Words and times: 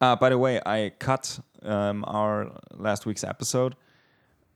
Uh, 0.00 0.16
by 0.16 0.28
the 0.28 0.38
way, 0.38 0.60
I 0.64 0.92
cut 0.98 1.40
um, 1.62 2.04
our 2.06 2.52
last 2.76 3.06
week's 3.06 3.24
episode. 3.24 3.74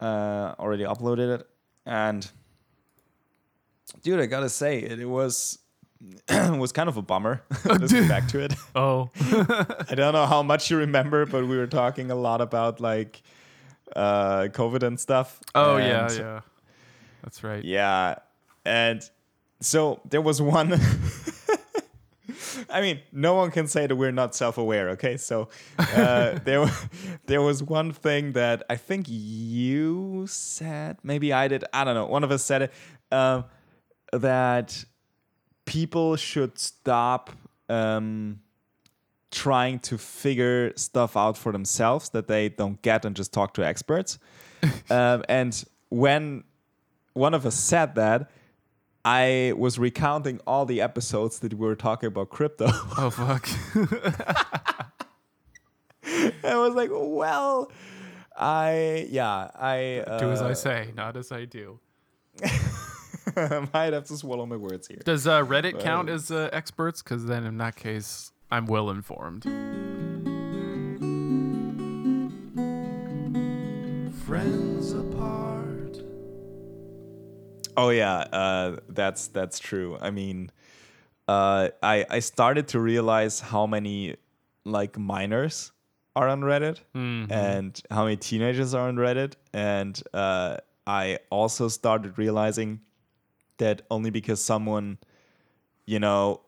Uh, 0.01 0.55
already 0.59 0.85
uploaded 0.85 1.41
it, 1.41 1.47
and 1.87 2.29
dude, 4.03 4.19
I 4.21 4.27
gotta 4.27 4.49
say, 4.49 4.79
it, 4.79 4.99
it 4.99 5.07
was 5.07 5.59
it 6.29 6.59
was 6.59 6.73
kind 6.73 6.89
of 6.89 6.97
a 6.97 7.03
bummer. 7.03 7.43
Listening 7.65 8.09
back 8.09 8.27
to 8.29 8.41
it, 8.41 8.55
Oh, 8.75 9.11
I 9.21 9.95
don't 9.95 10.13
know 10.13 10.27
how 10.27 10.43
much 10.43 10.71
you 10.71 10.77
remember, 10.79 11.25
but 11.27 11.47
we 11.47 11.57
were 11.57 11.67
talking 11.69 12.11
a 12.11 12.17
lot 12.17 12.41
about 12.41 12.81
like 12.81 13.23
uh, 13.95 14.49
COVID 14.51 14.83
and 14.83 14.99
stuff. 14.99 15.41
oh 15.55 15.77
yeah, 15.77 16.11
yeah. 16.13 16.41
That's 17.23 17.45
right. 17.45 17.65
yeah, 17.65 18.17
and 18.65 19.09
so 19.61 20.01
there 20.09 20.21
was 20.21 20.43
one. 20.43 20.81
I 22.73 22.81
mean, 22.81 23.01
no 23.13 23.35
one 23.35 23.51
can 23.51 23.67
say 23.67 23.87
that 23.87 23.95
we're 23.95 24.13
not 24.13 24.35
self-aware. 24.35 24.91
Okay, 24.91 25.17
so 25.17 25.49
uh, 25.79 26.39
there, 26.45 26.67
there 27.27 27.43
was 27.43 27.63
one 27.63 27.93
thing 27.93 28.33
that 28.33 28.65
I 28.71 28.77
think 28.77 29.07
you 29.09 30.27
said, 30.29 30.99
maybe 31.03 31.33
I 31.33 31.49
did. 31.49 31.65
I 31.73 31.85
don't 31.85 31.95
know. 31.95 32.07
One 32.07 32.25
of 32.25 32.31
us 32.31 32.45
said 32.45 32.63
it 32.63 32.73
um, 33.11 33.45
that 34.13 34.85
people 35.65 36.17
should 36.17 36.59
stop 36.59 37.31
um, 37.69 38.41
trying 39.31 39.79
to 39.81 39.99
figure 39.99 40.73
stuff 40.77 41.17
out 41.17 41.37
for 41.37 41.53
themselves 41.53 42.11
that 42.11 42.29
they 42.29 42.49
don't 42.49 42.81
get 42.83 43.05
and 43.05 43.17
just 43.17 43.33
talk 43.33 43.55
to 43.55 43.65
experts. 43.65 44.19
um, 44.91 45.25
and 45.29 45.65
when 45.89 46.45
one 47.15 47.35
of 47.35 47.45
us 47.47 47.55
said 47.55 47.95
that, 47.97 48.31
I 49.05 49.53
was 49.57 49.79
recounting 49.79 50.41
all 50.47 50.65
the 50.65 50.81
episodes 50.81 51.41
that 51.41 51.55
we 51.55 51.67
were 51.67 51.75
talking 51.75 52.07
about 52.07 52.31
crypto. 52.31 52.67
Oh 52.99 53.11
fuck. 53.11 53.49
I 56.45 56.57
was 56.57 56.75
like, 56.75 56.91
well, 56.93 57.73
I 58.37 59.07
yeah, 59.11 59.51
I 59.55 60.05
uh, 60.07 60.19
do 60.19 60.31
as 60.31 60.43
I 60.43 60.53
say, 60.53 60.93
not 60.95 61.17
as 61.17 61.33
I 61.33 61.45
do. 61.47 61.81
I 63.37 63.69
might 63.73 63.93
have 63.93 64.05
to 64.05 64.17
swallow 64.17 64.47
my 64.47 64.57
words 64.57 64.89
here. 64.89 65.01
Does 65.05 65.27
uh, 65.27 65.43
Reddit 65.45 65.81
count 65.81 66.09
as 66.09 66.31
uh, 66.31 66.51
experts? 66.53 67.03
Because 67.03 67.25
then, 67.27 67.45
in 67.45 67.59
that 67.59 67.77
case, 67.77 68.33
I'm 68.51 68.67
well 68.67 68.91
informed. 68.91 69.45
Friends 74.27 74.93
apart. 74.93 75.22
Oh 77.77 77.91
yeah, 77.91 78.17
uh, 78.33 78.77
that's 78.89 79.29
that's 79.29 79.59
true. 79.59 79.99
I 80.01 80.11
mean, 80.11 80.51
uh, 81.29 81.69
I 81.83 82.05
I 82.11 82.19
started 82.21 82.69
to 82.69 82.81
realize 82.81 83.41
how 83.41 83.67
many 83.67 84.17
like 84.65 84.99
minors 84.99 85.73
are 86.15 86.29
on 86.29 86.43
Reddit 86.43 86.81
and 87.31 87.81
how 87.91 88.05
many 88.05 88.17
teenagers 88.17 88.75
are 88.75 88.89
on 88.89 88.97
Reddit, 88.97 89.35
and 89.53 90.01
uh, 90.13 90.59
I 90.87 91.19
also 91.31 91.69
started 91.69 92.19
realizing 92.19 92.81
that 93.59 93.83
only 93.91 94.11
because 94.11 94.43
someone, 94.43 94.99
you 95.87 95.99
know, 95.99 96.41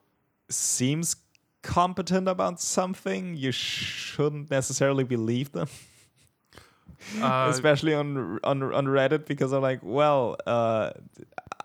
seems 0.50 1.16
competent 1.62 2.28
about 2.28 2.60
something, 2.60 3.34
you 3.36 3.52
shouldn't 3.52 4.50
necessarily 4.50 5.04
believe 5.04 5.52
them 5.52 5.68
Uh, 7.20 7.48
especially 7.50 7.94
on 7.94 8.38
on 8.44 8.62
on 8.62 8.86
Reddit 8.86 9.26
because 9.26 9.52
I'm 9.52 9.62
like, 9.62 9.80
well, 9.82 10.36
uh, 10.46 10.90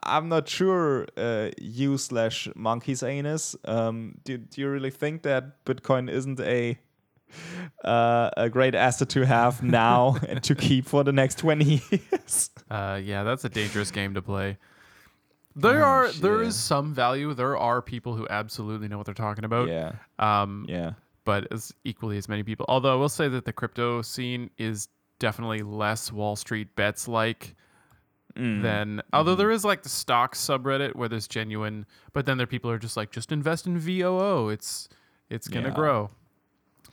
I'm 0.03 0.29
not 0.29 0.47
sure 0.47 1.07
uh, 1.17 1.49
you 1.61 1.97
slash 1.97 2.47
monkey's 2.55 3.03
anus. 3.03 3.55
Um, 3.65 4.15
do 4.23 4.37
do 4.37 4.61
you 4.61 4.69
really 4.69 4.91
think 4.91 5.23
that 5.23 5.63
Bitcoin 5.65 6.09
isn't 6.09 6.39
a 6.39 6.77
uh, 7.83 8.29
a 8.37 8.49
great 8.49 8.75
asset 8.75 9.09
to 9.09 9.25
have 9.25 9.61
now 9.63 10.17
and 10.27 10.41
to 10.43 10.55
keep 10.55 10.85
for 10.85 11.03
the 11.03 11.11
next 11.13 11.37
twenty 11.37 11.81
years? 11.91 12.49
Uh, 12.69 13.01
yeah, 13.03 13.23
that's 13.23 13.43
a 13.45 13.49
dangerous 13.49 13.89
game 13.89 14.13
to 14.13 14.21
play. 14.21 14.55
There 15.55 15.81
Oh, 15.83 15.87
are 15.87 16.11
there 16.11 16.37
shit. 16.37 16.47
is 16.49 16.55
some 16.55 16.93
value. 16.93 17.33
There 17.33 17.57
are 17.57 17.81
people 17.81 18.15
who 18.15 18.27
absolutely 18.29 18.87
know 18.87 18.97
what 18.97 19.07
they're 19.07 19.15
talking 19.15 19.43
about. 19.43 19.69
yeah, 19.69 19.93
Um, 20.19 20.67
yeah, 20.69 20.91
but 21.25 21.47
as 21.51 21.73
equally 21.83 22.19
as 22.19 22.29
many 22.29 22.43
people. 22.43 22.67
Although 22.69 22.93
I 22.93 22.95
will 22.95 23.09
say 23.09 23.27
that 23.27 23.45
the 23.45 23.53
crypto 23.53 24.03
scene 24.03 24.51
is 24.59 24.87
definitely 25.19 25.61
less 25.61 26.11
Wall 26.11 26.35
Street 26.35 26.75
bets 26.75 27.07
like 27.07 27.55
Mm. 28.35 28.61
than 28.61 29.01
although 29.11 29.35
there 29.35 29.49
is 29.51 29.65
like 29.65 29.81
the 29.83 29.89
stock 29.89 30.35
subreddit 30.35 30.95
where 30.95 31.09
there's 31.09 31.27
genuine 31.27 31.85
but 32.13 32.25
then 32.27 32.37
there 32.37 32.43
are 32.43 32.47
people 32.47 32.69
who 32.69 32.75
are 32.75 32.79
just 32.79 32.95
like 32.95 33.11
just 33.11 33.31
invest 33.31 33.65
in 33.67 33.77
VOO. 33.77 34.49
It's 34.49 34.87
it's 35.29 35.47
gonna 35.47 35.69
Yeah. 35.69 35.73
grow. 35.73 36.09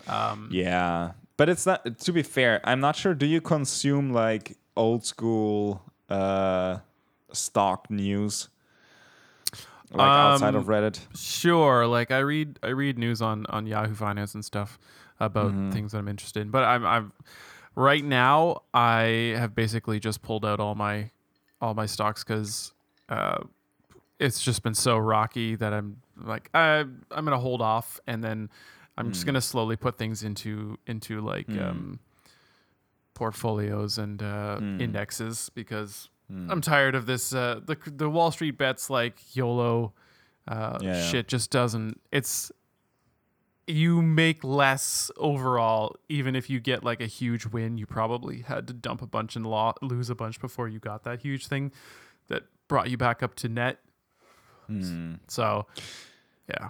Um 0.08 0.48
yeah. 0.50 1.12
But 1.36 1.50
it's 1.50 1.66
not. 1.66 1.98
To 1.98 2.12
be 2.12 2.22
fair, 2.22 2.60
I'm 2.64 2.80
not 2.80 2.96
sure. 2.96 3.14
Do 3.14 3.26
you 3.26 3.42
consume 3.42 4.12
like 4.14 4.56
old 4.76 5.04
school 5.04 5.82
uh, 6.08 6.78
stock 7.32 7.90
news? 7.90 8.48
Like 9.92 10.08
outside 10.08 10.54
of 10.54 10.62
Um, 10.62 10.68
Reddit? 10.68 11.00
Sure, 11.14 11.86
like 11.86 12.10
I 12.10 12.18
read 12.20 12.58
I 12.62 12.68
read 12.68 12.98
news 12.98 13.20
on 13.22 13.44
on 13.50 13.66
Yahoo 13.66 13.94
Finance 13.94 14.34
and 14.34 14.44
stuff 14.44 14.78
about 15.20 15.52
Mm-hmm. 15.52 15.70
things 15.72 15.92
that 15.92 15.98
I'm 15.98 16.08
interested 16.08 16.40
in. 16.40 16.50
But 16.50 16.64
I'm 16.64 16.84
I'm 16.86 17.12
right 17.76 18.04
now 18.04 18.62
I 18.74 19.34
have 19.36 19.54
basically 19.54 20.00
just 20.00 20.20
pulled 20.22 20.44
out 20.44 20.58
all 20.58 20.74
my 20.74 21.10
all 21.60 21.74
my 21.74 21.86
stocks 21.86 22.24
because 22.24 22.72
uh, 23.08 23.38
it's 24.18 24.40
just 24.42 24.62
been 24.64 24.74
so 24.74 24.96
rocky 24.98 25.54
that 25.56 25.72
I'm 25.72 26.02
like 26.20 26.50
I 26.54 26.78
I'm 26.80 27.24
gonna 27.24 27.38
hold 27.38 27.62
off 27.62 28.00
and 28.06 28.24
then 28.24 28.50
I'm 28.98 29.08
Mm. 29.10 29.12
just 29.12 29.26
gonna 29.26 29.40
slowly 29.42 29.76
put 29.76 29.96
things 29.98 30.22
into 30.24 30.78
into 30.86 31.20
like 31.20 31.50
um, 31.56 32.00
portfolios 33.14 33.98
and 33.98 34.22
uh, 34.22 34.58
Mm. 34.60 34.80
indexes 34.80 35.50
because 35.54 36.08
I'm 36.48 36.60
tired 36.60 36.94
of 36.96 37.06
this 37.06 37.32
uh, 37.32 37.60
the 37.64 37.76
the 37.86 38.10
Wall 38.10 38.30
Street 38.32 38.58
bets 38.58 38.90
like 38.90 39.36
YOLO 39.36 39.92
uh, 40.48 40.78
Yeah, 40.80 40.88
yeah. 40.92 41.00
shit 41.10 41.28
just 41.28 41.50
doesn't 41.50 42.00
it's 42.10 42.50
you 43.66 44.00
make 44.00 44.44
less 44.44 45.10
overall 45.16 45.96
even 46.08 46.36
if 46.36 46.48
you 46.48 46.60
get 46.60 46.84
like 46.84 47.00
a 47.00 47.06
huge 47.06 47.46
win 47.46 47.76
you 47.76 47.86
probably 47.86 48.42
had 48.42 48.66
to 48.66 48.72
dump 48.72 49.02
a 49.02 49.06
bunch 49.06 49.34
and 49.34 49.44
lo- 49.44 49.74
lose 49.82 50.08
a 50.08 50.14
bunch 50.14 50.40
before 50.40 50.68
you 50.68 50.78
got 50.78 51.02
that 51.02 51.20
huge 51.20 51.48
thing 51.48 51.72
that 52.28 52.44
brought 52.68 52.90
you 52.90 52.96
back 52.96 53.22
up 53.22 53.34
to 53.34 53.48
net. 53.48 53.78
Hmm. 54.66 55.14
so 55.28 55.66
yeah. 56.48 56.68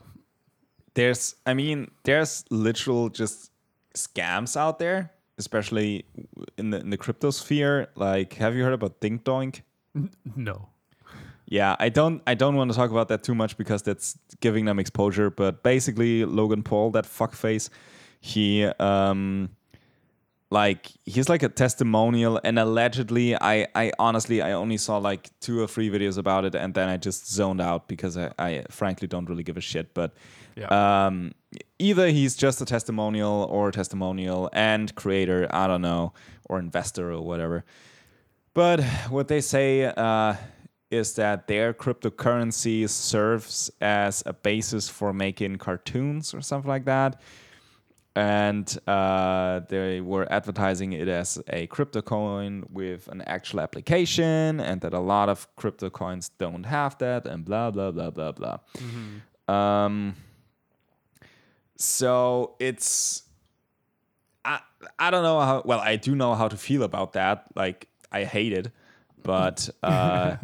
There's 0.94 1.34
i 1.44 1.52
mean 1.52 1.90
there's 2.04 2.44
literal 2.50 3.10
just 3.10 3.50
scams 3.94 4.56
out 4.56 4.78
there 4.78 5.12
especially 5.38 6.06
in 6.56 6.70
the 6.70 6.80
in 6.80 6.90
the 6.90 6.96
crypto 6.96 7.30
sphere. 7.30 7.88
Like 7.94 8.34
have 8.34 8.54
you 8.54 8.64
heard 8.64 8.72
about 8.72 9.00
dink 9.00 9.24
doink 9.24 9.62
no 10.34 10.68
yeah 11.46 11.76
i 11.78 11.88
don't 11.88 12.22
i 12.26 12.34
don't 12.34 12.56
want 12.56 12.70
to 12.70 12.76
talk 12.76 12.90
about 12.90 13.08
that 13.08 13.22
too 13.22 13.34
much 13.34 13.56
because 13.56 13.82
that's 13.82 14.18
giving 14.40 14.64
them 14.64 14.78
exposure 14.78 15.30
but 15.30 15.62
basically 15.62 16.24
logan 16.24 16.62
paul 16.62 16.90
that 16.90 17.04
fuckface 17.04 17.68
he 18.20 18.64
um 18.64 19.48
like 20.50 20.92
he's 21.04 21.28
like 21.28 21.42
a 21.42 21.48
testimonial 21.48 22.40
and 22.44 22.58
allegedly 22.58 23.34
i 23.40 23.66
i 23.74 23.92
honestly 23.98 24.40
i 24.42 24.52
only 24.52 24.76
saw 24.76 24.96
like 24.98 25.30
two 25.40 25.60
or 25.60 25.66
three 25.66 25.90
videos 25.90 26.18
about 26.18 26.44
it 26.44 26.54
and 26.54 26.74
then 26.74 26.88
i 26.88 26.96
just 26.96 27.30
zoned 27.32 27.60
out 27.60 27.88
because 27.88 28.16
i, 28.16 28.30
I 28.38 28.64
frankly 28.70 29.08
don't 29.08 29.28
really 29.28 29.42
give 29.42 29.56
a 29.56 29.60
shit 29.60 29.92
but 29.94 30.14
yeah 30.56 31.06
um, 31.06 31.32
either 31.78 32.08
he's 32.08 32.36
just 32.36 32.60
a 32.60 32.64
testimonial 32.64 33.46
or 33.50 33.68
a 33.68 33.72
testimonial 33.72 34.48
and 34.52 34.94
creator, 34.94 35.46
I 35.50 35.66
don't 35.66 35.82
know, 35.82 36.12
or 36.48 36.58
investor 36.58 37.12
or 37.12 37.20
whatever. 37.20 37.64
But 38.54 38.82
what 39.10 39.28
they 39.28 39.40
say 39.40 39.84
uh, 39.84 40.34
is 40.96 41.14
that 41.14 41.46
their 41.46 41.72
cryptocurrency 41.72 42.88
serves 42.88 43.70
as 43.80 44.22
a 44.26 44.32
basis 44.32 44.88
for 44.88 45.12
making 45.12 45.56
cartoons 45.56 46.34
or 46.34 46.40
something 46.40 46.68
like 46.68 46.84
that. 46.86 47.20
And 48.14 48.66
uh, 48.88 49.60
they 49.68 50.00
were 50.00 50.26
advertising 50.32 50.94
it 50.94 51.06
as 51.06 51.38
a 51.48 51.66
crypto 51.66 52.00
coin 52.00 52.64
with 52.70 53.08
an 53.08 53.20
actual 53.26 53.60
application, 53.60 54.58
and 54.58 54.80
that 54.80 54.94
a 54.94 55.00
lot 55.00 55.28
of 55.28 55.46
crypto 55.56 55.90
coins 55.90 56.30
don't 56.38 56.64
have 56.64 56.96
that, 56.98 57.26
and 57.26 57.44
blah, 57.44 57.70
blah, 57.70 57.90
blah, 57.90 58.10
blah, 58.10 58.32
blah. 58.32 58.58
Um, 59.54 60.14
so 61.76 62.54
it's 62.58 63.22
I 64.46 64.60
I 64.98 65.10
don't 65.10 65.22
know 65.22 65.40
how 65.40 65.62
well 65.64 65.80
I 65.80 65.96
do 65.96 66.14
know 66.14 66.34
how 66.34 66.48
to 66.48 66.56
feel 66.56 66.82
about 66.82 67.12
that. 67.12 67.44
Like 67.54 67.88
I 68.10 68.24
hate 68.24 68.52
it, 68.52 68.70
but 69.22 69.68
uh, 69.82 70.36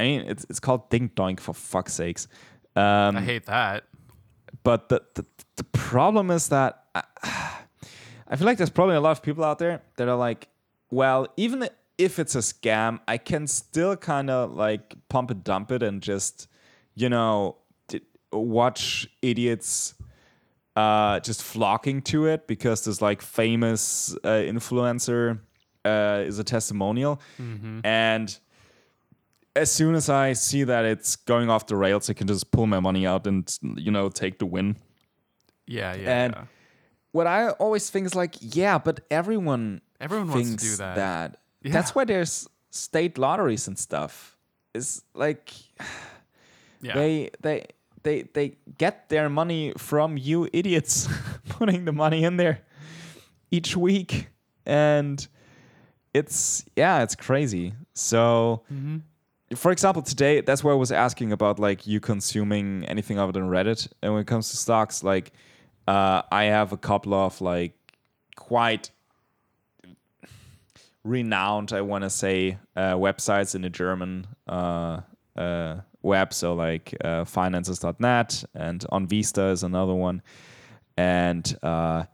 I 0.00 0.04
mean 0.04 0.20
it's 0.22 0.44
it's 0.50 0.60
called 0.60 0.88
Dink 0.90 1.14
Doink 1.14 1.40
for 1.40 1.52
fuck's 1.54 1.92
sakes. 1.94 2.26
Um, 2.76 3.16
i 3.16 3.20
hate 3.20 3.46
that. 3.46 3.84
but 4.62 4.88
the, 4.88 5.02
the 5.14 5.24
the 5.56 5.64
problem 5.64 6.30
is 6.30 6.48
that 6.48 6.84
I, 6.94 7.02
I 8.28 8.36
feel 8.36 8.46
like 8.46 8.58
there's 8.58 8.70
probably 8.70 8.94
a 8.96 9.00
lot 9.00 9.10
of 9.12 9.22
people 9.22 9.42
out 9.44 9.58
there 9.58 9.82
that 9.96 10.08
are 10.08 10.16
like, 10.16 10.48
well, 10.90 11.26
even 11.36 11.68
if 11.98 12.18
it's 12.20 12.34
a 12.36 12.38
scam, 12.38 13.00
I 13.08 13.18
can 13.18 13.46
still 13.48 13.96
kind 13.96 14.30
of 14.30 14.54
like 14.54 14.94
pump 15.08 15.30
and 15.32 15.42
dump 15.42 15.72
it 15.72 15.82
and 15.82 16.00
just, 16.00 16.46
you 16.94 17.08
know, 17.08 17.56
d- 17.88 18.02
watch 18.32 19.08
idiots 19.20 19.94
uh, 20.76 21.18
just 21.20 21.42
flocking 21.42 22.00
to 22.02 22.26
it 22.26 22.46
because 22.46 22.84
this 22.84 23.02
like 23.02 23.20
famous 23.20 24.14
uh, 24.22 24.28
influencer 24.28 25.40
uh, 25.84 26.22
is 26.24 26.38
a 26.38 26.44
testimonial, 26.44 27.20
and 27.84 28.38
as 29.56 29.70
soon 29.70 29.94
as 29.94 30.08
I 30.08 30.32
see 30.32 30.64
that 30.64 30.84
it's 30.84 31.16
going 31.16 31.50
off 31.50 31.66
the 31.66 31.76
rails, 31.76 32.08
I 32.08 32.14
can 32.14 32.26
just 32.26 32.50
pull 32.50 32.66
my 32.66 32.80
money 32.80 33.06
out 33.06 33.26
and 33.26 33.58
you 33.76 33.90
know 33.90 34.08
take 34.08 34.38
the 34.38 34.46
win. 34.46 34.76
Yeah, 35.66 35.94
yeah. 35.94 36.24
And 36.24 36.34
yeah. 36.34 36.44
what 37.12 37.26
I 37.26 37.50
always 37.50 37.90
think 37.90 38.06
is 38.06 38.14
like, 38.14 38.36
yeah, 38.40 38.78
but 38.78 39.00
everyone 39.10 39.80
Everyone 40.00 40.28
wants 40.28 40.42
to 40.42 40.56
thinks 40.56 40.62
do 40.62 40.76
that. 40.76 41.38
Yeah. 41.62 41.72
That's 41.72 41.94
why 41.94 42.04
there's 42.04 42.48
state 42.70 43.18
lotteries 43.18 43.68
and 43.68 43.78
stuff. 43.78 44.36
It's 44.74 45.02
like 45.14 45.52
Yeah. 46.82 46.94
they 46.94 47.30
they 47.42 47.66
they 48.02 48.22
they 48.32 48.56
get 48.78 49.10
their 49.10 49.28
money 49.28 49.74
from 49.76 50.16
you 50.16 50.48
idiots 50.52 51.08
putting 51.50 51.84
the 51.84 51.92
money 51.92 52.24
in 52.24 52.38
there 52.38 52.62
each 53.50 53.76
week 53.76 54.28
and 54.64 55.26
it's 56.14 56.64
yeah 56.76 57.02
it's 57.02 57.14
crazy 57.14 57.74
so 57.92 58.62
mm-hmm. 58.72 58.98
For 59.54 59.72
example 59.72 60.02
today 60.02 60.40
that's 60.42 60.62
why 60.62 60.70
i 60.70 60.74
was 60.74 60.92
asking 60.92 61.32
about 61.32 61.58
like 61.58 61.86
you 61.86 61.98
consuming 61.98 62.84
anything 62.86 63.18
other 63.18 63.32
than 63.32 63.48
reddit 63.48 63.88
and 64.00 64.12
when 64.12 64.22
it 64.22 64.26
comes 64.26 64.50
to 64.50 64.56
stocks 64.56 65.02
like 65.02 65.32
uh, 65.88 66.22
i 66.30 66.44
have 66.44 66.72
a 66.72 66.76
couple 66.76 67.14
of 67.14 67.40
like 67.40 67.72
quite 68.36 68.90
renowned, 71.04 71.72
I 71.72 71.80
want 71.80 72.04
to 72.04 72.10
say, 72.10 72.58
uh, 72.76 72.94
websites 72.94 73.54
in 73.54 73.62
the 73.62 73.70
German 73.70 74.26
uh, 74.48 75.00
uh, 75.36 75.80
web. 76.02 76.32
So 76.32 76.54
like 76.54 76.94
uh, 77.02 77.24
finanzen.net 77.24 78.44
and 78.54 78.80
onvista 78.92 79.52
is 79.52 79.62
another 79.62 79.94
one. 79.94 80.22
And 80.96 81.56
uh, 81.62 82.04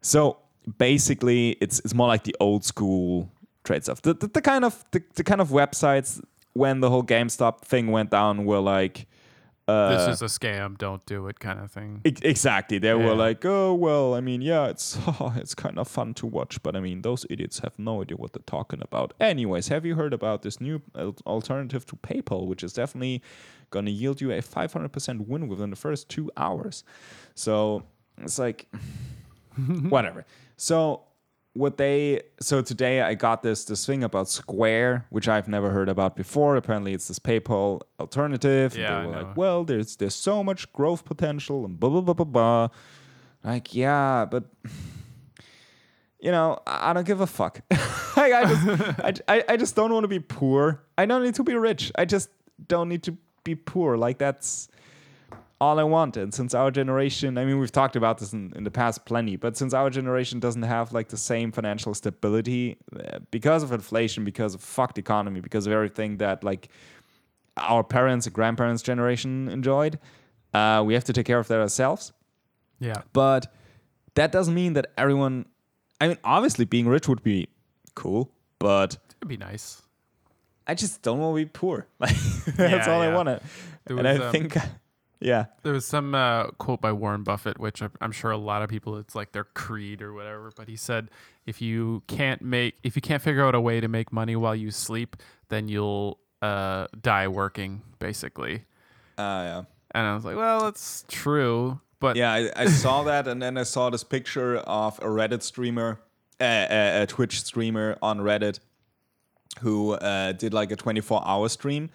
so 0.00 0.38
basically, 0.78 1.50
it's 1.60 1.80
it's 1.80 1.94
more 1.94 2.08
like 2.08 2.24
the 2.24 2.36
old 2.38 2.64
school 2.64 3.30
trade 3.64 3.82
stuff. 3.82 4.02
The, 4.02 4.14
the, 4.14 4.28
the 4.28 4.42
kind 4.42 4.64
of 4.64 4.84
the, 4.92 5.02
the 5.14 5.24
kind 5.24 5.40
of 5.40 5.48
websites 5.48 6.22
when 6.58 6.80
the 6.80 6.90
whole 6.90 7.04
GameStop 7.04 7.60
thing 7.62 7.86
went 7.96 8.10
down 8.10 8.44
were 8.44 8.60
like. 8.60 9.06
Uh, 9.66 9.90
this 10.06 10.14
is 10.14 10.22
a 10.22 10.30
scam. 10.38 10.78
Don't 10.78 11.04
do 11.04 11.26
it, 11.28 11.38
kind 11.40 11.60
of 11.60 11.70
thing. 11.70 12.00
Ex- 12.02 12.22
Exactly. 12.22 12.78
They 12.78 12.88
Yeah. 12.88 13.04
were 13.06 13.14
like, 13.14 13.44
"Oh 13.44 13.74
well, 13.74 14.14
I 14.14 14.20
mean, 14.22 14.40
yeah, 14.40 14.68
it's 14.72 14.98
it's 15.36 15.54
kind 15.54 15.78
of 15.78 15.86
fun 15.86 16.14
to 16.14 16.26
watch, 16.26 16.62
but 16.62 16.74
I 16.74 16.80
mean, 16.80 17.02
those 17.02 17.26
idiots 17.28 17.58
have 17.58 17.78
no 17.78 18.00
idea 18.00 18.16
what 18.16 18.32
they're 18.32 18.42
talking 18.58 18.80
about." 18.80 19.12
Anyways, 19.20 19.68
have 19.68 19.84
you 19.84 19.94
heard 19.94 20.14
about 20.14 20.40
this 20.40 20.58
new 20.58 20.80
alternative 21.26 21.84
to 21.84 21.96
PayPal, 21.96 22.46
which 22.46 22.62
is 22.64 22.72
definitely 22.72 23.22
going 23.68 23.84
to 23.84 23.92
yield 23.92 24.22
you 24.22 24.30
a 24.32 24.40
500% 24.40 25.28
win 25.28 25.48
within 25.48 25.68
the 25.68 25.76
first 25.76 26.08
two 26.08 26.30
hours? 26.38 26.82
So 27.34 27.82
it's 28.16 28.38
like, 28.38 28.68
whatever. 29.90 30.24
So 30.56 31.02
what 31.54 31.76
they 31.76 32.22
so 32.40 32.62
today 32.62 33.02
I 33.02 33.14
got 33.14 33.42
this 33.42 33.64
this 33.64 33.84
thing 33.84 34.04
about 34.04 34.28
Square, 34.28 35.06
which 35.10 35.28
I've 35.28 35.48
never 35.48 35.70
heard 35.70 35.88
about 35.88 36.16
before. 36.16 36.56
Apparently, 36.56 36.92
it's 36.94 37.08
this 37.08 37.18
PayPal 37.18 37.80
alternative. 37.98 38.76
Yeah, 38.76 39.00
they 39.00 39.06
were 39.06 39.12
like, 39.12 39.36
well, 39.36 39.64
there's 39.64 39.96
there's 39.96 40.14
so 40.14 40.44
much 40.44 40.72
growth 40.72 41.04
potential 41.04 41.64
and 41.64 41.78
blah 41.78 41.90
blah 41.90 42.00
blah 42.00 42.14
blah 42.14 42.24
blah. 42.24 42.68
Like, 43.44 43.74
yeah, 43.74 44.24
but 44.24 44.44
you 46.20 46.30
know, 46.30 46.60
I 46.66 46.92
don't 46.92 47.06
give 47.06 47.20
a 47.20 47.26
fuck. 47.26 47.60
like, 48.16 48.32
I 48.32 48.44
just 48.44 49.00
I, 49.28 49.36
I, 49.36 49.44
I 49.50 49.56
just 49.56 49.76
don't 49.76 49.92
want 49.92 50.04
to 50.04 50.08
be 50.08 50.20
poor. 50.20 50.82
I 50.96 51.06
don't 51.06 51.22
need 51.22 51.34
to 51.34 51.44
be 51.44 51.54
rich. 51.54 51.92
I 51.96 52.04
just 52.04 52.30
don't 52.66 52.88
need 52.88 53.02
to 53.04 53.16
be 53.44 53.54
poor. 53.54 53.96
Like 53.96 54.18
that's 54.18 54.68
all 55.60 55.78
I 55.78 55.82
want. 55.82 56.16
And 56.16 56.32
since 56.32 56.54
our 56.54 56.70
generation, 56.70 57.36
I 57.36 57.44
mean, 57.44 57.58
we've 57.58 57.72
talked 57.72 57.96
about 57.96 58.18
this 58.18 58.32
in, 58.32 58.52
in 58.54 58.64
the 58.64 58.70
past 58.70 59.04
plenty, 59.04 59.36
but 59.36 59.56
since 59.56 59.74
our 59.74 59.90
generation 59.90 60.38
doesn't 60.40 60.62
have 60.62 60.92
like 60.92 61.08
the 61.08 61.16
same 61.16 61.50
financial 61.52 61.94
stability 61.94 62.76
uh, 62.94 63.18
because 63.30 63.62
of 63.62 63.72
inflation, 63.72 64.24
because 64.24 64.54
of 64.54 64.60
fucked 64.60 64.98
economy, 64.98 65.40
because 65.40 65.66
of 65.66 65.72
everything 65.72 66.18
that 66.18 66.44
like 66.44 66.68
our 67.56 67.82
parents 67.82 68.26
and 68.26 68.34
grandparents' 68.34 68.82
generation 68.82 69.48
enjoyed, 69.48 69.98
uh, 70.54 70.82
we 70.86 70.94
have 70.94 71.04
to 71.04 71.12
take 71.12 71.26
care 71.26 71.38
of 71.40 71.48
that 71.48 71.60
ourselves. 71.60 72.12
Yeah. 72.78 73.02
But 73.12 73.52
that 74.14 74.30
doesn't 74.32 74.54
mean 74.54 74.74
that 74.74 74.92
everyone. 74.96 75.46
I 76.00 76.08
mean, 76.08 76.18
obviously, 76.22 76.64
being 76.64 76.86
rich 76.86 77.08
would 77.08 77.22
be 77.24 77.48
cool, 77.96 78.30
but 78.60 78.96
It'd 79.20 79.28
be 79.28 79.36
nice. 79.36 79.82
I 80.68 80.74
just 80.74 81.02
don't 81.02 81.18
want 81.18 81.36
to 81.36 81.44
be 81.44 81.50
poor. 81.52 81.88
Like 81.98 82.14
that's 82.56 82.86
Yeah, 82.86 82.92
all 82.94 83.00
I 83.00 83.08
yeah. 83.08 83.14
want 83.16 83.26
to. 83.28 83.40
There 83.86 83.98
And 83.98 84.06
I 84.06 84.16
um, 84.18 84.30
think, 84.32 84.56
yeah, 85.20 85.46
There 85.62 85.72
was 85.72 85.86
some 85.86 86.14
uh, 86.14 86.48
quote 86.58 86.80
by 86.80 86.92
Warren 86.92 87.22
Buffett, 87.24 87.58
which 87.58 87.82
I'm- 87.82 88.12
sure 88.12 88.30
a 88.30 88.36
lot 88.36 88.62
of 88.62 88.68
people 88.70 88.96
it's 88.98 89.14
like 89.14 89.32
their 89.32 89.44
creed 89.44 90.00
or 90.02 90.12
whatever. 90.12 90.52
But 90.56 90.68
he 90.68 90.76
said, 90.76 91.08
if 91.46 91.60
you 91.60 92.02
can't 92.06 92.40
make, 92.42 92.76
if 92.82 92.94
you 92.96 93.02
can't 93.02 93.22
figure 93.22 93.44
out 93.44 93.54
a 93.54 93.60
way 93.60 93.80
to 93.80 93.88
make 93.88 94.12
money 94.12 94.36
while 94.36 94.54
you 94.54 94.70
sleep, 94.70 95.16
then 95.48 95.68
you'll 95.68 96.18
uh, 96.42 96.86
die 97.00 97.26
working, 97.28 97.82
basically. 97.98 98.64
uh, 99.18 99.42
yeah. 99.44 99.62
And 99.92 100.06
I 100.06 100.14
was 100.14 100.24
like, 100.24 100.36
well, 100.36 100.60
that's 100.64 101.04
true, 101.08 101.80
but 101.98 102.14
Yeah, 102.16 102.30
I, 102.32 102.50
I 102.54 102.66
saw 102.66 103.02
that, 103.04 103.26
and 103.26 103.40
then 103.42 103.56
I 103.56 103.62
saw 103.64 103.88
this 103.90 104.04
picture 104.04 104.58
of 104.58 104.98
a 104.98 105.06
Reddit 105.06 105.42
streamer, 105.42 105.98
uh, 106.40 106.44
a, 106.70 107.02
a 107.02 107.06
Twitch 107.06 107.42
streamer 107.42 107.96
on 108.02 108.18
Reddit, 108.20 108.60
who 109.60 109.92
uh, 109.94 110.32
did 110.32 110.52
like 110.54 110.70
a 110.70 110.76
24-hour 110.76 111.48
stream, 111.48 111.88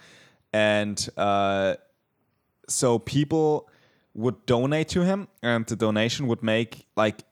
and 0.51 1.07
uh, 1.15 1.75
so 2.73 2.99
people 2.99 3.69
would 4.13 4.45
donate 4.45 4.89
to 4.89 5.01
him, 5.01 5.27
and 5.41 5.65
the 5.65 5.75
donation 5.75 6.27
would 6.27 6.43
make 6.43 6.85
like 6.95 7.23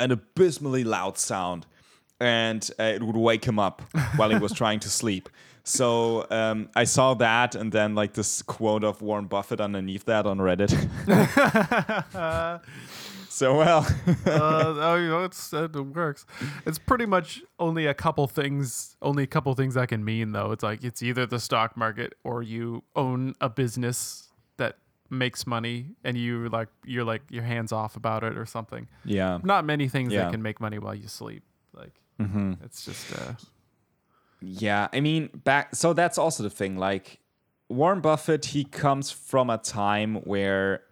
an 0.00 0.10
abysmally 0.10 0.84
loud 0.84 1.18
sound, 1.18 1.66
and 2.20 2.70
uh, 2.78 2.84
it 2.84 3.02
would 3.02 3.16
wake 3.16 3.44
him 3.44 3.58
up 3.58 3.82
while 4.16 4.30
he 4.30 4.38
was 4.38 4.52
trying 4.52 4.80
to 4.80 4.90
sleep. 4.90 5.28
So 5.64 6.26
um, 6.30 6.68
I 6.76 6.84
saw 6.84 7.14
that, 7.14 7.54
and 7.54 7.72
then 7.72 7.94
like 7.94 8.14
this 8.14 8.42
quote 8.42 8.84
of 8.84 9.02
Warren 9.02 9.26
Buffett 9.26 9.60
underneath 9.60 10.04
that 10.04 10.24
on 10.24 10.38
Reddit. 10.38 10.70
so 13.28 13.58
well, 13.58 13.86
uh, 14.26 14.74
oh, 14.78 14.94
you 14.94 15.08
know, 15.08 15.24
it's 15.24 15.52
it 15.52 15.74
works. 15.74 16.24
It's 16.64 16.78
pretty 16.78 17.06
much 17.06 17.42
only 17.58 17.86
a 17.86 17.94
couple 17.94 18.28
things. 18.28 18.96
Only 19.02 19.24
a 19.24 19.26
couple 19.26 19.52
things 19.54 19.74
that 19.74 19.88
can 19.88 20.04
mean 20.04 20.32
though. 20.32 20.52
It's 20.52 20.62
like 20.62 20.84
it's 20.84 21.02
either 21.02 21.26
the 21.26 21.40
stock 21.40 21.76
market 21.76 22.14
or 22.22 22.42
you 22.44 22.84
own 22.94 23.34
a 23.40 23.48
business 23.48 24.26
makes 25.10 25.46
money 25.46 25.86
and 26.04 26.16
you 26.16 26.48
like 26.48 26.68
you're 26.84 27.04
like 27.04 27.22
your 27.30 27.42
hands 27.44 27.72
off 27.72 27.96
about 27.96 28.22
it 28.24 28.36
or 28.36 28.46
something. 28.46 28.88
yeah, 29.04 29.38
Not 29.42 29.64
many 29.64 29.88
things 29.88 30.12
Yeah. 30.12 30.24
that 30.24 30.32
can 30.32 30.42
make 30.42 30.60
money 30.60 30.78
while 30.78 30.94
you 30.94 31.08
sleep. 31.08 31.42
Like 31.72 31.92
it's 32.64 32.84
just 32.84 33.12
uh, 33.12 33.32
yeah. 34.40 34.88
I 34.92 35.00
mean, 35.00 35.28
back. 35.44 35.74
So 35.74 35.92
that's 35.92 36.18
also 36.18 36.42
the 36.42 36.50
thing. 36.50 36.76
Like 36.76 37.20
Warren 37.68 38.00
Buffett, 38.00 38.46
he 38.46 38.64
comes 38.64 39.10
from 39.10 39.50
a 39.50 39.58
time 39.58 40.16
where 40.24 40.82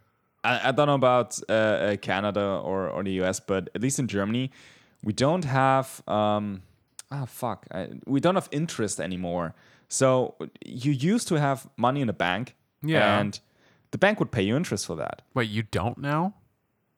I, 0.42 0.68
I 0.68 0.73
don't 0.73 0.87
know 0.87 0.94
about 0.94 1.38
uh, 1.49 1.52
uh, 1.52 1.97
Canada 1.97 2.61
or 2.62 2.88
or 2.88 3.02
the 3.02 3.12
US, 3.23 3.40
but 3.40 3.71
at 3.75 3.80
least 3.83 3.99
in 3.99 4.09
Germany, 4.09 4.50
we 5.02 5.12
don't 5.12 5.44
have. 5.44 6.02
Um, 6.09 6.62
ah, 7.11 7.25
fuck. 7.26 7.66
I, 7.73 7.88
we 8.06 8.21
don't 8.21 8.35
have 8.35 8.49
interest 8.50 9.00
anymore. 9.00 9.54
So 9.88 10.35
you 10.64 10.92
used 10.92 11.28
to 11.28 11.35
have 11.38 11.68
money 11.76 12.00
in 12.00 12.09
a 12.09 12.12
bank, 12.14 12.56
Yeah. 12.83 13.21
and 13.21 13.38
the 13.94 13.98
bank 14.06 14.18
would 14.20 14.30
pay 14.36 14.42
you 14.48 14.56
interest 14.56 14.86
for 14.86 14.96
that. 14.96 15.16
wait, 15.34 15.48
you 15.56 15.62
don't 15.78 15.98
now? 15.98 16.22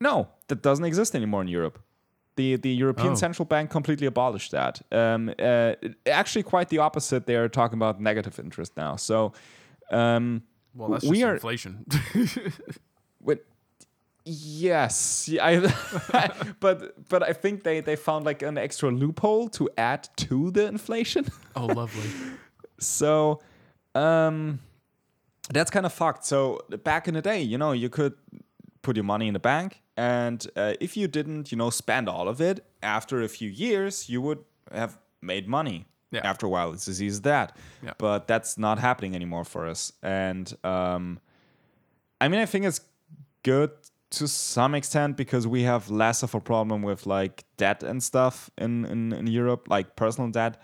No, 0.00 0.14
that 0.48 0.60
doesn't 0.62 0.84
exist 0.92 1.14
anymore 1.14 1.42
in 1.46 1.48
Europe. 1.48 1.76
The 2.36 2.56
the 2.56 2.70
European 2.84 3.12
Oh. 3.12 3.24
Central 3.26 3.46
Bank 3.46 3.70
completely 3.70 4.06
abolished 4.06 4.50
that. 4.52 4.74
Um, 4.92 5.20
uh, 5.38 5.72
actually, 6.20 6.42
quite 6.44 6.68
the 6.68 6.78
opposite. 6.88 7.20
They're 7.26 7.48
talking 7.50 7.78
about 7.82 8.00
negative 8.00 8.38
interest 8.44 8.72
now. 8.76 8.96
So, 8.96 9.32
um, 9.90 10.42
Well, 10.74 10.90
that's 10.90 11.04
We 11.04 11.16
just 11.20 11.26
are- 11.28 11.34
inflation. 11.34 11.72
with 13.26 13.40
yes, 14.24 15.28
yeah, 15.28 15.46
I, 16.12 16.30
but 16.60 16.76
but 17.08 17.22
I 17.30 17.32
think 17.42 17.62
they 17.62 17.80
they 17.82 17.96
found 17.96 18.24
like 18.26 18.42
an 18.46 18.58
extra 18.58 18.90
loophole 18.90 19.48
to 19.50 19.68
add 19.76 20.08
to 20.28 20.50
the 20.50 20.66
inflation. 20.66 21.24
oh, 21.56 21.66
lovely. 21.66 22.10
So, 22.78 23.40
um, 23.94 24.58
that's 25.50 25.70
kind 25.70 25.86
of 25.86 25.92
fucked. 25.92 26.24
So 26.24 26.60
back 26.84 27.08
in 27.08 27.14
the 27.14 27.22
day, 27.22 27.40
you 27.40 27.58
know, 27.58 27.72
you 27.72 27.88
could 27.88 28.14
put 28.82 28.96
your 28.96 29.04
money 29.04 29.28
in 29.28 29.34
the 29.34 29.40
bank, 29.40 29.82
and 29.96 30.46
uh, 30.56 30.74
if 30.80 30.96
you 30.96 31.08
didn't, 31.08 31.50
you 31.50 31.58
know, 31.58 31.70
spend 31.70 32.08
all 32.08 32.28
of 32.28 32.40
it, 32.40 32.64
after 32.82 33.22
a 33.22 33.28
few 33.28 33.48
years, 33.48 34.08
you 34.08 34.20
would 34.20 34.44
have 34.72 34.98
made 35.22 35.48
money. 35.48 35.86
Yeah. 36.12 36.20
After 36.22 36.46
a 36.46 36.48
while, 36.48 36.72
it's 36.72 36.86
as 36.86 37.02
easy 37.02 37.08
as 37.08 37.20
that. 37.22 37.56
Yeah. 37.82 37.94
But 37.98 38.28
that's 38.28 38.56
not 38.56 38.78
happening 38.78 39.16
anymore 39.16 39.44
for 39.44 39.66
us. 39.66 39.92
And 40.02 40.52
um, 40.62 41.18
I 42.20 42.28
mean, 42.28 42.40
I 42.40 42.46
think 42.46 42.64
it's 42.64 42.80
good 43.42 43.72
to 44.10 44.28
some 44.28 44.74
extent 44.74 45.16
because 45.16 45.48
we 45.48 45.62
have 45.62 45.90
less 45.90 46.22
of 46.22 46.34
a 46.34 46.40
problem 46.40 46.82
with 46.82 47.06
like 47.06 47.44
debt 47.56 47.82
and 47.82 48.02
stuff 48.02 48.50
in 48.56 48.84
in, 48.86 49.12
in 49.12 49.26
Europe, 49.26 49.68
like 49.68 49.96
personal 49.96 50.30
debt 50.30 50.62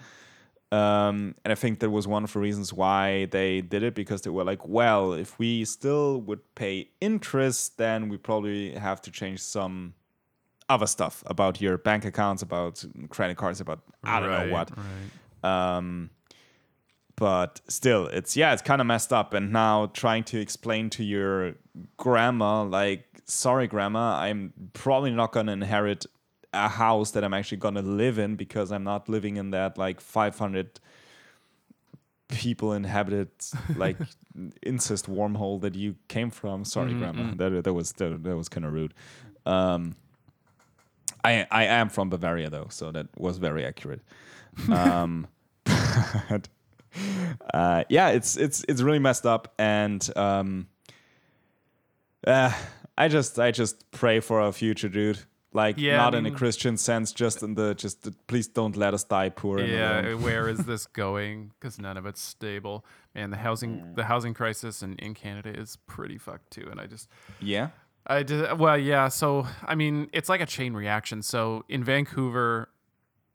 Um, 0.72 1.34
and 1.44 1.52
I 1.52 1.54
think 1.54 1.80
that 1.80 1.90
was 1.90 2.08
one 2.08 2.24
of 2.24 2.32
the 2.32 2.38
reasons 2.38 2.72
why 2.72 3.26
they 3.26 3.60
did 3.60 3.82
it 3.82 3.94
because 3.94 4.22
they 4.22 4.30
were 4.30 4.42
like, 4.42 4.66
well, 4.66 5.12
if 5.12 5.38
we 5.38 5.66
still 5.66 6.22
would 6.22 6.40
pay 6.54 6.88
interest, 6.98 7.76
then 7.76 8.08
we 8.08 8.16
probably 8.16 8.72
have 8.72 9.02
to 9.02 9.10
change 9.10 9.40
some 9.40 9.92
other 10.70 10.86
stuff 10.86 11.22
about 11.26 11.60
your 11.60 11.76
bank 11.76 12.06
accounts, 12.06 12.40
about 12.40 12.82
credit 13.10 13.36
cards, 13.36 13.60
about 13.60 13.80
I 14.02 14.18
don't 14.18 14.30
Right, 14.30 14.46
know 14.46 14.52
what. 14.54 14.70
Right. 15.42 15.76
Um, 15.76 16.08
but 17.16 17.60
still, 17.68 18.06
it's 18.06 18.34
yeah, 18.36 18.54
it's 18.54 18.62
kind 18.62 18.80
of 18.80 18.86
messed 18.86 19.12
up. 19.12 19.34
And 19.34 19.52
now 19.52 19.90
trying 19.92 20.24
to 20.24 20.40
explain 20.40 20.88
to 20.90 21.04
your 21.04 21.54
grandma, 21.98 22.62
like, 22.62 23.04
sorry, 23.26 23.66
grandma, 23.66 24.16
I'm 24.16 24.54
probably 24.72 25.10
not 25.10 25.32
gonna 25.32 25.52
inherit 25.52 26.06
a 26.52 26.68
house 26.68 27.12
that 27.12 27.24
I'm 27.24 27.34
actually 27.34 27.58
gonna 27.58 27.82
live 27.82 28.18
in 28.18 28.36
because 28.36 28.70
I'm 28.72 28.84
not 28.84 29.08
living 29.08 29.36
in 29.36 29.50
that 29.52 29.78
like 29.78 30.00
500 30.00 30.80
people 32.28 32.72
inhabited 32.72 33.28
like 33.76 33.96
incest 34.62 35.06
wormhole 35.08 35.60
that 35.60 35.74
you 35.74 35.96
came 36.08 36.30
from. 36.30 36.64
Sorry, 36.64 36.92
Mhm, 36.92 36.98
grandma. 36.98 37.22
mm. 37.22 37.36
That 37.38 37.64
that 37.64 37.72
was 37.74 37.92
that, 37.92 38.22
that 38.22 38.36
was 38.36 38.48
kind 38.48 38.64
of 38.66 38.72
rude. 38.72 38.94
Um, 39.46 39.94
I 41.24 41.46
I 41.50 41.64
am 41.64 41.88
from 41.88 42.10
Bavaria 42.10 42.50
though, 42.50 42.66
so 42.70 42.90
that 42.92 43.06
was 43.16 43.38
very 43.38 43.64
accurate. 43.64 44.00
Um, 44.70 45.26
but 46.28 46.48
uh, 47.54 47.84
yeah, 47.88 48.08
it's 48.10 48.36
it's 48.36 48.64
it's 48.68 48.82
really 48.82 48.98
messed 48.98 49.24
up, 49.24 49.54
and 49.58 50.06
um, 50.16 50.66
uh, 52.26 52.52
I 52.98 53.08
just 53.08 53.38
I 53.38 53.50
just 53.50 53.90
pray 53.90 54.20
for 54.20 54.40
our 54.40 54.52
future, 54.52 54.88
dude. 54.90 55.18
Like 55.54 55.76
Yeah, 55.78 55.94
I 55.94 55.96
not 56.04 56.14
in 56.14 56.26
a 56.26 56.30
Christian 56.30 56.76
sense, 56.76 57.12
just 57.12 57.42
in 57.42 57.54
the 57.54 57.74
just 57.74 58.02
the, 58.02 58.12
please 58.26 58.46
don't 58.48 58.76
let 58.76 58.94
us 58.94 59.04
die 59.04 59.28
poor. 59.28 59.60
Yeah, 59.60 60.14
where 60.14 60.48
is 60.48 60.58
this 60.64 60.86
going? 61.04 61.52
Because 61.60 61.78
none 61.78 61.96
of 61.96 62.06
it's 62.06 62.20
stable. 62.22 62.84
Man, 63.14 63.30
the 63.30 63.36
housing 63.36 63.94
the 63.94 64.04
housing 64.04 64.34
crisis 64.34 64.82
in, 64.82 64.94
in 64.96 65.14
Canada 65.14 65.50
is 65.50 65.76
pretty 65.86 66.18
fucked 66.18 66.50
too. 66.50 66.68
And 66.70 66.80
I 66.80 66.86
just 66.86 67.08
yeah. 67.40 67.68
I 68.06 68.22
did 68.22 68.58
well, 68.58 68.78
yeah. 68.78 69.08
So 69.08 69.46
I 69.64 69.74
mean, 69.74 70.08
it's 70.12 70.28
like 70.28 70.40
a 70.40 70.46
chain 70.46 70.72
reaction. 70.74 71.22
So 71.22 71.64
in 71.68 71.84
Vancouver, 71.84 72.68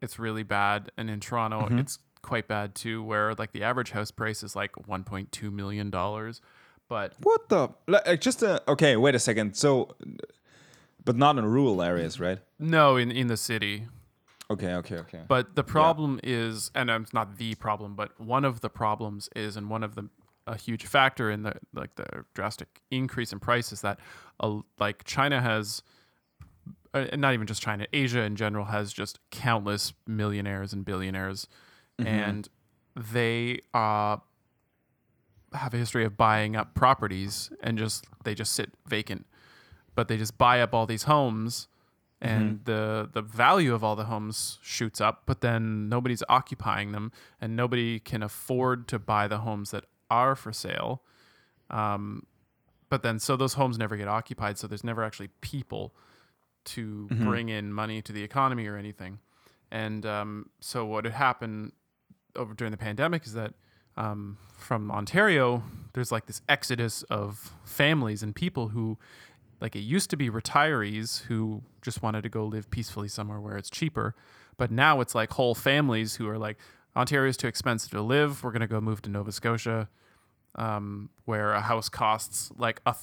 it's 0.02 0.18
really 0.18 0.42
bad, 0.42 0.90
and 0.98 1.08
in 1.08 1.20
Toronto, 1.20 1.60
Mm-hmm. 1.66 1.78
it's 1.78 1.98
quite 2.22 2.48
bad 2.48 2.74
too. 2.74 3.02
Where 3.02 3.34
like 3.34 3.52
the 3.52 3.62
average 3.62 3.92
house 3.92 4.10
price 4.10 4.42
is 4.42 4.54
like 4.56 4.72
1.2 4.72 5.52
million 5.52 5.88
dollars, 5.90 6.40
but 6.88 7.14
What 7.22 7.48
the? 7.48 7.68
Like, 7.86 8.20
just 8.20 8.42
a, 8.42 8.60
okay. 8.70 8.96
Wait 8.96 9.14
a 9.14 9.18
second. 9.18 9.56
So, 9.56 9.94
but 11.08 11.16
not 11.16 11.38
in 11.38 11.46
rural 11.46 11.80
areas, 11.82 12.20
right? 12.20 12.38
no, 12.58 12.96
in 12.98 13.10
in 13.10 13.28
the 13.28 13.36
city. 13.38 13.86
Okay, 14.50 14.74
okay, 14.74 14.96
okay. 14.96 15.22
But 15.26 15.56
the 15.56 15.64
problem 15.64 16.20
is, 16.22 16.70
and 16.74 16.90
um, 16.90 17.02
it's 17.02 17.14
not 17.14 17.38
the 17.38 17.54
problem, 17.54 17.94
but 17.94 18.18
one 18.20 18.44
of 18.44 18.60
the 18.60 18.68
problems 18.68 19.30
is, 19.34 19.56
and 19.56 19.70
one 19.70 19.82
of 19.82 19.94
the 19.94 20.10
a 20.46 20.56
huge 20.56 20.84
factor 20.84 21.30
in 21.30 21.44
the 21.44 21.54
like 21.74 21.94
the 21.96 22.24
drastic 22.34 22.82
increase 22.90 23.32
in 23.32 23.40
price 23.40 23.72
is 23.72 23.80
that, 23.80 24.00
uh, 24.40 24.58
like 24.78 25.04
China 25.04 25.40
has, 25.40 25.82
uh, 26.92 27.06
not 27.16 27.32
even 27.32 27.46
just 27.46 27.62
China, 27.62 27.86
Asia 27.92 28.20
in 28.20 28.36
general 28.36 28.66
has 28.66 28.92
just 28.92 29.18
countless 29.30 29.94
millionaires 30.06 30.74
and 30.74 30.84
billionaires, 30.84 31.48
and 31.98 32.48
they 32.94 33.60
uh 33.72 34.18
have 35.54 35.72
a 35.72 35.78
history 35.78 36.04
of 36.04 36.18
buying 36.18 36.54
up 36.54 36.74
properties 36.74 37.50
and 37.62 37.78
just 37.78 38.04
they 38.24 38.34
just 38.34 38.52
sit 38.52 38.70
vacant, 38.86 39.26
but 39.98 40.06
they 40.06 40.16
just 40.16 40.38
buy 40.38 40.60
up 40.60 40.72
all 40.72 40.86
these 40.86 41.02
homes 41.02 41.66
and 42.20 42.60
the 42.66 43.10
the 43.12 43.20
value 43.20 43.74
of 43.74 43.82
all 43.82 43.96
the 43.96 44.04
homes 44.04 44.60
shoots 44.62 45.00
up 45.00 45.24
but 45.26 45.40
then 45.40 45.88
nobody's 45.88 46.22
occupying 46.28 46.92
them 46.92 47.10
and 47.40 47.56
nobody 47.56 47.98
can 47.98 48.22
afford 48.22 48.86
to 48.86 48.96
buy 48.96 49.26
the 49.26 49.38
homes 49.38 49.72
that 49.72 49.84
are 50.08 50.36
for 50.36 50.52
sale. 50.52 51.02
Um, 51.68 52.26
but 52.88 53.02
then 53.02 53.18
so 53.18 53.34
those 53.34 53.54
homes 53.54 53.76
never 53.76 53.96
get 53.96 54.06
occupied 54.06 54.56
so 54.56 54.68
there's 54.68 54.84
never 54.84 55.02
actually 55.02 55.30
people 55.40 55.92
to 56.66 57.08
bring 57.10 57.48
in 57.48 57.72
money 57.72 58.00
to 58.00 58.12
the 58.12 58.22
economy 58.22 58.68
or 58.68 58.76
anything. 58.76 59.18
And 59.72 60.06
um, 60.06 60.50
so 60.60 60.86
what 60.86 61.06
had 61.06 61.14
happened 61.14 61.72
over 62.36 62.54
during 62.54 62.70
the 62.70 62.78
pandemic 62.78 63.26
is 63.26 63.32
that 63.32 63.54
um, 63.96 64.38
from 64.56 64.92
Ontario, 64.92 65.64
there's 65.92 66.12
like 66.12 66.26
this 66.26 66.40
exodus 66.48 67.02
of 67.04 67.52
families 67.64 68.22
and 68.22 68.32
people 68.32 68.68
who, 68.68 68.96
like, 69.60 69.74
it 69.76 69.80
used 69.80 70.10
to 70.10 70.16
be 70.16 70.30
retirees 70.30 71.22
who 71.22 71.62
just 71.82 72.02
wanted 72.02 72.22
to 72.22 72.28
go 72.28 72.44
live 72.44 72.70
peacefully 72.70 73.08
somewhere 73.08 73.40
where 73.40 73.56
it's 73.56 73.70
cheaper, 73.70 74.14
but 74.56 74.70
now 74.70 75.00
it's 75.00 75.14
like 75.14 75.32
whole 75.32 75.54
families 75.54 76.16
who 76.16 76.28
are 76.28 76.38
like, 76.38 76.58
Ontario's 76.96 77.36
too 77.36 77.46
expensive 77.46 77.90
to 77.90 78.02
live. 78.02 78.42
We're 78.42 78.50
gonna 78.50 78.66
go 78.66 78.80
move 78.80 79.02
to 79.02 79.10
Nova 79.10 79.30
Scotia, 79.30 79.88
um, 80.56 81.10
where 81.26 81.52
a 81.52 81.60
house 81.60 81.88
costs 81.88 82.50
like 82.56 82.80
a 82.86 82.94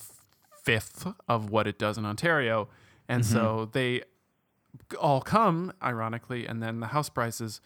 fifth 0.63 1.07
of 1.29 1.49
what 1.49 1.67
it 1.67 1.77
does 1.77 1.97
in 1.97 2.05
Ontario, 2.05 2.67
and 3.07 3.25
so 3.25 3.69
they 3.71 4.01
all 4.99 5.21
come 5.21 5.71
ironically 5.81 6.45
and 6.45 6.61
then 6.61 6.81
the 6.81 6.87
house 6.87 7.07
prices 7.07 7.61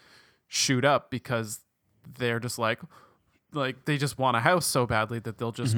shoot 0.48 0.86
up 0.86 1.10
because 1.10 1.62
they're 2.18 2.40
just 2.40 2.60
like 2.60 2.80
like 3.52 3.86
they 3.86 3.98
just 3.98 4.20
want 4.20 4.38
a 4.38 4.42
house 4.42 4.66
so 4.68 4.86
badly 4.86 5.18
that 5.20 5.38
they'll 5.40 5.52
just 5.52 5.76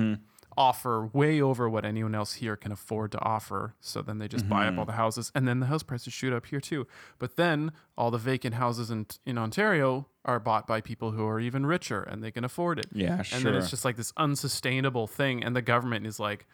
offer 0.57 1.05
way 1.13 1.41
over 1.41 1.69
what 1.69 1.85
anyone 1.85 2.13
else 2.13 2.33
here 2.33 2.55
can 2.55 2.71
afford 2.71 3.11
to 3.13 3.19
offer. 3.19 3.73
So 3.79 4.01
then 4.01 4.17
they 4.19 4.27
just 4.27 4.47
buy 4.49 4.67
up 4.67 4.77
all 4.77 4.85
the 4.85 4.91
houses 4.93 5.31
and 5.33 5.47
then 5.47 5.59
the 5.61 5.67
house 5.67 5.83
prices 5.83 6.11
shoot 6.13 6.33
up 6.33 6.45
here 6.47 6.59
too. 6.59 6.87
But 7.19 7.35
then 7.37 7.71
all 7.97 8.11
the 8.11 8.17
vacant 8.17 8.55
houses 8.55 8.91
in 8.91 9.05
in 9.25 9.37
Ontario 9.37 10.07
are 10.25 10.39
bought 10.39 10.67
by 10.67 10.81
people 10.81 11.11
who 11.11 11.25
are 11.25 11.39
even 11.39 11.65
richer 11.65 12.03
and 12.03 12.23
they 12.23 12.31
can 12.31 12.43
afford 12.43 12.79
it. 12.79 12.87
Yeah, 12.93 13.23
and 13.33 13.43
then 13.43 13.55
it's 13.55 13.69
just 13.69 13.85
like 13.85 13.95
this 13.97 14.11
unsustainable 14.17 15.07
thing 15.07 15.43
and 15.43 15.55
the 15.55 15.61
government 15.61 16.05
is 16.05 16.19
like 16.19 16.45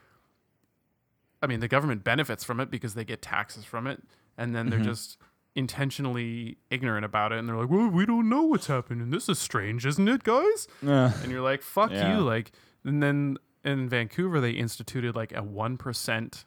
i 1.41 1.47
mean 1.47 1.59
the 1.59 1.67
government 1.67 2.03
benefits 2.03 2.43
from 2.43 2.59
it 2.59 2.71
because 2.71 2.93
they 2.95 3.05
get 3.05 3.21
taxes 3.21 3.63
from 3.65 3.85
it 3.87 4.01
and 4.37 4.55
then 4.55 4.65
Mm-hmm. 4.69 4.83
they're 4.83 4.85
just 4.93 5.17
intentionally 5.55 6.57
ignorant 6.69 7.03
about 7.05 7.31
it 7.31 7.39
and 7.39 7.47
they're 7.49 7.55
like 7.55 7.69
well 7.69 7.87
we 7.89 8.05
don't 8.05 8.29
know 8.29 8.43
what's 8.43 8.67
happening. 8.67 9.09
This 9.09 9.27
is 9.27 9.39
strange 9.39 9.85
isn't 9.85 10.07
it 10.07 10.23
guys? 10.23 10.67
Uh, 10.85 11.11
and 11.23 11.31
you're 11.31 11.41
like 11.41 11.61
fuck 11.61 11.91
Yeah. 11.91 12.15
you 12.17 12.21
like 12.23 12.51
and 12.85 13.01
then 13.03 13.37
in 13.63 13.89
vancouver 13.89 14.39
they 14.39 14.51
instituted 14.51 15.15
like 15.15 15.31
a 15.31 15.41
1% 15.41 16.43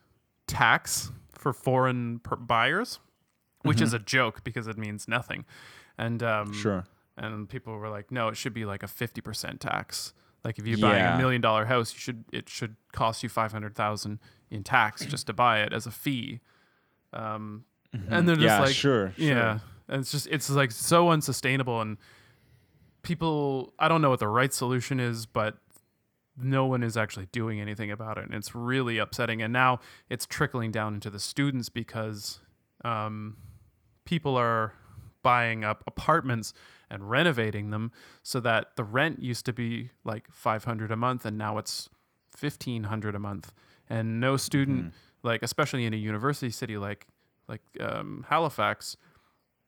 tax 0.47 1.11
for 1.33 1.53
foreign 1.53 2.19
per- 2.21 2.37
buyers 2.37 2.99
which 3.63 3.81
is 3.81 3.93
a 3.93 3.99
joke 3.99 4.43
because 4.45 4.67
it 4.67 4.79
means 4.79 5.07
nothing 5.07 5.45
and 5.99 6.23
um 6.23 6.47
Mm-hmm. 6.49 6.61
sure. 6.61 6.85
and 7.19 7.49
people 7.49 7.77
were 7.77 7.91
like, 7.91 8.11
no, 8.11 8.29
it 8.29 8.37
should 8.37 8.55
be 8.55 8.65
like 8.65 8.83
a 8.83 8.89
fifty 8.89 9.21
percent 9.21 9.61
tax. 9.61 10.15
Like 10.43 10.59
if 10.59 10.67
you're 10.67 10.79
buying 10.79 11.05
a 11.05 11.19
million 11.19 11.43
dollar 11.43 11.67
house, 11.67 11.93
you 11.93 11.99
should 11.99 12.25
it 12.33 12.49
should 12.49 12.77
cost 12.93 13.23
you 13.23 13.29
five 13.29 13.53
hundred 13.53 13.75
thousand 13.75 14.19
in 14.51 14.63
tax 14.65 15.05
just 15.05 15.27
to 15.27 15.35
buy 15.35 15.61
it 15.61 15.75
as 15.75 15.87
a 15.87 15.91
fee. 15.91 16.41
Um, 17.13 17.65
and 18.09 18.27
they're 18.27 18.37
just 18.37 18.45
Yeah, 18.47 18.61
like, 18.61 18.75
sure, 18.75 19.13
yeah, 19.19 19.59
sure. 19.59 19.61
and 19.89 20.01
it's 20.01 20.11
just 20.13 20.27
it's 20.29 20.49
like 20.49 20.73
so 20.73 21.11
unsustainable, 21.11 21.83
and 21.83 21.99
people, 23.03 23.75
I 23.79 23.89
don't 23.89 24.01
know 24.03 24.11
what 24.11 24.21
the 24.21 24.29
right 24.29 24.53
solution 24.53 25.01
is, 25.01 25.27
but 25.27 25.59
no 26.43 26.67
one 26.67 26.83
is 26.83 26.97
actually 26.97 27.27
doing 27.33 27.61
anything 27.61 27.91
about 27.91 28.19
it, 28.19 28.25
and 28.25 28.35
it's 28.35 28.55
really 28.55 28.99
upsetting. 28.99 29.43
And 29.43 29.53
now 29.53 29.81
it's 30.09 30.27
trickling 30.27 30.71
down 30.71 30.95
into 30.95 31.11
the 31.11 31.21
students 31.21 31.69
because 31.69 32.41
um, 32.85 33.37
people 34.05 34.37
are 34.37 34.75
buying 35.23 35.65
up 35.65 35.85
apartments 35.87 36.53
and 36.91 37.09
renovating 37.09 37.71
them 37.71 37.93
so 38.23 38.41
that 38.41 38.77
the 38.77 38.85
rent 38.85 39.23
used 39.23 39.45
to 39.47 39.53
be 39.53 39.91
like 40.05 40.27
500 40.33 40.91
a 40.91 40.97
month 40.97 41.25
and 41.25 41.37
now 41.39 41.59
it's 41.59 41.89
1500 42.39 43.15
a 43.15 43.19
month. 43.19 43.53
And 43.89 44.21
no 44.21 44.37
student 44.37 44.93
like 45.23 45.43
especially 45.43 45.85
in 45.85 45.93
a 45.93 45.97
university 45.97 46.51
city 46.51 46.77
like 46.77 47.07
like 47.49 47.61
um, 47.81 48.25
Halifax 48.29 48.97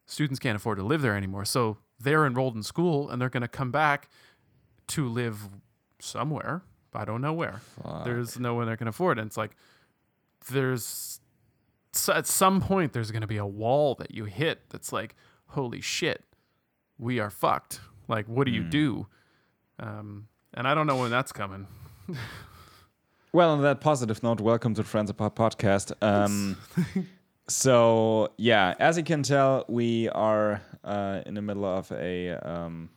students 0.07 0.39
can't 0.39 0.57
afford 0.57 0.79
to 0.79 0.85
live 0.85 1.03
there 1.03 1.17
anymore. 1.17 1.45
So 1.45 1.79
they're 1.99 2.27
enrolled 2.27 2.57
in 2.57 2.63
school 2.63 3.09
and 3.09 3.21
they're 3.21 3.29
going 3.29 3.43
to 3.43 3.49
come 3.49 3.71
back 3.71 4.09
to 4.89 5.09
live 5.09 5.49
somewhere 6.03 6.63
I 6.95 7.05
don't 7.05 7.23
know 7.23 7.33
where. 7.33 7.61
There's 8.05 8.39
no 8.39 8.55
one 8.55 8.67
that 8.67 8.79
can 8.79 8.89
afford 8.89 9.19
it. 9.19 9.23
It's 9.27 9.37
like 9.37 9.53
there's 10.51 11.21
so 11.93 12.13
at 12.13 12.27
some 12.27 12.61
point 12.61 12.93
there's 12.93 13.11
going 13.11 13.23
to 13.23 13.27
be 13.27 13.37
a 13.37 13.47
wall 13.47 13.95
that 13.97 14.13
you 14.13 14.25
hit 14.25 14.69
that's 14.71 14.93
like 14.93 15.15
holy 15.47 15.81
shit 15.81 16.25
we 16.99 17.19
are 17.19 17.31
fucked. 17.31 17.81
Like 18.09 18.27
what 18.27 18.47
do 18.47 18.53
you 18.53 18.63
do? 18.63 19.07
Um, 19.79 20.29
and 20.55 20.69
i 20.69 20.75
don't 20.75 20.87
know 20.87 20.99
when 20.99 21.11
that's 21.11 21.33
coming. 21.33 21.67
Well, 23.35 23.49
on 23.53 23.63
that 23.63 23.81
positive 23.81 24.23
note, 24.23 24.43
welcome 24.43 24.75
to 24.75 24.85
Friends 24.85 25.09
Apart 25.09 25.35
podcast. 25.35 25.95
Um, 26.03 26.59
so, 27.49 28.31
yeah, 28.37 28.75
as 28.79 28.99
you 28.99 29.05
can 29.05 29.23
tell, 29.23 29.65
we 29.69 30.11
are 30.11 30.61
uh, 30.85 31.23
in 31.25 31.33
the 31.33 31.41
middle 31.41 31.65
of 31.65 31.91
a 31.93 32.33
um, 32.33 32.91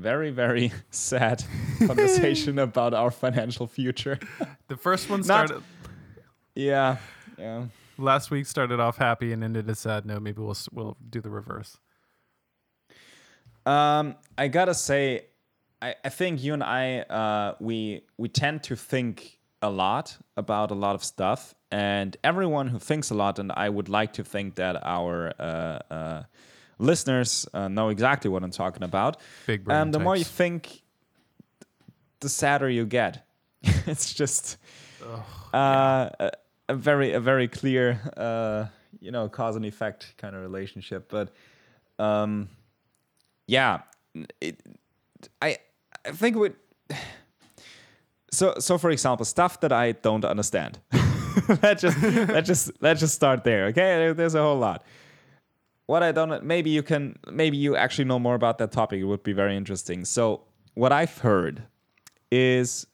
very, 0.00 0.30
very 0.30 0.72
sad 0.90 1.44
conversation 1.86 2.58
about 2.58 2.94
our 2.94 3.10
financial 3.10 3.66
future. 3.66 4.18
the 4.68 4.76
first 4.76 5.08
one 5.10 5.20
Not- 5.20 5.48
started 5.48 5.62
yeah, 6.54 6.96
yeah. 7.38 7.64
last 7.98 8.30
week 8.30 8.46
started 8.46 8.80
off 8.80 8.96
happy 8.96 9.32
and 9.32 9.44
ended 9.44 9.68
a 9.70 9.74
sad 9.74 10.04
note 10.04 10.20
maybe 10.22 10.40
we'll 10.42 10.56
we'll 10.72 10.96
do 11.08 11.20
the 11.20 11.30
reverse 11.30 11.78
Um, 13.66 14.16
I 14.38 14.48
gotta 14.48 14.74
say, 14.74 15.26
I, 15.82 15.94
I 16.04 16.08
think 16.08 16.42
you 16.42 16.54
and 16.54 16.62
I, 16.62 17.00
uh, 17.00 17.54
we 17.60 18.02
we 18.16 18.28
tend 18.28 18.62
to 18.64 18.76
think 18.76 19.38
a 19.62 19.70
lot 19.70 20.16
about 20.36 20.70
a 20.70 20.74
lot 20.74 20.94
of 20.94 21.04
stuff, 21.04 21.54
and 21.70 22.16
everyone 22.24 22.68
who 22.68 22.78
thinks 22.78 23.10
a 23.10 23.14
lot, 23.14 23.38
and 23.38 23.52
I 23.52 23.68
would 23.68 23.88
like 23.88 24.12
to 24.14 24.24
think 24.24 24.54
that 24.56 24.76
our 24.84 25.32
uh, 25.38 25.78
uh, 25.94 26.22
listeners 26.80 27.46
uh, 27.54 27.68
know 27.68 27.88
exactly 27.88 28.30
what 28.30 28.42
I'm 28.42 28.50
talking 28.50 28.82
about. 28.82 29.18
Big 29.46 29.64
brain 29.64 29.78
Um, 29.78 29.92
the 29.92 29.98
more 29.98 30.16
you 30.16 30.24
think, 30.24 30.82
the 32.20 32.28
sadder 32.28 32.68
you 32.68 32.86
get. 32.86 33.26
it's 33.62 34.14
just 34.14 34.56
uh, 35.54 36.10
a, 36.18 36.30
a 36.68 36.74
very 36.74 37.12
a 37.12 37.20
very 37.20 37.48
clear, 37.48 38.00
uh, 38.16 38.66
you 39.00 39.10
know, 39.10 39.28
cause 39.28 39.56
and 39.56 39.64
effect 39.64 40.14
kind 40.18 40.34
of 40.34 40.42
relationship, 40.42 41.08
but. 41.08 41.30
Um, 41.98 42.48
yeah 43.50 43.80
it, 44.40 44.60
i 45.42 45.58
i 46.04 46.12
think 46.12 46.36
we 46.36 46.50
so 48.30 48.54
so 48.60 48.78
for 48.78 48.90
example 48.90 49.24
stuff 49.24 49.60
that 49.60 49.72
i 49.72 49.90
don't 49.90 50.24
understand 50.24 50.78
let's 51.62 51.82
just 51.82 52.00
let's 52.00 52.46
just 52.46 52.70
let's 52.80 53.00
just 53.00 53.14
start 53.14 53.42
there 53.42 53.66
okay 53.66 54.12
there's 54.12 54.36
a 54.36 54.40
whole 54.40 54.58
lot 54.58 54.84
what 55.90 56.02
i 56.08 56.12
don't 56.12 56.44
maybe 56.44 56.70
you 56.70 56.82
can 56.82 57.02
maybe 57.42 57.56
you 57.56 57.74
actually 57.84 58.04
know 58.04 58.18
more 58.18 58.36
about 58.42 58.56
that 58.58 58.70
topic. 58.70 59.00
It 59.00 59.08
would 59.12 59.24
be 59.24 59.32
very 59.42 59.56
interesting. 59.56 60.04
So 60.04 60.22
what 60.74 60.92
i've 60.92 61.18
heard 61.18 61.56
is 62.30 62.86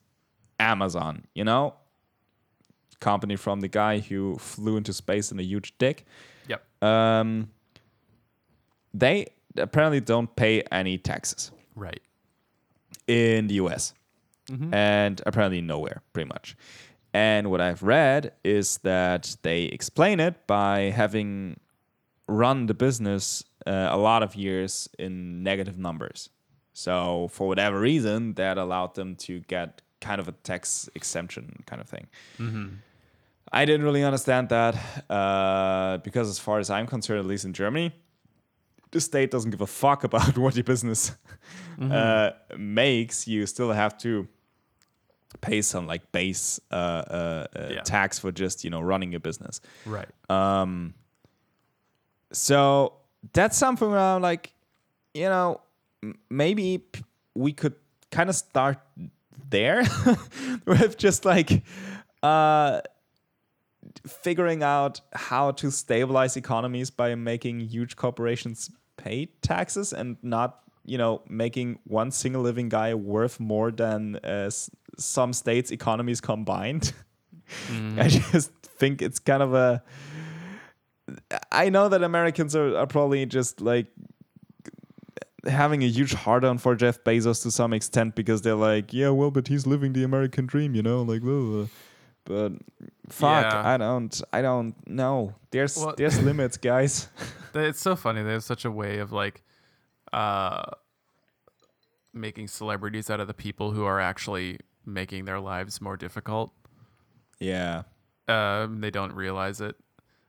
amazon 0.59 1.15
you 1.35 1.45
know? 1.45 1.75
Company 3.01 3.37
from 3.37 3.61
the 3.61 3.69
guy 3.69 3.99
who 3.99 4.39
flew 4.39 4.79
into 4.79 4.93
space 4.95 5.31
in 5.31 5.39
a 5.39 5.43
huge 5.43 5.77
dick. 5.77 6.07
Yep. 6.49 6.61
um, 6.83 7.51
they 8.95 9.27
apparently 9.59 10.01
don't 10.01 10.35
pay 10.35 10.63
any 10.73 10.97
taxes. 10.97 11.51
Right. 11.75 12.01
in 13.07 13.49
the 13.49 13.57
US 13.65 13.93
and 14.73 15.21
apparently 15.27 15.61
nowhere, 15.61 16.03
pretty 16.13 16.29
much. 16.29 16.57
And 17.13 17.51
what 17.51 17.61
I've 17.61 17.83
read 17.83 18.33
is 18.45 18.79
that 18.79 19.37
they 19.43 19.65
explain 19.65 20.21
it 20.21 20.47
by 20.47 20.91
having 21.03 21.59
run 22.29 22.67
the 22.67 22.75
business 22.75 23.45
uh, 23.67 23.89
a 23.91 23.97
lot 23.97 24.23
of 24.23 24.35
years 24.35 24.89
in 24.99 25.43
negative 25.43 25.79
numbers. 25.79 26.31
So, 26.73 27.29
for 27.33 27.49
whatever 27.49 27.81
reason, 27.81 28.35
that 28.35 28.59
allowed 28.59 28.95
them 28.95 29.17
to 29.17 29.41
get 29.41 29.81
kind 30.01 30.21
of 30.21 30.29
a 30.29 30.33
tax 30.33 30.89
exemption 30.95 31.63
kind 31.67 31.81
of 31.81 31.89
thing. 31.89 32.07
I 33.53 33.65
didn't 33.65 33.85
really 33.87 34.05
understand 34.05 34.49
that 34.51 34.75
uh, 35.09 35.99
because, 35.99 36.29
as 36.29 36.39
far 36.39 36.59
as 36.59 36.69
I'm 36.69 36.87
concerned, 36.87 37.21
at 37.21 37.27
least 37.27 37.45
in 37.45 37.53
Germany, 37.55 37.93
the 38.91 39.01
state 39.01 39.31
doesn't 39.31 39.51
give 39.53 39.61
a 39.63 39.67
fuck 39.67 40.05
about 40.05 40.37
what 40.45 40.55
your 40.55 40.65
business 40.65 41.13
uh, 41.81 42.31
makes. 42.59 43.27
You 43.27 43.47
still 43.47 43.73
have 43.73 43.97
to 43.99 44.29
pay 45.41 45.63
some 45.63 45.87
like 45.87 46.13
base 46.13 46.61
uh, 46.71 46.75
uh, 46.75 47.47
uh, 47.57 47.69
Yeah. 47.71 47.81
tax 47.83 48.19
for 48.19 48.33
just 48.33 48.65
you 48.65 48.71
know 48.71 48.81
running 48.81 49.13
your 49.13 49.21
business. 49.21 49.61
Right. 49.87 50.09
Um, 50.29 50.95
so 52.33 52.95
that's 53.33 53.57
something 53.57 53.91
where 53.91 53.99
I'm 53.99 54.23
like, 54.23 54.53
you 55.15 55.25
know, 55.29 55.61
maybe 56.31 56.79
p- 56.79 57.05
we 57.35 57.53
could 57.53 57.75
kind 58.11 58.29
of 58.31 58.37
start 58.37 58.79
there 59.51 59.85
with 60.67 60.97
just 60.99 61.25
like 61.25 61.63
uh, 62.23 62.81
figuring 64.07 64.63
out 64.63 65.01
how 65.13 65.51
to 65.53 65.71
stabilize 65.71 66.37
economies 66.37 66.91
by 66.91 67.15
making 67.15 67.61
huge 67.61 67.97
corporations 67.97 68.71
pay 68.97 69.27
taxes 69.43 69.93
and 69.93 70.17
not, 70.23 70.61
you 70.85 70.99
know, 70.99 71.23
making 71.29 71.79
one 71.85 72.11
single 72.11 72.43
living 72.43 72.69
guy 72.69 72.95
worth 72.95 73.39
more 73.41 73.71
than 73.71 74.17
uh, 74.25 74.47
s- 74.47 74.71
some 74.99 75.33
states' 75.33 75.71
economies 75.71 76.21
combined. 76.21 76.93
I 77.97 78.09
just 78.09 78.51
think 78.63 79.03
it's 79.03 79.19
kind 79.19 79.43
of 79.43 79.55
a. 79.55 79.83
I 81.53 81.69
know 81.69 81.89
that 81.89 82.03
Americans 82.03 82.57
are, 82.57 82.77
are 82.77 82.87
probably 82.87 83.25
just 83.27 83.61
like 83.61 83.87
having 85.47 85.83
a 85.83 85.87
huge 85.89 86.13
hard 86.15 86.45
on 86.45 86.59
for 86.59 86.75
Jeff 86.75 87.03
Bezos 87.05 87.43
to 87.43 87.51
some 87.51 87.73
extent 87.73 88.15
because 88.17 88.43
they're 88.43 88.55
like, 88.57 88.93
yeah, 88.93 89.11
well, 89.11 89.31
but 89.31 89.47
he's 89.49 89.67
living 89.67 89.93
the 89.93 90.03
American 90.03 90.47
dream, 90.47 90.75
you 90.75 90.83
know, 90.83 91.03
like, 91.03 91.23
blah. 91.23 91.67
but 92.25 92.51
fuck, 93.09 93.53
Yeah. 93.53 93.63
I 93.65 93.77
don't, 93.77 94.21
I 94.33 94.43
don't 94.43 94.75
know. 94.89 95.35
There's, 95.53 95.77
Well- 95.77 95.95
there's 95.97 96.21
limits, 96.31 96.57
guys. 96.57 97.09
It's 97.55 97.81
so 97.81 97.95
funny. 97.97 98.23
There's 98.23 98.45
such 98.45 98.65
a 98.65 98.71
way 98.71 98.99
of 98.99 99.13
like 99.13 99.43
uh 100.13 100.63
making 102.13 102.49
celebrities 102.49 103.11
out 103.11 103.21
of 103.21 103.27
the 103.29 103.35
people 103.35 103.73
who 103.73 103.85
are 103.85 104.01
actually 104.01 104.59
making 104.85 105.25
their 105.27 105.39
lives 105.41 105.81
more 105.81 105.97
difficult. 105.97 106.53
yeah, 107.41 107.83
Um, 108.29 108.81
they 108.81 108.91
don't 108.91 109.13
realize 109.13 109.61
it. 109.61 109.77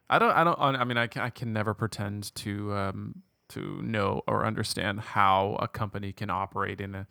I 0.09 0.19
don't. 0.19 0.31
I 0.31 0.43
don't. 0.43 0.57
I 0.59 0.83
mean, 0.83 0.97
I 0.97 1.07
can, 1.07 1.21
I 1.21 1.29
can 1.29 1.51
never 1.53 1.73
pretend 1.73 2.33
to 2.35 2.73
um, 2.73 3.23
to 3.49 3.81
know 3.81 4.21
or 4.27 4.45
understand 4.45 4.99
how 5.01 5.57
a 5.61 5.67
company 5.67 6.13
can 6.13 6.29
operate 6.29 6.79
in 6.81 6.95
a 6.95 7.07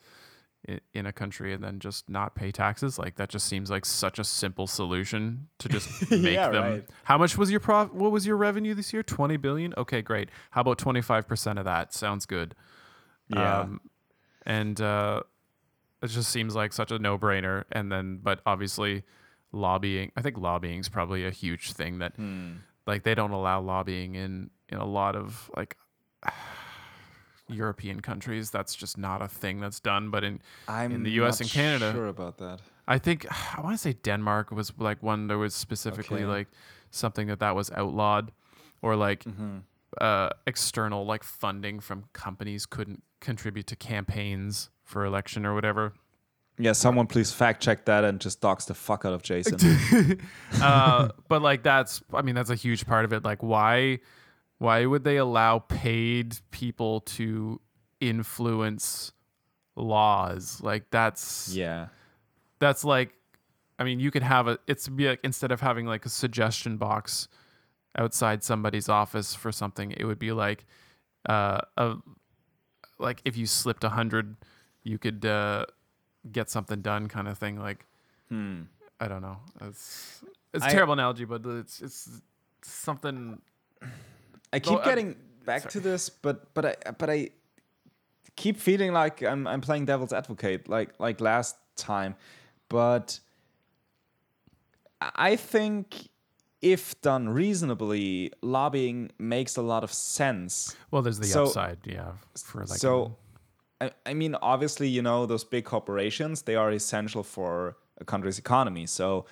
in 0.92 1.06
a 1.06 1.12
country 1.12 1.52
and 1.52 1.62
then 1.62 1.78
just 1.78 2.08
not 2.08 2.34
pay 2.34 2.50
taxes. 2.50 2.98
Like 2.98 3.16
that 3.16 3.28
just 3.28 3.46
seems 3.46 3.70
like 3.70 3.84
such 3.84 4.18
a 4.18 4.24
simple 4.24 4.66
solution 4.66 5.46
to 5.58 5.68
just 5.68 5.88
make 6.10 6.34
Yeah, 6.34 6.48
them. 6.50 6.62
right. 6.64 6.84
How 7.04 7.16
much 7.18 7.38
was 7.38 7.50
your 7.52 7.60
prof? 7.60 7.92
What 7.92 8.10
was 8.10 8.26
your 8.26 8.36
revenue 8.36 8.74
this 8.74 8.92
year? 8.92 9.02
Twenty 9.02 9.36
billion. 9.36 9.74
Okay, 9.76 10.02
great. 10.02 10.28
How 10.50 10.62
about 10.62 10.78
twenty 10.78 11.02
five 11.02 11.28
percent 11.28 11.58
of 11.58 11.64
that? 11.66 11.92
Sounds 11.94 12.26
good. 12.26 12.54
yeah, 13.28 13.60
Um, 13.60 13.80
and 14.44 14.80
uh, 14.80 15.22
it 16.02 16.08
just 16.08 16.30
seems 16.30 16.54
like 16.56 16.72
such 16.72 16.90
a 16.90 16.98
no 16.98 17.16
brainer. 17.18 17.64
And 17.70 17.92
then, 17.92 18.20
but 18.22 18.40
obviously, 18.46 19.04
lobbying. 19.52 20.12
I 20.16 20.22
think 20.22 20.38
lobbying 20.38 20.80
is 20.80 20.88
probably 20.88 21.24
a 21.26 21.30
huge 21.30 21.72
thing 21.72 21.98
that, 21.98 22.16
Hmm. 22.16 22.52
Like, 22.86 23.02
they 23.02 23.14
don't 23.14 23.32
allow 23.32 23.60
lobbying 23.60 24.14
in 24.14 24.50
in 24.68 24.78
a 24.78 24.84
lot 24.84 25.14
of 25.16 25.50
like 25.56 25.76
European 27.48 28.00
countries. 28.00 28.50
That's 28.50 28.74
just 28.74 28.98
not 28.98 29.22
a 29.22 29.28
thing 29.28 29.60
that's 29.60 29.78
done. 29.80 30.10
But 30.10 30.24
in 30.24 30.40
I'm 30.68 30.92
in 30.92 31.02
the 31.04 31.10
US 31.22 31.40
and 31.40 31.50
Canada. 31.50 31.92
Sure 31.92 32.08
about 32.08 32.38
that. 32.38 32.60
I 32.88 32.98
think 32.98 33.26
I 33.58 33.60
want 33.60 33.74
to 33.74 33.78
say 33.78 33.92
Denmark 33.92 34.50
was 34.50 34.72
like 34.78 35.02
one 35.02 35.28
there 35.28 35.38
was 35.38 35.54
specifically 35.54 36.22
Okay. 36.24 36.26
like 36.38 36.48
something 36.90 37.28
that 37.28 37.38
that 37.40 37.54
was 37.54 37.70
outlawed, 37.72 38.32
or 38.82 38.96
like 38.96 39.24
Mm-hmm. 39.24 39.58
uh, 40.00 40.30
external 40.46 41.04
like 41.06 41.24
funding 41.24 41.80
from 41.80 42.04
companies 42.12 42.66
couldn't 42.66 43.02
contribute 43.20 43.66
to 43.68 43.76
campaigns 43.76 44.70
for 44.84 45.04
election 45.04 45.46
or 45.46 45.54
whatever. 45.54 45.92
Yeah, 46.58 46.72
someone 46.72 47.06
please 47.06 47.32
fact 47.32 47.62
check 47.62 47.84
that 47.84 48.04
and 48.04 48.18
just 48.20 48.40
dox 48.40 48.64
the 48.64 48.74
fuck 48.74 49.04
out 49.04 49.12
of 49.12 49.22
Jason. 49.22 49.58
uh, 50.62 51.10
but 51.28 51.42
like 51.42 51.62
that's 51.62 52.02
I 52.14 52.22
mean 52.22 52.34
that's 52.34 52.50
a 52.50 52.54
huge 52.54 52.86
part 52.86 53.04
of 53.04 53.12
it. 53.12 53.24
Like 53.24 53.42
why 53.42 54.00
why 54.58 54.86
would 54.86 55.04
they 55.04 55.18
allow 55.18 55.58
paid 55.58 56.38
people 56.50 57.00
to 57.00 57.60
influence 58.00 59.12
laws? 59.74 60.60
Like 60.62 60.90
that's 60.90 61.54
yeah, 61.54 61.88
that's 62.58 62.84
like 62.84 63.12
I 63.78 63.84
mean 63.84 64.00
you 64.00 64.10
could 64.10 64.22
have 64.22 64.48
a 64.48 64.58
it's 64.66 64.88
be 64.88 65.08
like 65.08 65.20
instead 65.22 65.52
of 65.52 65.60
having 65.60 65.84
like 65.84 66.06
a 66.06 66.10
suggestion 66.10 66.78
box 66.78 67.28
outside 67.98 68.42
somebody's 68.42 68.88
office 68.88 69.34
for 69.34 69.52
something, 69.52 69.92
it 69.92 70.04
would 70.04 70.18
be 70.18 70.32
like 70.32 70.64
uh 71.28 71.60
a 71.76 71.96
like 72.98 73.20
if 73.26 73.36
you 73.36 73.44
slipped 73.44 73.84
a 73.84 73.90
hundred, 73.90 74.36
you 74.84 74.96
could 74.96 75.26
uh 75.26 75.66
get 76.32 76.50
something 76.50 76.80
done 76.80 77.08
kind 77.08 77.28
of 77.28 77.38
thing. 77.38 77.58
Like 77.58 77.86
hmm. 78.28 78.62
I 79.00 79.08
don't 79.08 79.22
know. 79.22 79.38
It's 79.62 80.22
it's 80.54 80.64
a 80.64 80.68
I- 80.68 80.70
terrible 80.72 80.94
analogy, 80.94 81.24
but 81.24 81.44
it's 81.44 81.80
it's 81.82 82.08
something. 82.62 83.40
I 84.52 84.58
keep 84.60 84.72
Well, 84.72 84.80
uh, 84.80 84.84
getting 84.84 85.16
back 85.44 85.68
to 85.70 85.80
this, 85.80 86.08
but 86.08 86.52
but 86.54 86.64
I 86.64 86.74
but 86.98 87.10
I 87.10 87.30
keep 88.36 88.56
feeling 88.58 88.92
like 88.92 89.22
I'm 89.22 89.46
I'm 89.46 89.60
playing 89.60 89.84
devil's 89.86 90.12
advocate 90.12 90.68
like 90.68 90.98
like 90.98 91.20
last 91.20 91.56
time, 91.76 92.14
but 92.68 93.20
I 95.00 95.36
think 95.36 96.08
if 96.62 96.98
done 97.02 97.28
reasonably, 97.28 98.32
lobbying 98.42 99.10
makes 99.18 99.56
a 99.56 99.62
lot 99.62 99.84
of 99.84 99.92
sense. 99.92 100.74
Well, 100.90 101.02
there's 101.02 101.18
the 101.18 101.26
So- 101.26 101.44
upside, 101.44 101.78
yeah, 101.84 102.12
for 102.44 102.60
like 102.64 102.78
so, 102.78 103.16
I, 103.80 103.90
I 104.04 104.14
mean, 104.14 104.34
obviously, 104.36 104.88
you 104.88 105.02
know, 105.02 105.26
those 105.26 105.44
big 105.44 105.64
corporations, 105.64 106.42
they 106.42 106.54
are 106.54 106.70
essential 106.70 107.22
for 107.22 107.76
a 108.00 108.04
country's 108.04 108.38
economy. 108.38 108.86
So, 108.86 109.26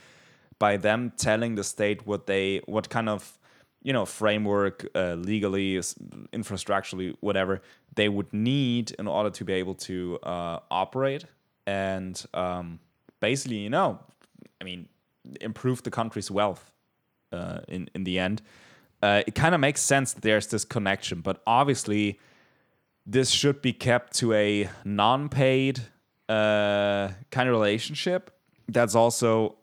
by 0.58 0.76
them 0.76 1.12
telling 1.16 1.56
the 1.56 1.64
state 1.64 2.06
what 2.06 2.26
they, 2.26 2.60
what 2.66 2.88
kind 2.88 3.08
of, 3.08 3.38
you 3.82 3.92
know, 3.92 4.06
framework, 4.06 4.86
uh, 4.94 5.14
legally, 5.14 5.74
infrastructurally, 5.74 7.16
whatever, 7.20 7.60
they 7.96 8.08
would 8.08 8.32
need 8.32 8.92
in 8.92 9.08
order 9.08 9.30
to 9.30 9.44
be 9.44 9.52
able 9.54 9.74
to 9.74 10.18
uh, 10.22 10.60
operate 10.70 11.24
and 11.66 12.24
um, 12.34 12.78
basically, 13.20 13.58
you 13.58 13.70
know, 13.70 13.98
I 14.60 14.64
mean, 14.64 14.88
improve 15.40 15.82
the 15.82 15.90
country's 15.90 16.30
wealth 16.30 16.70
uh, 17.32 17.60
in 17.68 17.88
in 17.94 18.04
the 18.04 18.18
end. 18.18 18.42
Uh, 19.02 19.22
it 19.26 19.34
kind 19.34 19.54
of 19.54 19.60
makes 19.60 19.80
sense 19.80 20.12
that 20.14 20.22
there's 20.22 20.46
this 20.46 20.64
connection, 20.64 21.20
but 21.20 21.42
obviously, 21.46 22.18
this 23.06 23.30
should 23.30 23.60
be 23.60 23.72
kept 23.72 24.14
to 24.16 24.32
a 24.32 24.68
non-paid 24.84 25.80
uh, 26.28 27.10
kind 27.30 27.48
of 27.48 27.54
relationship. 27.54 28.30
That's 28.66 28.94
also, 28.94 29.56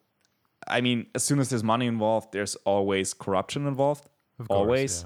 I 0.68 0.82
mean, 0.82 1.08
as 1.16 1.24
soon 1.24 1.40
as 1.40 1.50
there's 1.50 1.64
money 1.64 1.88
involved, 1.88 2.34
there's 2.34 2.56
always 2.66 3.14
corruption 3.14 3.66
involved. 3.66 4.08
Of 4.40 4.48
course, 4.48 4.60
always. 4.60 5.06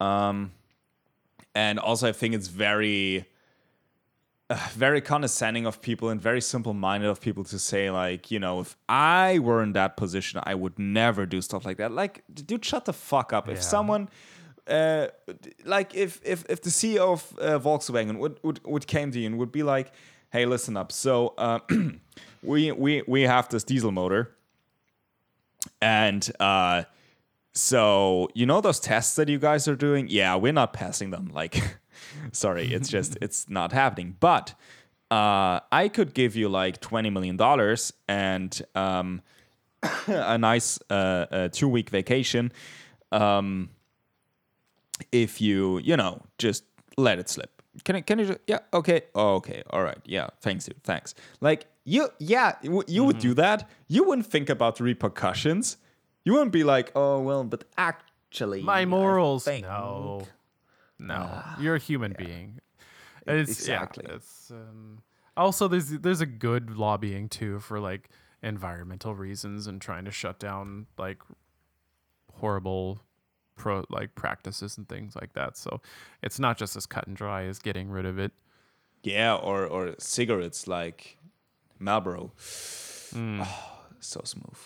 Um, 0.00 0.52
and 1.54 1.78
also, 1.78 2.08
I 2.08 2.12
think 2.12 2.34
it's 2.34 2.48
very, 2.48 3.26
uh, 4.48 4.68
very 4.72 5.02
condescending 5.02 5.66
of 5.66 5.82
people 5.82 6.08
and 6.08 6.20
very 6.20 6.40
simple-minded 6.40 7.08
of 7.08 7.20
people 7.20 7.44
to 7.44 7.58
say 7.58 7.90
like, 7.90 8.30
you 8.30 8.38
know, 8.38 8.60
if 8.60 8.76
I 8.88 9.38
were 9.38 9.62
in 9.62 9.74
that 9.74 9.98
position, 9.98 10.40
I 10.44 10.54
would 10.54 10.78
never 10.78 11.26
do 11.26 11.42
stuff 11.42 11.66
like 11.66 11.76
that. 11.76 11.92
Like, 11.92 12.24
dude, 12.32 12.64
shut 12.64 12.86
the 12.86 12.94
fuck 12.94 13.34
up. 13.34 13.48
If 13.50 13.62
someone, 13.62 14.08
uh, 14.66 15.08
like, 15.64 15.94
if 15.94 16.20
if 16.24 16.44
if 16.48 16.62
the 16.62 16.70
CEO 16.70 17.12
of 17.12 17.38
uh, 17.38 17.58
Volkswagen 17.58 18.18
would, 18.18 18.38
would 18.42 18.60
would 18.64 18.86
came 18.86 19.10
to 19.12 19.18
you 19.18 19.26
and 19.26 19.38
would 19.38 19.52
be 19.52 19.62
like, 19.62 19.92
hey, 20.30 20.46
listen 20.46 20.76
up. 20.76 20.92
So, 20.92 21.34
uh, 21.38 21.60
we 22.42 22.72
we 22.72 23.02
we 23.06 23.22
have 23.22 23.48
this 23.48 23.64
diesel 23.64 23.92
motor, 23.92 24.36
and 25.80 26.30
uh 26.40 26.84
so 27.52 28.28
you 28.34 28.46
know 28.46 28.60
those 28.60 28.80
tests 28.80 29.16
that 29.16 29.28
you 29.28 29.38
guys 29.38 29.66
are 29.66 29.76
doing? 29.76 30.06
Yeah, 30.08 30.36
we're 30.36 30.52
not 30.52 30.72
passing 30.72 31.10
them. 31.10 31.30
Like, 31.40 31.78
sorry, 32.32 32.72
it's 32.72 32.88
just 32.88 33.16
it's 33.22 33.48
not 33.48 33.72
happening. 33.72 34.16
But 34.20 34.54
uh, 35.10 35.60
I 35.72 35.88
could 35.92 36.14
give 36.14 36.36
you 36.36 36.48
like 36.48 36.80
twenty 36.80 37.10
million 37.10 37.36
dollars 37.36 37.92
and 38.08 38.60
um, 38.74 39.22
a 40.06 40.38
nice 40.38 40.78
uh, 40.90 41.26
uh, 41.30 41.48
two 41.48 41.68
week 41.68 41.90
vacation. 41.90 42.52
Um, 43.10 43.70
if 45.12 45.40
you 45.40 45.78
you 45.78 45.96
know 45.96 46.22
just 46.38 46.64
let 46.96 47.18
it 47.18 47.28
slip. 47.28 47.62
Can 47.84 47.96
I? 47.96 48.00
Can 48.00 48.18
you? 48.18 48.26
Just, 48.26 48.38
yeah. 48.46 48.58
Okay. 48.74 49.02
Okay. 49.14 49.62
All 49.70 49.82
right. 49.82 49.98
Yeah. 50.04 50.28
Thanks, 50.40 50.64
dude. 50.66 50.82
Thanks. 50.82 51.14
Like 51.40 51.66
you. 51.84 52.08
Yeah. 52.18 52.56
You, 52.62 52.82
you 52.88 53.04
would 53.04 53.18
do 53.18 53.32
that. 53.34 53.68
You 53.88 54.04
wouldn't 54.04 54.26
think 54.26 54.50
about 54.50 54.76
the 54.76 54.84
repercussions. 54.84 55.76
You 56.24 56.32
wouldn't 56.34 56.52
be 56.52 56.64
like, 56.64 56.90
oh 56.94 57.20
well, 57.20 57.44
but 57.44 57.64
actually, 57.78 58.62
My 58.62 58.84
morals. 58.84 59.44
think- 59.44 59.64
No, 59.66 60.22
no, 60.98 61.42
you're 61.60 61.76
a 61.76 61.78
human 61.78 62.14
being. 62.18 62.60
It's, 63.26 63.50
Exactly. 63.50 64.04
Yeah, 64.08 64.16
it's, 64.16 64.50
um, 64.50 65.02
also, 65.36 65.68
there's 65.68 65.88
there's 65.90 66.20
a 66.20 66.26
good 66.26 66.76
lobbying 66.76 67.28
too 67.28 67.60
for 67.60 67.78
like 67.80 68.10
environmental 68.42 69.14
reasons 69.14 69.66
and 69.66 69.80
trying 69.80 70.04
to 70.04 70.10
shut 70.10 70.38
down 70.38 70.86
like 70.98 71.22
horrible 72.34 73.00
pro 73.56 73.84
like 73.90 74.14
practices 74.14 74.78
and 74.78 74.88
things 74.88 75.14
like 75.16 75.32
that. 75.34 75.56
So 75.56 75.80
it's 76.22 76.38
not 76.38 76.58
just 76.58 76.76
as 76.76 76.86
cut 76.86 77.06
and 77.06 77.16
dry 77.16 77.44
as 77.44 77.58
getting 77.58 77.90
rid 77.90 78.06
of 78.06 78.18
it. 78.18 78.32
Yeah, 79.02 79.34
or 79.34 79.66
or 79.66 79.94
cigarettes 79.98 80.66
like 80.66 81.18
Marlboro. 81.78 82.32
Hmm. 83.12 83.42
Oh, 83.42 83.78
so 84.00 84.20
smooth, 84.24 84.58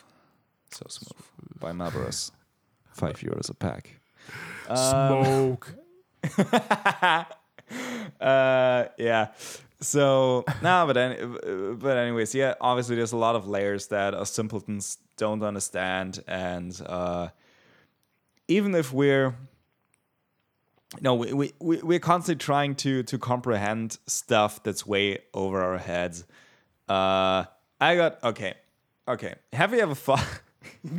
so 0.71 0.87
smooth. 0.89 1.27
By 1.61 1.73
Marlboros, 1.73 2.33
five 2.93 3.17
euros 3.17 3.51
a 3.51 3.55
pack. 3.55 4.01
Smoke. 4.67 5.75
uh, 8.21 8.85
yeah. 8.99 9.29
So 9.81 10.45
no, 10.63 10.85
but 10.87 10.97
any, 10.97 11.27
but 11.75 11.97
anyways, 11.97 12.35
yeah. 12.35 12.55
Obviously, 12.61 12.97
there's 12.97 13.13
a 13.13 13.17
lot 13.17 13.37
of 13.37 13.47
layers 13.47 13.89
that 13.89 14.15
us 14.15 14.31
simpletons 14.31 14.99
don't 15.17 15.43
understand, 15.43 16.25
and 16.27 16.81
uh, 16.87 17.29
even 18.49 18.75
if 18.75 18.93
we're 18.93 19.35
no, 21.01 21.15
we, 21.15 21.33
we, 21.33 21.53
we 21.61 21.77
we're 21.79 21.99
constantly 21.99 22.45
trying 22.45 22.75
to 22.77 23.03
to 23.05 23.19
comprehend 23.19 23.99
stuff 24.07 24.63
that's 24.63 24.87
way 24.87 25.19
over 25.33 25.63
our 25.63 25.79
heads. 25.79 26.25
Uh, 26.89 27.45
I 27.81 27.97
got 27.97 28.23
okay, 28.23 28.55
okay. 29.09 29.35
Have 29.53 29.73
you 29.73 29.81
ever 29.81 29.95
thought? 29.95 30.27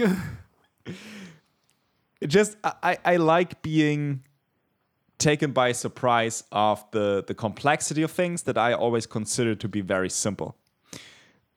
just 2.27 2.57
I, 2.63 2.73
I 2.83 2.97
I 3.05 3.15
like 3.17 3.61
being 3.61 4.23
taken 5.17 5.51
by 5.51 5.71
surprise 5.71 6.43
of 6.51 6.83
the 6.91 7.23
the 7.25 7.33
complexity 7.33 8.01
of 8.01 8.11
things 8.11 8.43
that 8.43 8.57
I 8.57 8.73
always 8.73 9.05
consider 9.05 9.55
to 9.55 9.67
be 9.67 9.81
very 9.81 10.09
simple. 10.09 10.57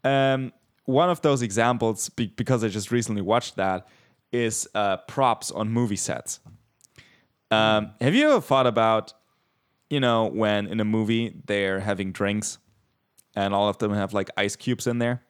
Um, 0.04 0.52
one 0.84 1.10
of 1.10 1.20
those 1.20 1.42
examples, 1.42 2.08
be, 2.08 2.28
because 2.28 2.64
I 2.64 2.68
just 2.68 2.90
recently 2.90 3.20
watched 3.20 3.56
that, 3.56 3.86
is 4.32 4.68
uh, 4.74 4.98
props 5.08 5.50
on 5.50 5.70
movie 5.70 5.96
sets. 5.96 6.40
Um, 7.50 7.92
have 8.00 8.14
you 8.14 8.28
ever 8.30 8.40
thought 8.40 8.66
about, 8.66 9.14
you 9.88 10.00
know, 10.00 10.26
when 10.26 10.66
in 10.66 10.80
a 10.80 10.84
movie 10.84 11.40
they're 11.46 11.80
having 11.80 12.12
drinks, 12.12 12.58
and 13.34 13.54
all 13.54 13.68
of 13.68 13.78
them 13.78 13.92
have 13.94 14.12
like 14.12 14.28
ice 14.36 14.54
cubes 14.56 14.86
in 14.86 14.98
there, 14.98 15.22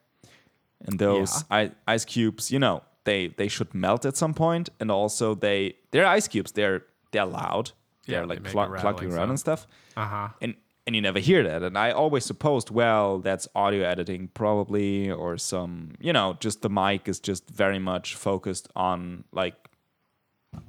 and 0.84 0.98
those 0.98 1.44
I, 1.50 1.72
ice 1.86 2.04
cubes, 2.04 2.50
you 2.50 2.58
know, 2.58 2.82
they 3.04 3.28
they 3.28 3.46
should 3.48 3.72
melt 3.74 4.04
at 4.04 4.16
some 4.16 4.34
point, 4.34 4.68
and 4.80 4.90
also 4.90 5.34
they 5.34 5.76
they're 5.92 6.06
ice 6.06 6.26
cubes. 6.26 6.52
They're 6.52 6.82
they're 7.12 7.24
loud. 7.24 7.70
They're 8.06 8.22
they 8.22 8.26
like 8.26 8.40
make 8.42 8.48
a 8.48 8.52
clunk, 8.52 8.72
clunking 8.76 9.12
around 9.14 9.28
and 9.30 9.38
stuff 9.38 9.66
Uh 9.96 10.06
huh. 10.06 10.28
and 10.40 10.54
and 10.88 10.96
you 10.96 11.02
never 11.02 11.18
hear 11.18 11.42
that. 11.42 11.62
And 11.62 11.76
I 11.76 11.90
always 11.90 12.24
supposed, 12.24 12.70
well, 12.70 13.18
that's 13.18 13.46
audio 13.54 13.84
editing 13.84 14.28
probably, 14.32 15.10
or 15.10 15.36
some, 15.36 15.92
you 16.00 16.14
know, 16.14 16.38
just 16.40 16.62
the 16.62 16.70
mic 16.70 17.08
is 17.08 17.20
just 17.20 17.50
very 17.50 17.78
much 17.78 18.14
focused 18.14 18.68
on 18.74 19.24
like 19.30 19.54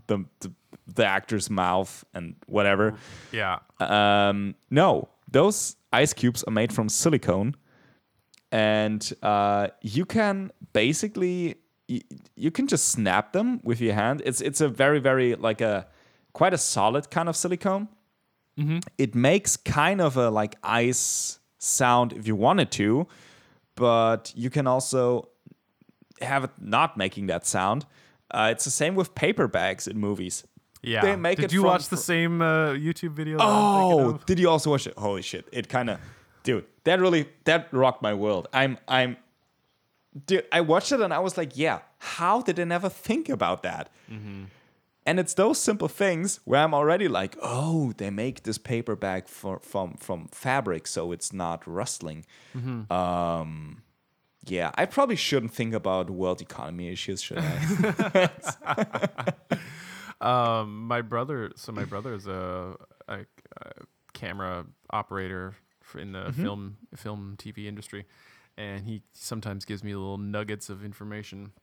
the 0.07 0.25
the, 0.41 0.51
the 0.93 1.05
actor's 1.05 1.49
mouth 1.49 2.03
and 2.13 2.35
whatever. 2.47 2.95
Yeah. 3.31 3.59
Um, 3.79 4.55
no, 4.69 5.07
those 5.31 5.77
ice 5.93 6.11
cubes 6.11 6.43
are 6.43 6.51
made 6.51 6.73
from 6.73 6.89
silicone, 6.89 7.55
and 8.51 9.13
uh, 9.23 9.69
you 9.81 10.05
can 10.05 10.51
basically 10.73 11.55
you, 11.87 12.01
you 12.35 12.51
can 12.51 12.67
just 12.67 12.89
snap 12.89 13.31
them 13.31 13.61
with 13.63 13.79
your 13.79 13.93
hand. 13.93 14.21
It's 14.25 14.41
it's 14.41 14.59
a 14.59 14.67
very 14.67 14.99
very 14.99 15.35
like 15.35 15.61
a 15.61 15.87
quite 16.33 16.53
a 16.53 16.57
solid 16.57 17.09
kind 17.09 17.29
of 17.29 17.37
silicone. 17.37 17.87
It 18.97 19.15
makes 19.15 19.57
kind 19.57 20.01
of 20.01 20.17
a 20.17 20.29
like 20.29 20.55
ice 20.63 21.39
sound 21.57 22.13
if 22.13 22.27
you 22.27 22.35
wanted 22.35 22.71
to, 22.71 23.07
but 23.75 24.31
you 24.35 24.49
can 24.49 24.67
also 24.67 25.29
have 26.21 26.43
it 26.43 26.51
not 26.59 26.97
making 26.97 27.27
that 27.27 27.45
sound. 27.45 27.85
Uh, 28.31 28.49
it's 28.51 28.63
the 28.65 28.71
same 28.71 28.95
with 28.95 29.15
paper 29.15 29.47
bags 29.47 29.87
in 29.87 29.97
movies. 29.97 30.43
Yeah. 30.83 31.01
They 31.01 31.15
make 31.15 31.37
Did 31.37 31.45
it 31.45 31.53
you 31.53 31.61
from- 31.61 31.69
watch 31.71 31.87
the 31.89 31.97
same 31.97 32.41
uh, 32.41 32.73
YouTube 32.73 33.11
video? 33.13 33.37
that 33.37 33.43
I'm 33.43 33.89
thinking 33.89 34.15
Oh, 34.15 34.19
did 34.25 34.39
you 34.39 34.49
also 34.49 34.69
watch 34.71 34.87
it? 34.87 34.93
Holy 34.97 35.21
shit! 35.21 35.45
It 35.51 35.67
kind 35.69 35.89
of, 35.89 35.99
dude, 36.43 36.65
that 36.83 36.99
really 36.99 37.27
that 37.45 37.67
rocked 37.73 38.01
my 38.01 38.13
world. 38.13 38.47
I'm 38.53 38.77
I'm, 38.87 39.17
dude, 40.25 40.45
I 40.51 40.61
watched 40.61 40.91
it 40.91 41.01
and 41.01 41.13
I 41.13 41.19
was 41.19 41.37
like, 41.37 41.57
yeah, 41.57 41.79
how 41.97 42.41
did 42.41 42.59
I 42.59 42.63
never 42.65 42.89
think 42.89 43.29
about 43.29 43.63
that? 43.63 43.89
And 45.09 45.19
it's 45.19 45.33
those 45.33 45.57
simple 45.59 45.87
things 45.87 46.39
where 46.45 46.61
I'm 46.63 46.73
already 46.73 47.07
like, 47.07 47.35
oh, 47.41 47.93
they 47.97 48.11
make 48.11 48.43
this 48.43 48.59
paper 48.59 48.95
bag 48.95 49.27
for, 49.27 49.59
from 49.59 49.95
from 49.97 50.27
fabric, 50.31 50.85
so 50.87 51.11
it's 51.11 51.33
not 51.33 51.65
rustling. 51.65 52.25
Um, 52.91 53.81
yeah, 54.45 54.69
I 54.75 54.85
probably 54.85 55.15
shouldn't 55.15 55.53
think 55.53 55.73
about 55.73 56.09
world 56.09 56.41
economy 56.41 56.89
issues, 56.89 57.21
should 57.23 57.39
I? 57.39 58.29
Um, 60.21 60.85
my 60.87 61.01
brother. 61.01 61.51
So 61.55 61.71
my 61.71 61.85
brother 61.85 62.13
is 62.13 62.27
a, 62.27 62.75
a, 63.07 63.19
a 63.61 63.71
camera 64.13 64.65
operator 64.89 65.55
in 65.97 66.11
the 66.11 66.19
Mm-hmm. 66.31 66.43
film 66.43 66.77
film 66.95 67.35
TV 67.37 67.65
industry, 67.67 68.05
and 68.57 68.85
he 68.85 69.01
sometimes 69.13 69.63
gives 69.65 69.83
me 69.83 69.93
little 69.95 70.17
nuggets 70.17 70.69
of 70.69 70.83
information. 70.83 71.53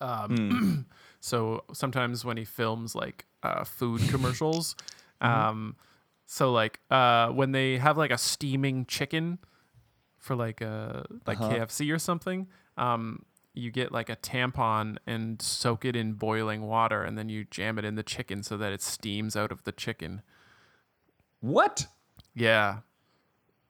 Um, 0.00 0.36
Hmm. 0.36 0.80
so 1.26 1.64
sometimes 1.72 2.24
when 2.24 2.36
he 2.36 2.44
films 2.44 2.94
like 2.94 3.26
uh, 3.42 3.64
food 3.64 4.00
commercials, 4.12 4.76
Mm-hmm. 5.20 5.48
um, 5.48 5.76
so 6.26 6.52
like 6.52 6.80
uh, 6.90 7.28
when 7.38 7.50
they 7.52 7.78
have 7.78 7.96
like 7.98 8.12
a 8.12 8.18
steaming 8.18 8.84
chicken 8.86 9.38
for 10.18 10.34
like 10.36 10.60
uh 10.62 11.02
like 11.26 11.38
Uh-huh. 11.40 11.54
KFC 11.54 11.90
or 11.92 11.98
something, 11.98 12.46
um, 12.76 13.24
you 13.54 13.70
get 13.70 13.90
like 13.92 14.10
a 14.10 14.16
tampon 14.16 14.96
and 15.06 15.40
soak 15.42 15.84
it 15.84 15.96
in 15.96 16.12
boiling 16.14 16.62
water, 16.66 17.02
and 17.02 17.16
then 17.18 17.28
you 17.28 17.44
jam 17.50 17.78
it 17.78 17.84
in 17.84 17.94
the 17.96 18.02
chicken 18.02 18.42
so 18.42 18.56
that 18.58 18.72
it 18.72 18.82
steams 18.82 19.34
out 19.36 19.50
of 19.52 19.62
the 19.64 19.72
chicken. 19.72 20.22
what? 21.40 21.86
Yeah, 22.34 22.80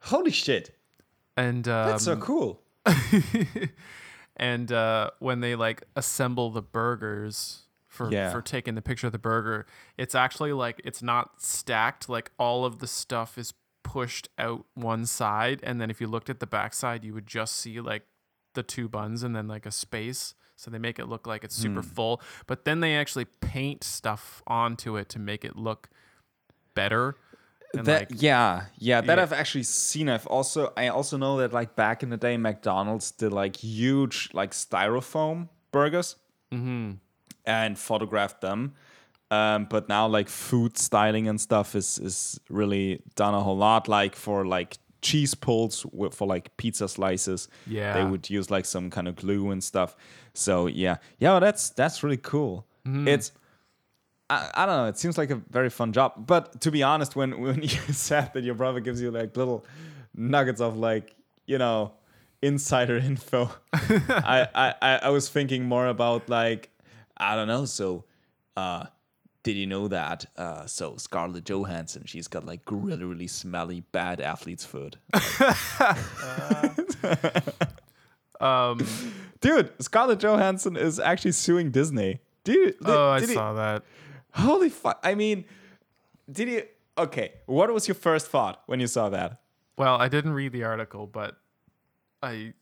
Holy 0.00 0.30
shit! 0.32 0.70
and 1.36 1.66
um, 1.68 1.86
That's 1.88 2.04
so 2.04 2.16
cool. 2.16 2.60
and 4.36 4.70
uh, 4.70 5.10
when 5.18 5.40
they 5.40 5.54
like 5.54 5.82
assemble 5.96 6.50
the 6.50 6.62
burgers 6.62 7.62
for 7.88 8.10
Yeah. 8.12 8.30
for 8.30 8.42
taking 8.42 8.74
the 8.74 8.82
picture 8.82 9.06
of 9.06 9.12
the 9.12 9.18
burger, 9.18 9.66
it's 9.96 10.14
actually 10.14 10.52
like 10.52 10.80
it's 10.84 11.02
not 11.02 11.40
stacked. 11.42 12.08
Like 12.08 12.30
all 12.38 12.64
of 12.64 12.78
the 12.80 12.86
stuff 12.86 13.38
is 13.38 13.54
pushed 13.82 14.28
out 14.38 14.66
one 14.74 15.06
side, 15.06 15.60
and 15.62 15.80
then 15.80 15.90
if 15.90 16.00
you 16.00 16.06
looked 16.06 16.28
at 16.28 16.40
the 16.40 16.46
backside, 16.46 17.04
you 17.04 17.14
would 17.14 17.26
just 17.26 17.56
see 17.56 17.80
like 17.80 18.02
the 18.54 18.62
two 18.62 18.88
buns 18.88 19.22
and 19.22 19.34
then 19.36 19.46
like 19.48 19.64
a 19.66 19.70
space. 19.70 20.34
So 20.58 20.70
they 20.70 20.78
make 20.78 20.98
it 20.98 21.06
look 21.06 21.26
like 21.26 21.44
it's 21.44 21.54
super 21.54 21.82
Hmm. 21.82 21.88
full, 21.88 22.22
but 22.46 22.64
then 22.64 22.80
they 22.80 22.96
actually 22.96 23.26
paint 23.26 23.84
stuff 23.84 24.42
onto 24.46 24.96
it 24.96 25.08
to 25.10 25.18
make 25.18 25.44
it 25.44 25.54
look 25.56 25.90
better. 26.74 27.16
And 27.78 27.86
that 27.86 28.10
like, 28.10 28.22
yeah, 28.22 28.64
yeah, 28.78 29.00
that 29.00 29.16
Yeah. 29.18 29.22
I've 29.22 29.32
actually 29.32 29.64
seen. 29.64 30.08
I've 30.08 30.26
also 30.26 30.72
I 30.76 30.88
also 30.88 31.16
know 31.16 31.38
that 31.38 31.52
like 31.52 31.76
back 31.76 32.02
in 32.02 32.10
the 32.10 32.16
day, 32.16 32.36
McDonald's 32.36 33.10
did 33.10 33.32
like 33.32 33.56
huge 33.56 34.28
like 34.32 34.52
styrofoam 34.52 35.48
burgers 35.72 36.16
Mm-hmm. 36.52 36.92
and 37.44 37.78
photographed 37.78 38.40
them. 38.40 38.74
Um, 39.30 39.66
but 39.68 39.88
now 39.88 40.06
like 40.06 40.28
food 40.28 40.78
styling 40.78 41.28
and 41.28 41.40
stuff 41.40 41.74
is 41.74 41.98
is 41.98 42.40
really 42.48 43.02
done 43.16 43.34
a 43.34 43.40
whole 43.40 43.56
lot. 43.56 43.88
Like 43.88 44.14
for 44.14 44.46
like 44.46 44.78
cheese 45.02 45.34
pulls 45.34 45.84
for 46.12 46.26
like 46.26 46.56
pizza 46.56 46.88
slices, 46.88 47.48
Yeah, 47.66 47.92
they 47.94 48.04
would 48.04 48.30
use 48.30 48.50
like 48.50 48.64
some 48.64 48.90
kind 48.90 49.08
of 49.08 49.16
glue 49.16 49.50
and 49.50 49.62
stuff. 49.62 49.96
So 50.34 50.68
yeah, 50.68 50.96
yeah, 51.18 51.40
that's 51.40 51.70
that's 51.70 52.02
really 52.04 52.16
cool. 52.22 52.64
Mm-hmm. 52.86 53.08
It's 53.08 53.32
I, 54.28 54.50
I 54.54 54.66
don't 54.66 54.76
know. 54.76 54.86
It 54.86 54.98
seems 54.98 55.16
like 55.16 55.30
a 55.30 55.36
very 55.50 55.70
fun 55.70 55.92
job. 55.92 56.26
But 56.26 56.60
to 56.62 56.70
be 56.70 56.82
honest, 56.82 57.14
when 57.16 57.40
when 57.46 57.62
you 57.62 57.68
said 57.92 58.32
that 58.34 58.44
your 58.44 58.54
brother 58.54 58.80
gives 58.80 59.00
you 59.00 59.10
like 59.10 59.36
little 59.36 59.64
nuggets 60.14 60.60
of 60.60 60.76
like 60.76 61.14
you 61.46 61.58
know 61.58 61.92
insider 62.42 62.96
info, 63.10 63.50
I, 63.72 64.48
I 64.54 64.74
I 64.82 64.98
I 65.04 65.08
was 65.10 65.28
thinking 65.28 65.64
more 65.64 65.86
about 65.86 66.28
like 66.28 66.70
I 67.16 67.34
don't 67.36 67.48
know. 67.48 67.64
So, 67.66 68.04
uh, 68.56 68.86
did 69.42 69.56
you 69.56 69.66
know 69.66 69.88
that? 69.88 70.26
Uh, 70.36 70.66
so 70.66 70.96
Scarlett 70.96 71.44
Johansson, 71.44 72.02
she's 72.06 72.26
got 72.28 72.44
like 72.44 72.60
really 72.70 73.04
really 73.04 73.28
smelly 73.28 73.84
bad 73.92 74.20
athlete's 74.20 74.64
foot. 74.64 74.96
um, 78.40 78.80
Dude, 79.40 79.70
Scarlett 79.80 80.18
Johansson 80.18 80.76
is 80.76 80.98
actually 80.98 81.32
suing 81.32 81.70
Disney. 81.70 82.20
Dude, 82.44 82.78
did, 82.78 82.88
oh, 82.88 83.10
I 83.10 83.20
did 83.20 83.28
he- 83.28 83.34
saw 83.34 83.52
that. 83.54 83.82
Holy 84.36 84.68
fuck! 84.68 85.00
I 85.02 85.14
mean, 85.14 85.44
did 86.30 86.48
you? 86.48 86.62
Okay, 86.98 87.32
what 87.46 87.72
was 87.72 87.88
your 87.88 87.94
first 87.94 88.28
thought 88.28 88.62
when 88.66 88.80
you 88.80 88.86
saw 88.86 89.08
that? 89.10 89.40
Well, 89.76 89.96
I 89.96 90.08
didn't 90.08 90.32
read 90.32 90.52
the 90.52 90.64
article, 90.64 91.06
but 91.06 91.36
I 92.22 92.54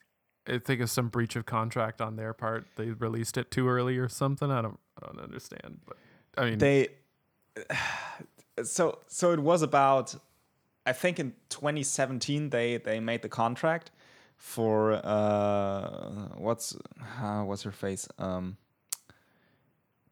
I 0.46 0.58
think 0.58 0.80
it's 0.80 0.92
some 0.92 1.08
breach 1.08 1.36
of 1.36 1.46
contract 1.46 2.00
on 2.00 2.16
their 2.16 2.32
part. 2.32 2.66
They 2.76 2.90
released 2.90 3.36
it 3.36 3.50
too 3.50 3.68
early 3.68 3.98
or 3.98 4.08
something. 4.08 4.50
I 4.50 4.62
don't 4.62 4.78
I 5.02 5.06
don't 5.06 5.20
understand. 5.20 5.80
But 5.86 5.96
I 6.36 6.50
mean, 6.50 6.58
They 6.58 6.88
so 8.62 8.98
so 9.06 9.32
it 9.32 9.40
was 9.40 9.62
about 9.62 10.14
I 10.86 10.92
think 10.92 11.18
in 11.18 11.32
2017 11.48 12.50
they 12.50 12.76
they 12.76 13.00
made 13.00 13.22
the 13.22 13.28
contract 13.28 13.90
for 14.36 15.00
uh 15.04 16.28
what's 16.36 16.76
uh, 17.22 17.42
what's 17.42 17.62
her 17.62 17.72
face 17.72 18.08
um 18.18 18.56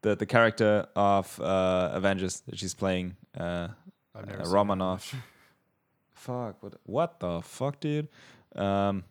the 0.03 0.15
the 0.15 0.25
character 0.25 0.87
of 0.95 1.39
uh 1.41 1.91
Avengers 1.93 2.41
that 2.41 2.59
she's 2.59 2.73
playing 2.73 3.15
uh, 3.37 3.69
uh 4.15 4.23
seen. 4.43 4.53
Romanoff. 4.53 5.15
fuck 6.13 6.61
what 6.63 6.75
what 6.85 7.19
the 7.19 7.41
fuck 7.41 7.81
dude 7.81 8.07
um 8.55 9.03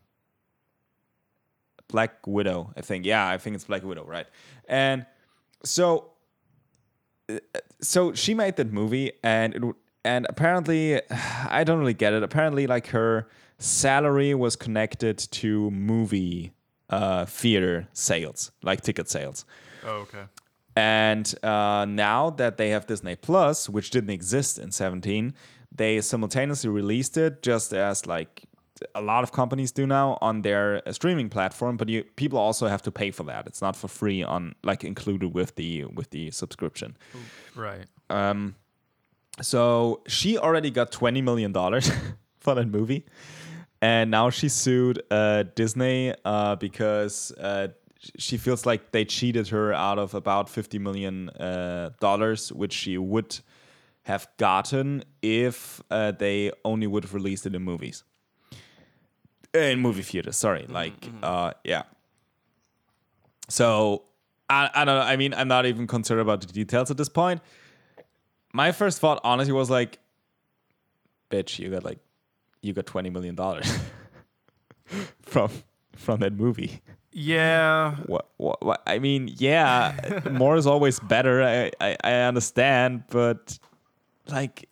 Black 1.88 2.26
Widow 2.26 2.72
I 2.74 2.80
think 2.80 3.04
yeah 3.04 3.28
I 3.28 3.36
think 3.36 3.54
it's 3.56 3.64
Black 3.64 3.82
Widow 3.82 4.04
right 4.06 4.26
and 4.66 5.04
so 5.62 6.12
so 7.82 8.14
she 8.14 8.32
made 8.32 8.56
that 8.56 8.72
movie 8.72 9.12
and 9.22 9.54
it 9.54 9.62
and 10.04 10.26
apparently 10.28 11.00
I 11.48 11.64
don't 11.64 11.78
really 11.78 11.94
get 11.94 12.12
it. 12.12 12.22
Apparently 12.22 12.66
like 12.66 12.88
her 12.88 13.28
salary 13.58 14.34
was 14.34 14.56
connected 14.56 15.18
to 15.18 15.70
movie 15.70 16.52
uh 16.90 17.24
theater 17.26 17.88
sales, 17.92 18.52
like 18.62 18.80
ticket 18.82 19.08
sales. 19.08 19.44
Oh, 19.84 20.06
okay. 20.06 20.24
And 20.74 21.32
uh, 21.44 21.84
now 21.88 22.30
that 22.30 22.56
they 22.56 22.70
have 22.70 22.86
Disney 22.86 23.16
Plus, 23.16 23.68
which 23.68 23.90
didn't 23.90 24.10
exist 24.10 24.58
in 24.58 24.70
17, 24.70 25.34
they 25.74 26.00
simultaneously 26.00 26.70
released 26.70 27.16
it 27.16 27.42
just 27.42 27.72
as 27.72 28.06
like 28.06 28.44
a 28.94 29.00
lot 29.00 29.22
of 29.22 29.32
companies 29.32 29.72
do 29.72 29.86
now 29.86 30.18
on 30.20 30.42
their 30.42 30.82
uh, 30.86 30.92
streaming 30.92 31.28
platform. 31.28 31.76
But 31.76 31.88
you 31.88 32.04
people 32.16 32.38
also 32.38 32.66
have 32.66 32.82
to 32.82 32.90
pay 32.90 33.10
for 33.10 33.24
that. 33.24 33.46
It's 33.46 33.62
not 33.62 33.76
for 33.76 33.88
free 33.88 34.22
on 34.22 34.54
like 34.62 34.84
included 34.84 35.34
with 35.34 35.54
the 35.56 35.84
with 35.84 36.10
the 36.10 36.30
subscription. 36.30 36.96
Right. 37.54 37.86
Um, 38.10 38.56
so 39.40 40.02
she 40.06 40.38
already 40.38 40.70
got 40.70 40.92
twenty 40.92 41.22
million 41.22 41.52
dollars 41.52 41.90
for 42.40 42.54
that 42.54 42.66
movie, 42.66 43.04
and 43.80 44.10
now 44.10 44.30
she 44.30 44.48
sued 44.48 45.02
uh, 45.10 45.44
Disney 45.54 46.14
uh, 46.24 46.56
because 46.56 47.32
uh, 47.32 47.68
she 48.18 48.36
feels 48.36 48.66
like 48.66 48.92
they 48.92 49.04
cheated 49.04 49.48
her 49.48 49.72
out 49.72 49.98
of 49.98 50.14
about 50.14 50.48
fifty 50.48 50.78
million 50.78 51.28
uh, 51.30 51.90
dollars, 52.00 52.52
which 52.52 52.72
she 52.72 52.98
would 52.98 53.40
have 54.04 54.28
gotten 54.36 55.04
if 55.22 55.80
uh, 55.90 56.10
they 56.10 56.50
only 56.64 56.86
would 56.86 57.04
have 57.04 57.14
released 57.14 57.46
it 57.46 57.54
in 57.54 57.62
movies, 57.62 58.04
in 59.54 59.80
movie 59.80 60.02
theaters. 60.02 60.36
Sorry, 60.36 60.66
like 60.68 61.08
uh, 61.22 61.52
yeah. 61.64 61.82
So 63.48 64.04
I, 64.48 64.70
I 64.74 64.84
don't 64.84 64.96
know. 64.96 65.02
I 65.02 65.16
mean, 65.16 65.34
I'm 65.34 65.48
not 65.48 65.66
even 65.66 65.86
concerned 65.86 66.20
about 66.20 66.40
the 66.40 66.46
details 66.48 66.90
at 66.90 66.96
this 66.96 67.08
point 67.08 67.40
my 68.52 68.72
first 68.72 69.00
thought 69.00 69.20
honestly 69.24 69.52
was 69.52 69.70
like 69.70 69.98
bitch 71.30 71.58
you 71.58 71.70
got 71.70 71.84
like 71.84 71.98
you 72.60 72.72
got 72.72 72.86
20 72.86 73.10
million 73.10 73.34
dollars 73.34 73.78
from 75.22 75.50
from 75.96 76.20
that 76.20 76.32
movie 76.32 76.82
Yeah. 77.12 77.96
what, 78.06 78.28
what 78.36 78.62
what 78.64 78.82
i 78.86 78.98
mean 78.98 79.30
yeah 79.36 80.20
more 80.30 80.56
is 80.56 80.66
always 80.66 80.98
better 81.00 81.42
I, 81.42 81.70
I 81.80 81.96
i 82.02 82.12
understand 82.22 83.04
but 83.10 83.58
like 84.28 84.68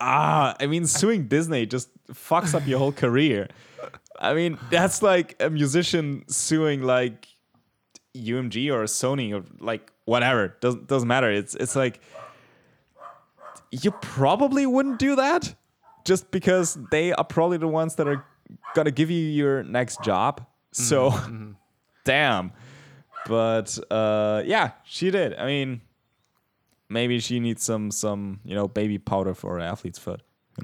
ah 0.00 0.56
i 0.58 0.66
mean 0.66 0.86
suing 0.86 1.28
disney 1.28 1.66
just 1.66 1.90
fucks 2.08 2.54
up 2.54 2.66
your 2.66 2.78
whole 2.78 2.92
career 2.92 3.48
i 4.20 4.32
mean 4.32 4.58
that's 4.70 5.02
like 5.02 5.36
a 5.40 5.50
musician 5.50 6.24
suing 6.28 6.82
like 6.82 7.28
umg 8.16 8.72
or 8.72 8.84
sony 8.84 9.34
or 9.34 9.44
like 9.60 9.92
whatever 10.04 10.56
doesn't 10.60 10.86
doesn't 10.86 11.08
matter 11.08 11.30
it's 11.30 11.54
it's 11.56 11.76
like 11.76 12.00
you 13.70 13.90
probably 13.90 14.66
wouldn't 14.66 14.98
do 14.98 15.16
that 15.16 15.54
just 16.04 16.30
because 16.30 16.78
they 16.90 17.12
are 17.12 17.24
probably 17.24 17.56
the 17.56 17.68
ones 17.68 17.94
that 17.96 18.06
are 18.06 18.24
gonna 18.74 18.90
give 18.90 19.10
you 19.10 19.24
your 19.24 19.62
next 19.62 20.02
job. 20.02 20.44
So, 20.72 21.10
damn. 22.04 22.52
But 23.26 23.78
uh, 23.90 24.42
yeah, 24.44 24.72
she 24.84 25.10
did. 25.10 25.34
I 25.34 25.46
mean, 25.46 25.80
maybe 26.88 27.20
she 27.20 27.40
needs 27.40 27.62
some 27.62 27.90
some 27.90 28.40
you 28.44 28.54
know 28.54 28.68
baby 28.68 28.98
powder 28.98 29.34
for 29.34 29.54
her 29.54 29.60
athlete's 29.60 29.98
foot. 29.98 30.22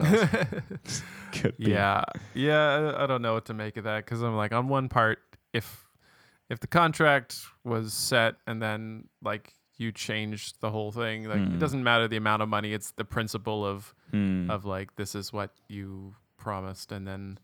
Could 1.32 1.56
be. 1.58 1.70
Yeah. 1.70 2.04
Yeah. 2.34 2.94
I 2.96 3.06
don't 3.06 3.22
know 3.22 3.34
what 3.34 3.46
to 3.46 3.54
make 3.54 3.76
of 3.76 3.84
that 3.84 4.04
because 4.04 4.22
I'm 4.22 4.36
like, 4.36 4.52
on 4.52 4.68
one 4.68 4.88
part, 4.88 5.18
if 5.52 5.84
if 6.50 6.60
the 6.60 6.66
contract 6.66 7.36
was 7.64 7.92
set 7.92 8.36
and 8.46 8.60
then 8.62 9.04
like 9.22 9.54
you 9.76 9.92
changed 9.92 10.60
the 10.60 10.70
whole 10.70 10.90
thing, 10.90 11.24
like 11.28 11.40
it 11.40 11.58
doesn't 11.58 11.84
matter 11.84 12.08
the 12.08 12.16
amount 12.16 12.42
of 12.42 12.48
money. 12.48 12.72
It's 12.72 12.90
the 12.92 13.04
principle 13.04 13.64
of 13.64 13.94
Hmm. 14.10 14.50
of 14.50 14.64
like 14.64 14.96
this 14.96 15.14
is 15.14 15.32
what 15.34 15.50
you 15.68 16.14
promised, 16.38 16.92
and 16.92 17.06
then 17.06 17.38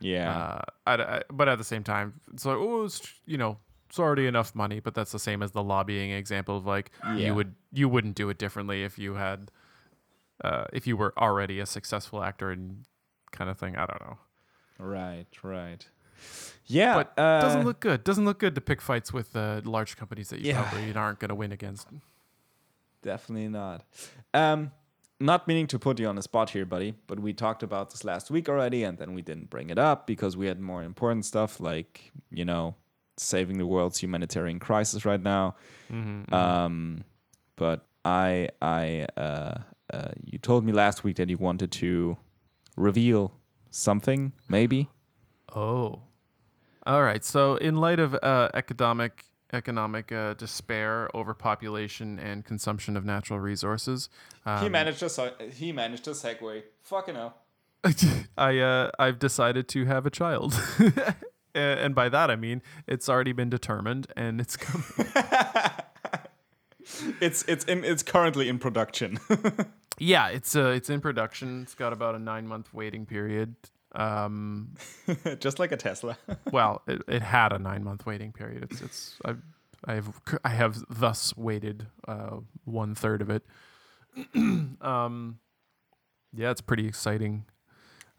Yeah. 0.00 0.30
uh, 0.36 0.62
I, 0.86 0.94
I- 1.16 1.22
but 1.32 1.48
at 1.48 1.58
the 1.58 1.64
same 1.64 1.82
time, 1.84 2.20
it's 2.32 2.44
like 2.44 2.56
oh, 2.56 2.84
it's 2.84 3.00
you 3.26 3.38
know. 3.38 3.58
It's 3.88 4.00
already 4.00 4.26
enough 4.26 4.52
money, 4.52 4.80
but 4.80 4.94
that's 4.94 5.12
the 5.12 5.18
same 5.20 5.44
as 5.44 5.52
the 5.52 5.62
lobbying 5.62 6.10
example 6.10 6.56
of 6.56 6.66
like 6.66 6.90
Yeah. 7.04 7.14
you 7.14 7.34
would 7.36 7.54
you 7.72 7.88
wouldn't 7.88 8.16
do 8.16 8.28
it 8.30 8.36
differently 8.36 8.82
if 8.82 8.98
you 8.98 9.14
had 9.14 9.52
uh, 10.42 10.64
if 10.72 10.88
you 10.88 10.96
were 10.96 11.14
already 11.16 11.60
a 11.60 11.66
successful 11.66 12.20
actor 12.20 12.50
and 12.50 12.84
kind 13.30 13.48
of 13.48 13.56
thing. 13.58 13.76
I 13.76 13.86
don't 13.86 14.00
know. 14.02 14.18
right. 14.80 15.26
Right. 15.40 15.88
Yeah. 16.66 16.94
but 16.94 17.16
uh, 17.16 17.40
doesn't 17.40 17.64
look 17.64 17.78
good. 17.78 18.02
Doesn't 18.02 18.24
look 18.24 18.40
good 18.40 18.56
to 18.56 18.60
pick 18.60 18.80
fights 18.82 19.12
with 19.12 19.36
uh, 19.36 19.60
large 19.64 19.96
companies 19.96 20.30
that 20.30 20.40
you 20.40 20.48
Yeah. 20.48 20.62
probably 20.68 20.92
aren't 20.92 21.20
going 21.20 21.28
to 21.28 21.36
win 21.36 21.52
against. 21.52 21.86
Definitely 23.02 23.48
not. 23.48 23.84
Um, 24.34 24.72
not 25.18 25.48
meaning 25.48 25.66
to 25.68 25.78
put 25.78 25.98
you 25.98 26.06
on 26.06 26.16
the 26.16 26.22
spot 26.22 26.50
here, 26.50 26.64
buddy, 26.66 26.94
but 27.06 27.20
we 27.20 27.32
talked 27.32 27.62
about 27.62 27.90
this 27.90 28.04
last 28.04 28.30
week 28.30 28.48
already, 28.48 28.82
and 28.84 28.98
then 28.98 29.14
we 29.14 29.22
didn't 29.22 29.50
bring 29.50 29.70
it 29.70 29.78
up 29.78 30.06
because 30.06 30.36
we 30.36 30.46
had 30.46 30.60
more 30.60 30.82
important 30.82 31.24
stuff 31.24 31.60
like, 31.60 32.12
you 32.30 32.44
know, 32.44 32.74
saving 33.16 33.58
the 33.58 33.66
world's 33.66 33.98
humanitarian 33.98 34.58
crisis 34.58 35.04
right 35.04 35.22
now. 35.22 35.54
Um, 36.34 37.04
but 37.56 37.86
I, 38.04 38.48
I, 38.60 39.06
uh, 39.16 39.58
uh, 39.92 40.08
you 40.22 40.38
told 40.38 40.64
me 40.64 40.72
last 40.72 41.04
week 41.04 41.16
that 41.16 41.30
you 41.30 41.38
wanted 41.38 41.72
to 41.72 42.16
reveal 42.76 43.32
something, 43.70 44.32
maybe. 44.48 44.88
Oh, 45.54 46.02
all 46.86 47.02
right. 47.02 47.24
So, 47.24 47.56
in 47.56 47.76
light 47.76 47.98
of 47.98 48.14
uh, 48.22 48.48
economic 48.54 49.24
economic 49.52 50.12
uh, 50.12 50.34
despair, 50.34 51.08
overpopulation, 51.14 52.18
and 52.18 52.44
consumption 52.44 52.96
of 52.96 53.04
natural 53.04 53.38
resources, 53.40 54.08
um, 54.44 54.70
managed 54.72 55.00
to. 55.00 55.34
He 55.52 55.72
managed 55.72 56.04
to 56.04 56.10
segue. 56.10 56.62
Fucking 56.82 57.14
hell. 57.14 57.36
I 58.36 58.58
uh, 58.58 58.90
I've 58.98 59.18
decided 59.18 59.68
to 59.68 59.84
have 59.86 60.06
a 60.06 60.10
child. 60.10 60.54
And 61.54 61.94
by 61.94 62.10
that 62.10 62.30
I 62.30 62.36
mean 62.36 62.60
it's 62.86 63.08
already 63.08 63.32
been 63.32 63.48
determined 63.48 64.08
and 64.14 64.42
it's 64.42 64.58
coming. 64.58 65.10
It's 67.20 67.42
it's 67.48 67.64
in, 67.64 67.82
it's 67.82 68.02
currently 68.02 68.48
in 68.48 68.58
production. 68.58 69.18
Yeah, 69.98 70.28
it's 70.28 70.54
uh, 70.54 70.68
it's 70.68 70.90
in 70.90 71.00
production. 71.00 71.62
It's 71.62 71.74
got 71.74 71.92
about 71.92 72.14
a 72.14 72.18
nine 72.18 72.46
month 72.46 72.74
waiting 72.74 73.06
period. 73.06 73.56
Um, 73.96 74.74
Just 75.40 75.58
like 75.58 75.72
a 75.72 75.76
Tesla. 75.76 76.16
well, 76.52 76.82
it, 76.86 77.02
it 77.08 77.22
had 77.22 77.52
a 77.52 77.58
nine 77.58 77.82
month 77.82 78.06
waiting 78.06 78.32
period. 78.32 78.62
It's 78.64 78.82
it's 78.82 79.16
I've 79.24 79.42
I've 79.84 80.20
c- 80.28 80.38
I 80.44 80.50
have 80.50 80.76
thus 80.88 81.36
waited 81.36 81.86
uh, 82.06 82.36
one 82.64 82.94
third 82.94 83.22
of 83.22 83.30
it. 83.30 83.42
um, 84.80 85.38
yeah, 86.34 86.50
it's 86.50 86.60
pretty 86.60 86.86
exciting. 86.86 87.44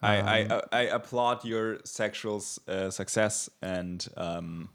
I, 0.01 0.17
I, 0.17 0.43
Um, 0.43 0.61
I 0.71 0.81
applaud 0.81 1.43
your 1.43 1.79
sexual 1.83 2.43
uh, 2.67 2.91
success 2.91 3.49
and 3.61 4.07
um, 4.15 4.69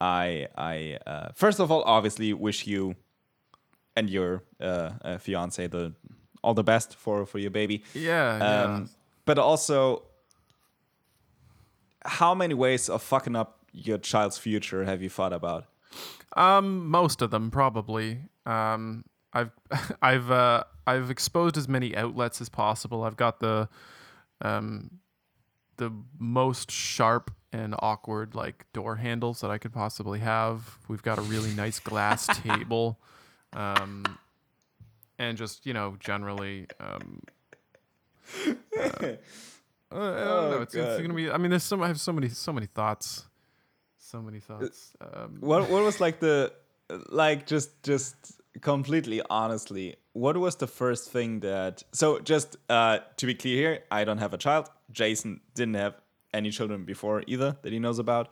I 0.00 0.48
I 0.56 0.98
uh, 1.06 1.28
first 1.34 1.60
of 1.60 1.70
all 1.70 1.82
obviously 1.82 2.32
wish 2.32 2.66
you 2.66 2.96
and 3.94 4.08
your 4.08 4.42
uh, 4.60 4.90
uh, 5.02 5.18
fiance 5.18 5.66
the 5.66 5.92
all 6.42 6.54
the 6.54 6.64
best 6.64 6.96
for 6.96 7.26
for 7.26 7.38
your 7.38 7.50
baby. 7.50 7.82
Yeah, 7.94 8.38
yeah. 8.38 8.62
Um, 8.64 8.90
but 9.26 9.38
also, 9.38 10.02
how 12.08 12.34
many 12.34 12.54
ways 12.54 12.88
of 12.88 13.02
fucking 13.02 13.36
up 13.36 13.60
your 13.72 13.98
child's 13.98 14.38
future 14.38 14.84
have 14.84 15.02
you 15.02 15.08
thought 15.08 15.32
about? 15.32 15.66
Um, 16.36 16.88
most 16.88 17.22
of 17.22 17.30
them 17.30 17.50
probably. 17.50 18.22
Um, 18.46 19.04
I've 19.32 19.50
I've 20.02 20.30
uh, 20.30 20.64
I've 20.86 21.10
exposed 21.10 21.56
as 21.56 21.68
many 21.68 21.96
outlets 21.96 22.40
as 22.40 22.48
possible. 22.48 23.04
I've 23.04 23.16
got 23.16 23.40
the 23.40 23.68
um 24.40 25.00
the 25.76 25.92
most 26.18 26.70
sharp 26.70 27.30
and 27.52 27.74
awkward 27.78 28.34
like 28.34 28.66
door 28.72 28.96
handles 28.96 29.40
that 29.40 29.50
I 29.50 29.58
could 29.58 29.72
possibly 29.72 30.18
have. 30.20 30.78
We've 30.88 31.02
got 31.02 31.18
a 31.18 31.22
really 31.22 31.54
nice 31.54 31.78
glass 31.78 32.26
table. 32.42 32.98
Um 33.52 34.18
and 35.18 35.36
just, 35.36 35.66
you 35.66 35.72
know, 35.72 35.96
generally 35.98 36.66
um 36.80 37.22
uh, 38.78 39.12
uh, 39.92 39.96
I 39.96 40.00
don't 40.00 40.50
know. 40.50 40.56
Oh, 40.58 40.62
It's, 40.62 40.74
it's 40.74 41.00
gonna 41.02 41.14
be. 41.14 41.30
I 41.30 41.38
mean, 41.38 41.50
there's 41.50 41.62
some. 41.64 41.82
I 41.82 41.86
have 41.88 42.00
so 42.00 42.12
many, 42.12 42.28
so 42.28 42.52
many 42.52 42.66
thoughts, 42.66 43.26
so 43.98 44.20
many 44.22 44.40
thoughts. 44.40 44.92
Um, 45.00 45.36
What 45.40 45.68
what 45.70 45.82
was 45.82 46.00
like 46.00 46.20
the 46.20 46.52
like 47.10 47.46
just 47.46 47.82
just 47.82 48.16
completely 48.60 49.20
honestly, 49.30 49.96
what 50.12 50.36
was 50.36 50.56
the 50.56 50.66
first 50.66 51.10
thing 51.10 51.40
that 51.40 51.82
so 51.92 52.18
just 52.18 52.56
uh 52.68 52.98
to 53.16 53.26
be 53.26 53.34
clear 53.34 53.56
here, 53.56 53.84
I 53.90 54.04
don't 54.04 54.18
have 54.18 54.34
a 54.34 54.38
child. 54.38 54.68
Jason 54.90 55.40
didn't 55.54 55.74
have 55.74 55.94
any 56.34 56.50
children 56.50 56.84
before 56.84 57.22
either 57.26 57.56
that 57.62 57.72
he 57.72 57.78
knows 57.78 57.98
about. 57.98 58.28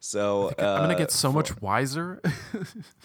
So 0.00 0.48
I'm 0.58 0.80
gonna 0.82 0.94
uh, 0.94 0.98
get 0.98 1.10
so 1.10 1.28
for- 1.30 1.34
much 1.36 1.60
wiser. 1.62 2.20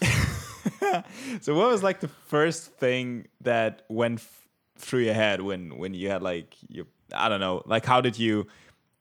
so 1.40 1.54
what 1.54 1.68
was 1.70 1.82
like 1.82 2.00
the 2.00 2.08
first 2.28 2.66
thing 2.78 3.26
that 3.40 3.82
went 3.88 4.18
f- 4.20 4.48
through 4.78 5.00
your 5.04 5.14
head 5.14 5.40
when 5.40 5.76
when 5.78 5.94
you 5.94 6.08
had 6.10 6.22
like 6.22 6.54
you 6.68 6.86
I 7.14 7.28
don't 7.28 7.40
know 7.40 7.62
like 7.66 7.84
how 7.86 8.00
did 8.00 8.18
you 8.18 8.46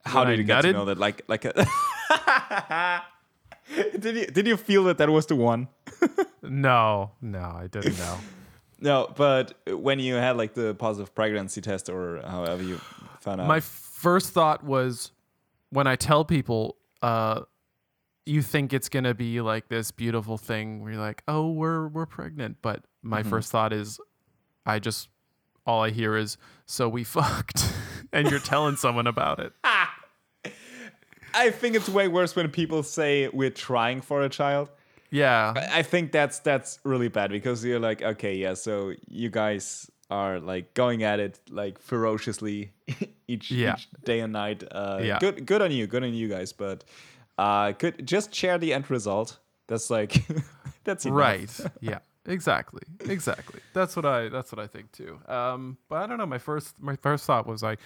how 0.06 0.20
When 0.24 0.28
did 0.28 0.34
I 0.34 0.42
you 0.42 0.44
get 0.48 0.62
to 0.64 0.74
know 0.74 0.86
that 0.86 0.98
like 0.98 1.22
like 1.28 1.46
a 1.46 1.54
did 4.00 4.16
you 4.16 4.26
did 4.28 4.48
you 4.48 4.58
feel 4.58 4.84
that 4.86 4.98
that 4.98 5.10
was 5.10 5.26
the 5.28 5.36
one 5.36 5.68
no, 6.42 7.12
no, 7.22 7.40
I 7.42 7.68
didn't 7.68 7.98
know. 7.98 8.18
no 8.80 9.12
but 9.16 9.54
when 9.68 10.00
you 10.00 10.16
had 10.16 10.38
like 10.38 10.54
the 10.54 10.74
positive 10.76 11.14
pregnancy 11.14 11.62
test 11.62 11.90
or 11.90 12.22
however 12.26 12.64
you 12.64 12.80
found 13.20 13.42
out 13.42 13.48
My 13.48 13.60
first 13.60 14.32
thought 14.32 14.64
was 14.64 15.12
when 15.72 15.86
I 15.86 15.96
tell 15.98 16.24
people, 16.26 16.78
uh, 17.02 17.42
you 18.26 18.42
think 18.42 18.72
it's 18.74 18.88
gonna 18.90 19.14
be 19.14 19.42
like 19.42 19.68
this 19.68 19.92
beautiful 19.92 20.38
thing 20.38 20.82
where 20.82 20.94
you're 20.94 21.02
like, 21.02 21.22
oh, 21.28 21.52
we're 21.52 21.88
we're 21.90 22.06
pregnant, 22.06 22.58
but 22.62 22.84
my 23.02 23.22
Mm-hmm. 23.22 23.30
first 23.30 23.52
thought 23.52 23.74
is, 23.74 24.00
I 24.66 24.80
just 24.80 25.10
all 25.66 25.84
I 25.84 25.90
hear 25.92 26.16
is, 26.16 26.38
so 26.66 26.88
we 26.90 27.04
fucked, 27.16 27.72
and 28.14 28.30
you're 28.30 28.40
telling 28.40 28.76
someone 28.76 29.08
about 29.08 29.40
it. 29.40 29.54
I 31.34 31.52
think 31.52 31.76
it's 31.76 31.88
way 31.88 32.08
worse 32.08 32.36
when 32.36 32.50
people 32.50 32.82
say 32.84 33.28
we're 33.30 33.52
trying 33.52 34.02
for 34.02 34.22
a 34.24 34.30
child 34.30 34.70
Yeah, 35.12 35.54
I 35.72 35.84
think 35.84 36.12
that's 36.12 36.40
that's 36.40 36.80
really 36.84 37.08
bad 37.10 37.30
because 37.32 37.64
you're 37.64 37.80
like, 37.80 38.02
okay, 38.02 38.36
yeah, 38.36 38.56
so 38.56 38.94
you 39.08 39.30
guys 39.30 39.90
are 40.10 40.40
like 40.40 40.74
going 40.74 41.04
at 41.04 41.20
it 41.20 41.40
like 41.52 41.80
ferociously 41.80 42.72
each, 43.28 43.52
Yeah. 43.52 43.74
each 43.76 43.88
day 44.04 44.20
and 44.22 44.34
night. 44.34 44.64
Uh, 44.72 45.00
Yeah. 45.04 45.20
good 45.20 45.46
good 45.46 45.62
on 45.62 45.72
you, 45.72 45.88
good 45.88 46.04
on 46.04 46.14
you 46.14 46.28
guys, 46.28 46.52
but 46.54 46.84
uh, 47.38 47.74
good 47.78 48.06
just 48.08 48.34
share 48.34 48.58
the 48.58 48.74
end 48.74 48.90
result. 48.90 49.38
That's 49.68 49.90
like 49.92 50.24
that's 50.84 51.06
enough. 51.06 51.18
right 51.18 51.60
yeah 51.82 52.00
exactly 52.30 52.82
exactly. 53.02 53.60
That's 53.74 53.96
what 53.96 54.06
i 54.06 54.30
that's 54.30 54.52
what 54.52 54.60
i 54.60 54.68
think 54.68 54.92
too. 54.92 55.20
Um 55.28 55.78
but 55.90 55.98
i 55.98 56.08
don't 56.08 56.18
know 56.18 56.26
my 56.26 56.38
first 56.38 56.76
my 56.80 56.96
first 56.96 57.26
thought 57.26 57.48
was 57.48 57.62
like 57.64 57.80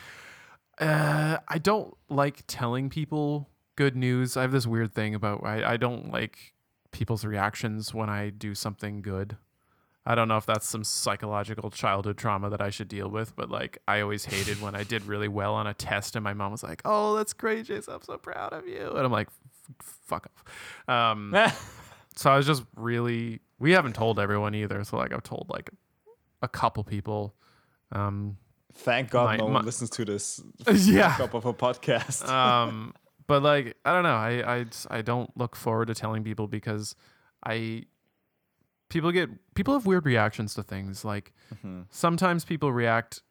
uh 0.79 1.37
i 1.47 1.57
don't 1.57 1.95
like 2.09 2.43
telling 2.47 2.89
people 2.89 3.49
good 3.75 3.95
news. 3.95 4.37
I 4.37 4.41
have 4.41 4.51
this 4.51 4.67
weird 4.67 4.93
thing 4.93 5.15
about 5.15 5.43
i, 5.43 5.73
I 5.73 5.77
don't 5.77 6.11
like 6.11 6.53
people's 6.91 7.25
reactions 7.25 7.93
when 7.93 8.09
i 8.09 8.29
do 8.29 8.53
something 8.53 9.01
good. 9.01 9.37
I 10.05 10.15
don't 10.15 10.27
know 10.27 10.35
if 10.35 10.45
that's 10.45 10.67
some 10.67 10.83
psychological 10.83 11.71
childhood 11.71 12.17
trauma 12.17 12.49
that 12.49 12.61
i 12.61 12.69
should 12.69 12.89
deal 12.89 13.09
with 13.09 13.35
but 13.35 13.49
like 13.49 13.77
i 13.87 14.01
always 14.01 14.25
hated 14.25 14.61
when 14.61 14.75
i 14.75 14.83
did 14.83 15.05
really 15.05 15.29
well 15.29 15.53
on 15.53 15.65
a 15.65 15.73
test 15.73 16.17
and 16.17 16.23
my 16.25 16.33
mom 16.33 16.51
was 16.51 16.61
like 16.61 16.81
oh 16.83 17.15
that's 17.15 17.31
great 17.31 17.65
jason 17.65 17.93
i'm 17.93 18.01
so 18.01 18.17
proud 18.17 18.51
of 18.51 18.67
you. 18.67 18.89
And 18.89 18.99
i'm 18.99 19.11
like 19.13 19.29
fuck 19.79 20.27
off. 20.27 20.93
Um 20.93 21.33
so 22.15 22.31
I 22.31 22.37
was 22.37 22.45
just 22.45 22.63
really 22.75 23.39
we 23.63 23.71
haven't 23.71 23.93
told 23.95 24.19
everyone 24.19 24.53
either. 24.55 24.83
So 24.83 24.97
like 24.97 25.11
I've 25.13 25.23
told 25.23 25.45
like 25.49 25.69
a 26.41 26.47
couple 26.47 26.83
people. 26.83 27.33
Um 27.91 28.37
Thank 28.75 29.11
God 29.11 29.25
My- 29.25 29.37
no 29.37 29.47
my- 29.47 29.53
one 29.59 29.65
listens 29.65 29.89
to 29.91 30.05
this 30.05 30.41
Yeah. 30.73 31.15
up 31.19 31.33
of 31.33 31.45
a 31.45 31.53
podcast. 31.53 32.27
um 32.39 32.93
but 33.27 33.41
like 33.41 33.77
I 33.85 33.93
don't 33.93 34.03
know. 34.03 34.15
I 34.31 34.31
I 34.55 34.63
just- 34.65 34.87
I 34.91 35.01
don't 35.01 35.29
look 35.37 35.55
forward 35.55 35.87
to 35.87 35.95
telling 35.95 36.23
people 36.23 36.47
because 36.47 36.95
I 37.45 37.85
people 38.89 39.11
get 39.11 39.29
people 39.55 39.73
have 39.73 39.85
weird 39.85 40.05
reactions 40.05 40.53
to 40.55 40.63
things. 40.63 41.05
Like 41.05 41.31
sometimes 41.89 42.45
people 42.45 42.71
react 42.73 43.21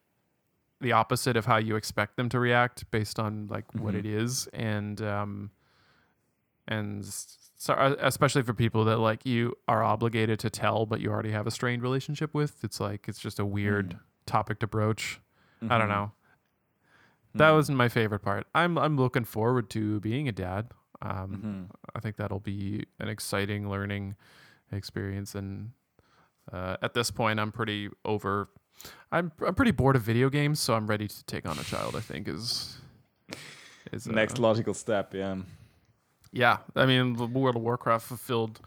the 0.81 0.93
opposite 0.93 1.37
of 1.37 1.45
how 1.47 1.59
you 1.59 1.77
expect 1.77 2.17
them 2.17 2.29
to 2.29 2.39
react 2.41 2.91
based 2.91 3.19
on 3.21 3.47
like 3.49 3.67
what 3.75 3.95
it 3.95 4.07
is 4.07 4.49
and 4.53 5.01
um 5.03 5.51
and 6.69 7.05
so 7.63 7.75
uh, 7.75 7.95
especially 8.01 8.43
for 8.43 8.55
people 8.55 8.85
that 8.87 8.97
like 8.99 9.25
you 9.25 9.57
are 9.69 9.85
obligated 9.85 10.41
to 10.41 10.51
tell 10.51 10.85
but 10.85 11.01
you 11.01 11.09
already 11.09 11.31
have 11.31 11.47
a 11.47 11.51
strained 11.53 11.81
relationship 11.81 12.35
with 12.35 12.65
it's 12.65 12.81
like 12.81 13.07
it's 13.07 13.21
just 13.21 13.39
a 13.39 13.45
weird 13.47 13.97
topic 14.27 14.59
to 14.59 14.67
broach. 14.67 15.21
I 15.71 15.79
don't 15.79 15.89
know. 15.89 16.11
That 17.37 17.51
was 17.51 17.71
my 17.71 17.89
favorite 17.89 18.19
part. 18.19 18.49
I'm 18.53 18.77
i'm 18.79 18.97
looking 18.97 19.25
forward 19.25 19.71
to 19.71 20.01
being 20.01 20.27
a 20.27 20.33
dad. 20.33 20.73
Um 21.03 21.69
i 21.95 22.01
think 22.01 22.17
that'll 22.17 22.41
be 22.41 22.85
an 22.99 23.09
exciting 23.09 23.71
learning 23.71 24.17
experience 24.73 25.37
and 25.37 25.71
uh, 26.53 26.77
at 26.83 26.95
this 26.95 27.13
point 27.13 27.39
i'm 27.39 27.53
pretty 27.53 27.91
over 28.05 28.49
I'm, 29.13 29.31
I'm 29.47 29.55
pretty 29.55 29.71
bored 29.71 29.95
of 29.95 30.03
video 30.03 30.31
games 30.31 30.59
so 30.59 30.75
i'm 30.75 30.89
ready 30.89 31.07
to 31.07 31.25
take 31.27 31.47
on 31.47 31.57
a 31.59 31.63
child 31.63 31.95
i 31.95 32.01
think 32.01 32.27
is 32.27 32.79
is 33.93 34.09
uh, 34.09 34.13
Next 34.13 34.39
logical 34.39 34.75
step, 34.75 35.15
yeah. 35.15 35.37
Yeah, 36.33 36.59
I 36.75 36.87
mean, 36.87 37.17
the 37.17 37.27
World 37.27 37.57
of 37.57 37.63
Warcraft 37.63 38.07
fulfilled 38.07 38.61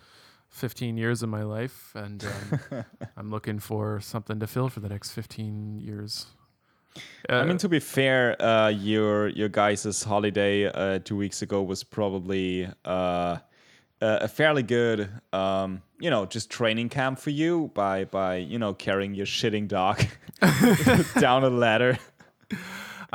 15 0.50 0.98
years 0.98 1.22
of 1.22 1.30
my 1.30 1.44
life, 1.44 1.92
and 1.96 2.24
um, 2.24 2.86
I'm 3.18 3.30
looking 3.30 3.60
for 3.60 4.00
something 4.00 4.40
to 4.40 4.48
fill 4.48 4.70
for 4.70 4.80
the 4.80 4.90
next 4.90 5.12
15 5.12 5.80
years. 5.80 6.28
Uh, 7.30 7.34
I 7.34 7.46
mean, 7.46 7.58
to 7.58 7.68
be 7.68 7.80
fair, 7.80 8.42
uh, 8.42 8.70
your 8.70 9.28
your 9.30 9.50
guys' 9.50 10.04
holiday 10.04 10.66
uh, 10.66 11.00
two 11.00 11.18
weeks 11.18 11.42
ago 11.42 11.62
was 11.62 11.84
probably 11.84 12.70
uh, 12.86 13.38
a 14.02 14.18
a 14.22 14.28
fairly 14.30 14.64
good, 14.64 15.10
um, 15.34 15.82
you 16.00 16.10
know, 16.10 16.26
just 16.26 16.50
training 16.50 16.88
camp 16.88 17.20
for 17.20 17.32
you 17.32 17.72
by 17.74 18.06
by 18.06 18.38
you 18.38 18.60
know 18.60 18.74
carrying 18.74 19.14
your 19.14 19.26
shitting 19.26 19.68
dog 19.68 20.06
down 21.20 21.44
a 21.44 21.50
ladder. 21.50 21.98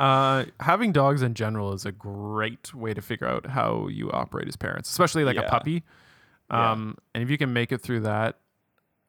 Uh, 0.01 0.45
having 0.59 0.91
dogs 0.91 1.21
in 1.21 1.33
general 1.33 1.73
is 1.73 1.85
a 1.85 1.91
great 1.91 2.73
way 2.73 2.93
to 2.93 3.01
figure 3.01 3.27
out 3.27 3.45
how 3.45 3.87
you 3.87 4.11
operate 4.11 4.47
as 4.47 4.55
parents, 4.55 4.89
especially 4.89 5.23
like 5.23 5.35
Yeah. 5.35 5.43
a 5.43 5.49
puppy. 5.49 5.83
Yeah. 6.49 6.71
Um, 6.71 6.97
And 7.13 7.23
if 7.23 7.29
you 7.29 7.37
can 7.37 7.53
make 7.53 7.71
it 7.71 7.79
through 7.81 8.01
that 8.01 8.39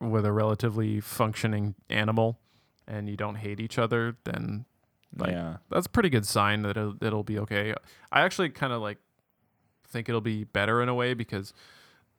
with 0.01 0.25
a 0.27 0.33
relatively 0.33 1.01
functioning 1.01 1.75
animal, 1.89 2.39
and 2.87 3.09
you 3.09 3.17
don't 3.17 3.37
hate 3.37 3.59
each 3.61 3.79
other, 3.79 4.17
then 4.25 4.65
like 5.17 5.31
yeah, 5.31 5.59
that's 5.71 5.87
a 5.87 5.91
pretty 5.91 6.09
good 6.11 6.27
sign 6.27 6.63
that 6.63 6.77
it'll, 6.77 6.97
it'll 7.05 7.23
be 7.23 7.39
okay. 7.39 7.75
I 8.11 8.23
actually 8.23 8.51
kind 8.51 8.73
of 8.73 8.81
like 8.83 8.99
think 9.87 10.09
it'll 10.09 10.21
be 10.21 10.45
better 10.45 10.83
in 10.83 10.89
a 10.89 10.95
way 10.95 11.15
because 11.15 11.53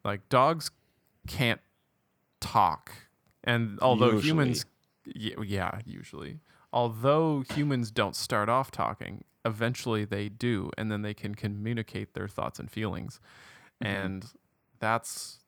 like 0.05 0.27
dogs 0.29 0.71
can't 1.27 1.59
talk, 2.39 2.91
and 3.43 3.79
although 3.81 4.11
Usually. 4.13 4.29
humans, 4.29 4.65
yeah, 5.05 5.35
yeah, 5.43 5.79
usually, 5.85 6.39
although 6.73 7.43
humans 7.53 7.91
don't 7.91 8.15
start 8.15 8.49
off 8.49 8.71
talking, 8.71 9.23
eventually 9.45 10.03
they 10.03 10.27
do, 10.27 10.71
and 10.77 10.91
then 10.91 11.01
they 11.03 11.13
can 11.13 11.35
communicate 11.35 12.13
their 12.13 12.27
thoughts 12.27 12.59
and 12.59 12.69
feelings, 12.69 13.21
and 13.79 14.25
that's 14.79 15.39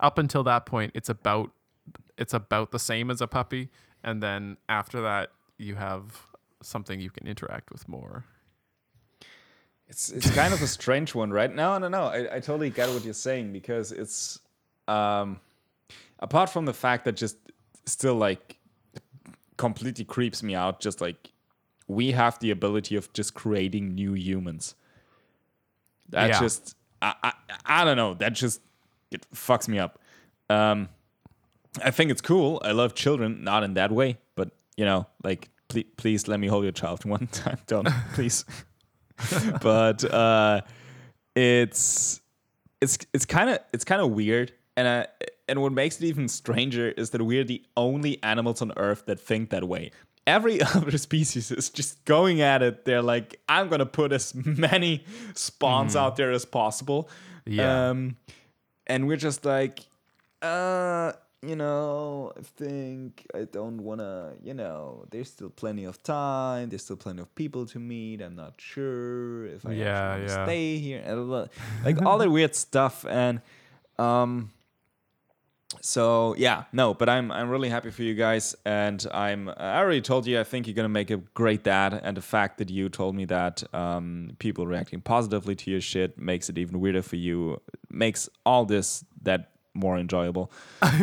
up 0.00 0.18
until 0.18 0.42
that 0.44 0.66
point, 0.66 0.92
it's 0.94 1.08
about 1.08 1.52
it's 2.18 2.34
about 2.34 2.72
the 2.72 2.78
same 2.78 3.10
as 3.10 3.20
a 3.20 3.26
puppy 3.26 3.70
and 4.02 4.22
then 4.22 4.56
after 4.68 5.00
that 5.00 5.30
you 5.56 5.74
have 5.76 6.26
something 6.62 7.00
you 7.00 7.10
can 7.10 7.26
interact 7.26 7.70
with 7.70 7.88
more. 7.88 8.24
It's 9.88 10.10
it's 10.10 10.30
kind 10.30 10.52
of 10.52 10.60
a 10.60 10.66
strange 10.66 11.14
one, 11.14 11.30
right? 11.30 11.52
No, 11.52 11.78
no, 11.78 11.88
no. 11.88 12.04
I, 12.04 12.36
I 12.36 12.40
totally 12.40 12.70
get 12.70 12.90
what 12.90 13.04
you're 13.04 13.14
saying 13.14 13.52
because 13.52 13.90
it's 13.90 14.38
um 14.86 15.40
apart 16.18 16.50
from 16.50 16.66
the 16.66 16.74
fact 16.74 17.04
that 17.06 17.12
just 17.12 17.36
still 17.86 18.14
like 18.14 18.57
completely 19.58 20.04
creeps 20.06 20.42
me 20.42 20.54
out, 20.54 20.80
just 20.80 21.00
like 21.02 21.32
we 21.86 22.12
have 22.12 22.38
the 22.38 22.50
ability 22.50 22.96
of 22.96 23.12
just 23.12 23.34
creating 23.34 23.94
new 23.94 24.14
humans. 24.14 24.74
That 26.08 26.28
Yeah. 26.30 26.40
just 26.40 26.74
I, 27.02 27.14
I 27.22 27.32
I 27.66 27.84
don't 27.84 27.96
know. 27.98 28.14
That 28.14 28.32
just 28.32 28.60
it 29.10 29.26
fucks 29.34 29.68
me 29.68 29.78
up. 29.78 29.98
Um 30.48 30.88
I 31.84 31.90
think 31.90 32.10
it's 32.10 32.22
cool. 32.22 32.60
I 32.64 32.72
love 32.72 32.94
children, 32.94 33.44
not 33.44 33.62
in 33.62 33.74
that 33.74 33.92
way, 33.92 34.16
but 34.34 34.50
you 34.76 34.84
know, 34.86 35.06
like 35.22 35.50
please, 35.68 35.86
please 35.96 36.28
let 36.28 36.40
me 36.40 36.46
hold 36.46 36.64
your 36.64 36.72
child 36.72 37.04
one 37.16 37.26
time. 37.26 37.58
Don't 37.66 37.88
please. 38.14 38.44
but 39.60 40.04
uh, 40.04 40.60
it's 41.34 42.20
it's 42.80 42.98
it's 43.12 43.26
kind 43.26 43.50
of 43.50 43.58
it's 43.72 43.84
kind 43.84 44.00
of 44.00 44.10
weird, 44.12 44.52
and 44.76 44.86
uh, 44.86 45.06
and 45.48 45.62
what 45.62 45.72
makes 45.72 46.00
it 46.00 46.04
even 46.04 46.28
stranger 46.28 46.90
is 46.90 47.10
that 47.10 47.22
we're 47.22 47.44
the 47.44 47.62
only 47.76 48.22
animals 48.22 48.60
on 48.62 48.72
Earth 48.76 49.06
that 49.06 49.18
think 49.18 49.50
that 49.50 49.64
way. 49.66 49.90
Every 50.26 50.60
other 50.74 50.98
species 50.98 51.50
is 51.50 51.70
just 51.70 52.04
going 52.04 52.40
at 52.42 52.62
it. 52.62 52.84
They're 52.84 53.02
like, 53.02 53.40
I'm 53.48 53.68
gonna 53.68 53.86
put 53.86 54.12
as 54.12 54.34
many 54.44 55.04
spawns 55.34 55.96
out 55.96 56.16
there 56.16 56.30
as 56.32 56.44
possible. 56.44 57.08
Yeah. 57.46 57.90
Um, 57.90 58.16
and 58.86 59.06
we're 59.08 59.16
just 59.16 59.44
like, 59.46 59.80
uh, 60.42 61.12
you 61.40 61.56
know, 61.56 62.32
I 62.36 62.42
think 62.42 63.26
I 63.34 63.44
don't 63.44 63.82
wanna, 63.82 64.32
you 64.42 64.52
know, 64.54 65.06
there's 65.10 65.30
still 65.30 65.50
plenty 65.50 65.84
of 65.84 66.02
time. 66.02 66.68
There's 66.68 66.84
still 66.84 66.96
plenty 66.96 67.22
of 67.22 67.34
people 67.34 67.64
to 67.66 67.78
meet. 67.78 68.20
I'm 68.20 68.36
not 68.36 68.54
sure 68.58 69.46
if 69.46 69.64
I 69.64 69.72
Yeah, 69.72 70.16
yeah. 70.18 70.44
stay 70.44 70.76
here. 70.78 71.02
Like 71.84 72.02
all 72.02 72.18
that 72.18 72.30
weird 72.30 72.54
stuff, 72.54 73.06
and 73.08 73.40
um. 73.98 74.50
So 75.82 76.34
yeah, 76.38 76.64
no, 76.72 76.94
but 76.94 77.08
I'm 77.10 77.30
I'm 77.30 77.50
really 77.50 77.68
happy 77.68 77.90
for 77.90 78.02
you 78.02 78.14
guys, 78.14 78.56
and 78.64 79.04
I'm 79.12 79.50
I 79.50 79.78
already 79.78 80.00
told 80.00 80.26
you 80.26 80.40
I 80.40 80.44
think 80.44 80.66
you're 80.66 80.74
gonna 80.74 80.88
make 80.88 81.10
a 81.10 81.18
great 81.18 81.62
dad, 81.62 81.92
and 82.02 82.16
the 82.16 82.22
fact 82.22 82.56
that 82.58 82.70
you 82.70 82.88
told 82.88 83.14
me 83.14 83.26
that 83.26 83.62
um, 83.74 84.30
people 84.38 84.66
reacting 84.66 85.02
positively 85.02 85.54
to 85.56 85.70
your 85.70 85.82
shit 85.82 86.18
makes 86.18 86.48
it 86.48 86.56
even 86.56 86.80
weirder 86.80 87.02
for 87.02 87.16
you, 87.16 87.60
makes 87.90 88.30
all 88.46 88.64
this 88.64 89.04
that 89.22 89.50
more 89.74 89.98
enjoyable. 89.98 90.50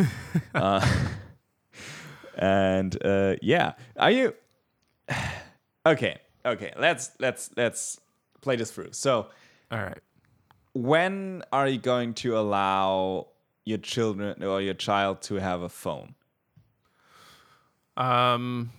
uh, 0.54 0.98
and 2.36 3.04
uh, 3.04 3.36
yeah, 3.40 3.72
are 3.96 4.10
you 4.10 4.34
okay? 5.86 6.18
Okay, 6.44 6.72
let's 6.76 7.10
let's 7.20 7.50
let's 7.56 8.00
play 8.40 8.56
this 8.56 8.70
through. 8.70 8.90
So 8.92 9.28
All 9.70 9.78
right. 9.78 9.98
when 10.74 11.42
are 11.52 11.68
you 11.68 11.78
going 11.78 12.14
to 12.14 12.38
allow 12.38 13.28
your 13.66 13.78
children 13.78 14.42
or 14.42 14.62
your 14.62 14.74
child 14.74 15.20
to 15.20 15.34
have 15.34 15.60
a 15.60 15.68
phone? 15.68 16.14
Um, 17.96 18.70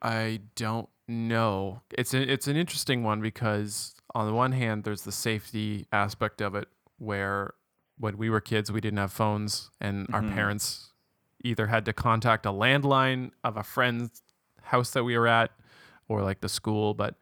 I 0.00 0.40
don't 0.54 0.88
know. 1.08 1.80
It's 1.96 2.14
a, 2.14 2.20
it's 2.20 2.46
an 2.46 2.56
interesting 2.56 3.02
one 3.02 3.20
because 3.20 3.94
on 4.14 4.26
the 4.26 4.34
one 4.34 4.52
hand, 4.52 4.84
there's 4.84 5.02
the 5.02 5.12
safety 5.12 5.86
aspect 5.90 6.40
of 6.40 6.54
it, 6.54 6.68
where 6.98 7.54
when 7.98 8.16
we 8.18 8.30
were 8.30 8.40
kids, 8.40 8.70
we 8.70 8.80
didn't 8.80 8.98
have 8.98 9.12
phones, 9.12 9.70
and 9.80 10.06
our 10.12 10.22
parents 10.22 10.92
either 11.42 11.66
had 11.66 11.84
to 11.84 11.92
contact 11.92 12.46
a 12.46 12.50
landline 12.50 13.30
of 13.42 13.56
a 13.56 13.62
friend's 13.62 14.22
house 14.62 14.90
that 14.90 15.04
we 15.04 15.16
were 15.16 15.26
at, 15.26 15.50
or 16.08 16.22
like 16.22 16.40
the 16.40 16.48
school. 16.48 16.94
But 16.94 17.16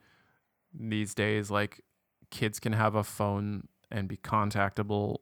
these 0.74 1.14
days, 1.14 1.51
like 1.51 1.83
kids 2.30 2.59
can 2.59 2.72
have 2.72 2.95
a 2.95 3.05
phone 3.05 3.68
and 3.91 4.09
be 4.09 4.16
contactable, 4.16 5.18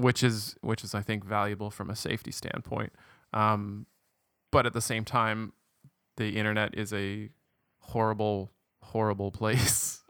which 0.00 0.22
is 0.22 0.56
which 0.62 0.82
is 0.82 0.94
I 0.94 1.02
think 1.02 1.24
valuable 1.24 1.70
from 1.70 1.90
a 1.90 1.96
safety 1.96 2.32
standpoint. 2.32 2.92
Um, 3.32 3.86
but 4.50 4.66
at 4.66 4.72
the 4.72 4.80
same 4.80 5.04
time, 5.04 5.52
the 6.16 6.36
internet 6.36 6.76
is 6.76 6.92
a 6.92 7.30
horrible, 7.78 8.50
horrible 8.82 9.30
place. 9.40 10.02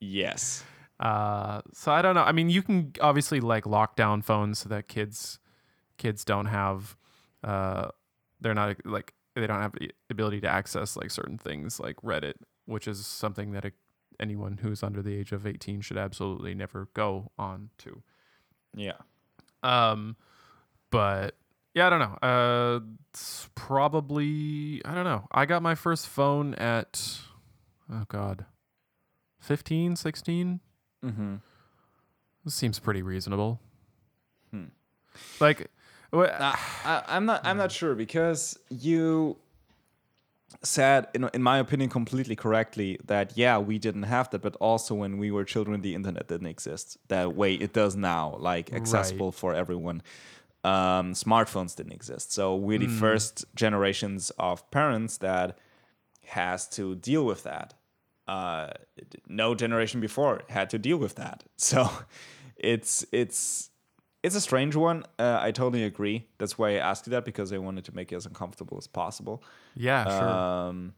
Yes. 0.00 0.64
Uh, 1.00 1.62
so 1.72 1.92
I 1.92 2.02
don't 2.02 2.14
know. 2.14 2.22
I 2.22 2.32
mean, 2.32 2.50
you 2.50 2.62
can 2.62 2.92
obviously 3.00 3.40
like 3.40 3.66
lock 3.66 3.96
down 3.96 4.22
phones 4.22 4.60
so 4.60 4.68
that 4.68 4.88
kids 4.88 5.38
kids 5.96 6.24
don't 6.24 6.46
have 6.46 6.96
uh, 7.42 7.88
they're 8.40 8.54
not 8.54 8.76
like 8.84 9.14
they 9.34 9.46
don't 9.46 9.60
have 9.60 9.72
the 9.72 9.90
ability 10.10 10.40
to 10.40 10.48
access 10.48 10.96
like 10.96 11.10
certain 11.10 11.38
things 11.38 11.78
like 11.78 11.96
Reddit, 11.96 12.34
which 12.66 12.88
is 12.88 13.06
something 13.06 13.52
that 13.52 13.64
a, 13.64 13.72
anyone 14.18 14.58
who's 14.62 14.82
under 14.82 15.02
the 15.02 15.14
age 15.14 15.32
of 15.32 15.46
18 15.46 15.80
should 15.80 15.96
absolutely 15.98 16.54
never 16.54 16.88
go 16.94 17.30
on 17.38 17.70
to. 17.78 18.02
Yeah. 18.74 18.98
Um, 19.62 20.16
but 20.90 21.34
yeah, 21.74 21.86
I 21.86 21.90
don't 21.90 22.00
know. 22.00 22.28
Uh, 22.28 22.80
it's 23.12 23.48
probably 23.54 24.82
I 24.84 24.94
don't 24.94 25.04
know. 25.04 25.26
I 25.30 25.46
got 25.46 25.62
my 25.62 25.74
first 25.74 26.08
phone 26.08 26.54
at 26.54 27.18
oh 27.92 28.04
god, 28.08 28.44
15, 29.40 29.96
16. 29.96 30.60
Mm-hmm. 31.04 31.34
This 32.44 32.54
seems 32.54 32.78
pretty 32.78 33.02
reasonable. 33.02 33.60
Hmm. 34.50 34.64
Like, 35.40 35.68
wha- 36.12 36.30
I, 36.40 37.02
I'm 37.08 37.26
not. 37.26 37.44
I'm 37.44 37.56
not 37.58 37.70
sure 37.72 37.94
because 37.94 38.58
you 38.70 39.36
said, 40.62 41.08
in, 41.14 41.28
in 41.34 41.42
my 41.42 41.58
opinion, 41.58 41.90
completely 41.90 42.34
correctly 42.34 42.98
that 43.06 43.32
yeah, 43.36 43.58
we 43.58 43.78
didn't 43.78 44.04
have 44.04 44.30
that, 44.30 44.42
but 44.42 44.56
also 44.56 44.94
when 44.94 45.18
we 45.18 45.30
were 45.30 45.44
children, 45.44 45.82
the 45.82 45.94
internet 45.94 46.28
didn't 46.28 46.46
exist 46.46 46.98
that 47.08 47.34
way. 47.34 47.54
It 47.54 47.72
does 47.72 47.96
now, 47.96 48.36
like 48.38 48.72
accessible 48.72 49.32
for 49.32 49.54
everyone. 49.54 50.02
Um, 50.64 51.14
smartphones 51.14 51.76
didn't 51.76 51.92
exist, 51.92 52.32
so 52.32 52.56
we're 52.56 52.78
the 52.78 52.88
first 52.88 53.44
generations 53.54 54.30
of 54.38 54.68
parents 54.70 55.18
that 55.18 55.58
has 56.26 56.68
to 56.70 56.96
deal 56.96 57.24
with 57.24 57.44
that. 57.44 57.74
Uh, 58.26 58.70
no 59.28 59.54
generation 59.54 60.00
before 60.00 60.42
had 60.48 60.68
to 60.70 60.78
deal 60.78 60.98
with 60.98 61.14
that, 61.14 61.44
so 61.56 61.88
it's 62.56 63.04
it's 63.12 63.70
it's 64.22 64.34
a 64.34 64.40
strange 64.40 64.74
one. 64.76 65.04
Uh, 65.18 65.38
I 65.40 65.50
totally 65.52 65.84
agree. 65.84 66.26
That's 66.38 66.58
why 66.58 66.70
I 66.70 66.78
asked 66.78 67.06
you 67.06 67.12
that 67.12 67.24
because 67.24 67.52
I 67.52 67.58
wanted 67.58 67.84
to 67.86 67.94
make 67.94 68.10
you 68.10 68.16
as 68.16 68.26
uncomfortable 68.26 68.76
as 68.78 68.86
possible. 68.86 69.42
yeah, 69.74 70.04
sure. 70.04 70.28
Um, 70.28 70.94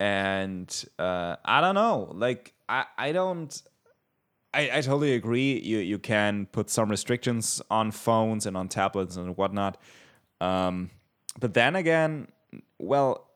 and 0.00 0.84
uh, 0.98 1.36
I 1.44 1.60
don't 1.60 1.74
know. 1.74 2.10
Like 2.14 2.54
I, 2.68 2.84
I 2.96 3.12
don't. 3.12 3.62
I, 4.54 4.78
I 4.78 4.80
totally 4.80 5.14
agree. 5.14 5.60
You 5.60 5.78
you 5.78 5.98
can 5.98 6.46
put 6.46 6.70
some 6.70 6.88
restrictions 6.88 7.60
on 7.70 7.90
phones 7.90 8.46
and 8.46 8.56
on 8.56 8.68
tablets 8.68 9.16
and 9.16 9.36
whatnot. 9.36 9.76
Um, 10.40 10.90
but 11.38 11.54
then 11.54 11.76
again, 11.76 12.28
well, 12.78 13.28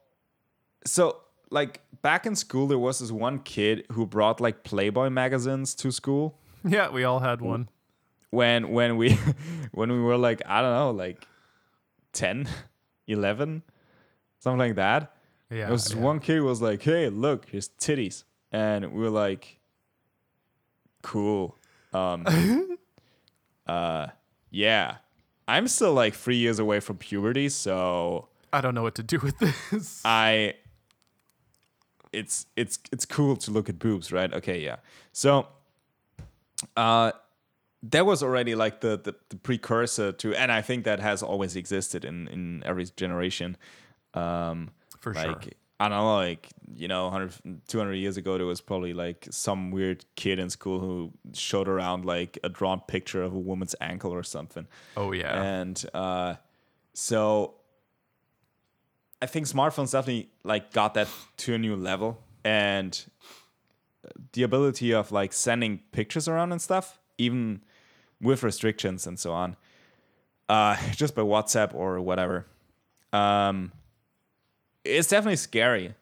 so 0.87 1.19
like 1.51 1.81
back 2.01 2.27
in 2.27 2.35
school, 2.37 2.67
there 2.67 2.79
was 2.79 3.01
this 3.01 3.11
one 3.11 3.41
kid 3.41 3.85
who 3.93 4.07
brought 4.07 4.41
like 4.41 4.65
Playboy 4.65 5.11
magazines 5.11 5.75
to 5.75 5.93
school 5.93 6.39
yeah, 6.65 6.91
we 6.91 7.05
all 7.05 7.21
had 7.21 7.41
one. 7.41 7.69
When 8.33 8.71
when 8.71 8.97
we 8.97 9.17
when 9.73 9.93
we 9.93 10.01
were 10.01 10.17
like 10.17 10.41
i 10.47 10.61
don't 10.63 10.73
know 10.73 10.91
like 10.91 11.25
10 12.15 12.49
11 13.07 13.63
something 14.41 14.59
like 14.59 14.75
that 14.77 15.15
Yeah, 15.51 15.65
there 15.67 15.73
was 15.73 15.95
yeah. 15.95 16.01
one 16.01 16.19
kid 16.19 16.37
who 16.39 16.45
was 16.45 16.61
like 16.63 16.83
hey 16.83 17.09
look 17.11 17.49
here's 17.51 17.69
titties 17.69 18.25
and 18.51 18.93
we 18.93 19.01
were 19.03 19.11
like 19.11 19.61
cool 21.03 21.57
um 21.93 22.25
uh 23.67 24.07
yeah 24.51 24.97
i'm 25.47 25.69
still 25.69 25.93
like 25.93 26.15
three 26.15 26.37
years 26.37 26.59
away 26.59 26.81
from 26.81 26.97
puberty 26.97 27.49
so 27.49 28.29
I 28.55 28.61
don't 28.61 28.75
know 28.75 28.83
what 28.83 28.95
to 28.97 29.03
do 29.03 29.19
with 29.19 29.39
this. 29.39 30.03
I 30.05 30.55
it's 32.13 32.45
it's 32.55 32.79
it's 32.93 33.07
cool 33.07 33.35
to 33.37 33.51
look 33.51 33.71
at 33.71 33.79
boobs, 33.79 34.13
right? 34.13 34.31
Okay, 34.31 34.61
yeah. 34.61 34.77
So 35.13 35.47
uh 36.77 37.13
there 37.83 38.05
was 38.05 38.23
already 38.23 38.55
like 38.55 38.81
the, 38.81 38.99
the 38.99 39.15
the 39.29 39.37
precursor 39.37 40.13
to 40.13 40.35
and 40.35 40.53
I 40.53 40.63
think 40.63 40.85
that 40.85 41.01
has 41.01 41.23
always 41.23 41.57
existed 41.57 42.05
in 42.05 42.29
in 42.29 42.63
every 42.65 42.85
generation. 42.97 43.57
Um 44.15 44.71
For 45.01 45.15
like 45.15 45.43
sure. 45.43 45.53
I 45.81 45.89
don't 45.89 45.99
know, 45.99 46.15
like, 46.15 46.49
you 46.77 46.87
know, 46.87 47.05
100, 47.09 47.67
200 47.67 47.95
years 47.95 48.17
ago, 48.17 48.39
there 48.39 48.47
was 48.47 48.61
probably 48.61 48.93
like 48.93 49.27
some 49.33 49.73
weird 49.73 50.05
kid 50.15 50.39
in 50.39 50.49
school 50.49 50.79
who 50.79 51.13
showed 51.33 51.67
around 51.67 52.05
like 52.05 52.39
a 52.45 52.49
drawn 52.49 52.79
picture 52.87 53.21
of 53.21 53.35
a 53.35 53.39
woman's 53.39 53.75
ankle 53.81 54.13
or 54.13 54.23
something. 54.23 54.69
Oh 54.97 55.11
yeah. 55.11 55.43
And 55.43 55.85
uh, 55.93 56.35
so 56.95 57.55
I 59.21 59.27
think 59.27 59.47
smartphones 59.47 59.91
definitely 59.91 60.31
like 60.45 60.73
got 60.73 60.95
that 60.95 61.09
to 61.39 61.55
a 61.55 61.59
new 61.59 61.75
level, 61.75 62.23
and 62.45 63.05
the 64.35 64.45
ability 64.45 64.95
of 64.95 65.11
like 65.11 65.33
sending 65.33 65.81
pictures 65.91 66.29
around 66.29 66.53
and 66.53 66.63
stuff, 66.63 67.01
even 67.19 67.65
with 68.23 68.43
restrictions 68.43 69.07
and 69.07 69.19
so 69.19 69.33
on, 69.33 69.57
uh, 70.49 70.77
just 70.93 71.15
by 71.15 71.23
WhatsApp 71.23 71.75
or 71.75 72.01
whatever. 72.01 72.47
Um, 73.13 73.73
it's 74.85 75.09
definitely 75.09 75.37
scary 75.37 75.95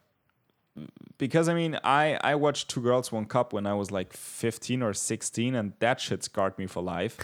because 1.18 1.48
I 1.48 1.54
mean, 1.54 1.78
I 1.84 2.18
I 2.22 2.34
watched 2.34 2.68
Two 2.68 2.80
Girls 2.80 3.12
One 3.12 3.26
Cup 3.26 3.52
when 3.52 3.66
I 3.66 3.74
was 3.74 3.90
like 3.90 4.12
15 4.12 4.82
or 4.82 4.94
16, 4.94 5.54
and 5.54 5.72
that 5.80 6.00
shit 6.00 6.24
scarred 6.24 6.58
me 6.58 6.66
for 6.66 6.82
life. 6.82 7.18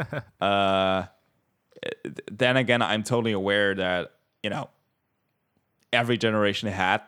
uh, 0.40 1.04
then 2.30 2.56
again, 2.56 2.82
I'm 2.82 3.02
totally 3.02 3.32
aware 3.32 3.74
that 3.74 4.12
you 4.42 4.50
know 4.50 4.70
every 5.92 6.16
generation 6.16 6.68
had 6.68 7.02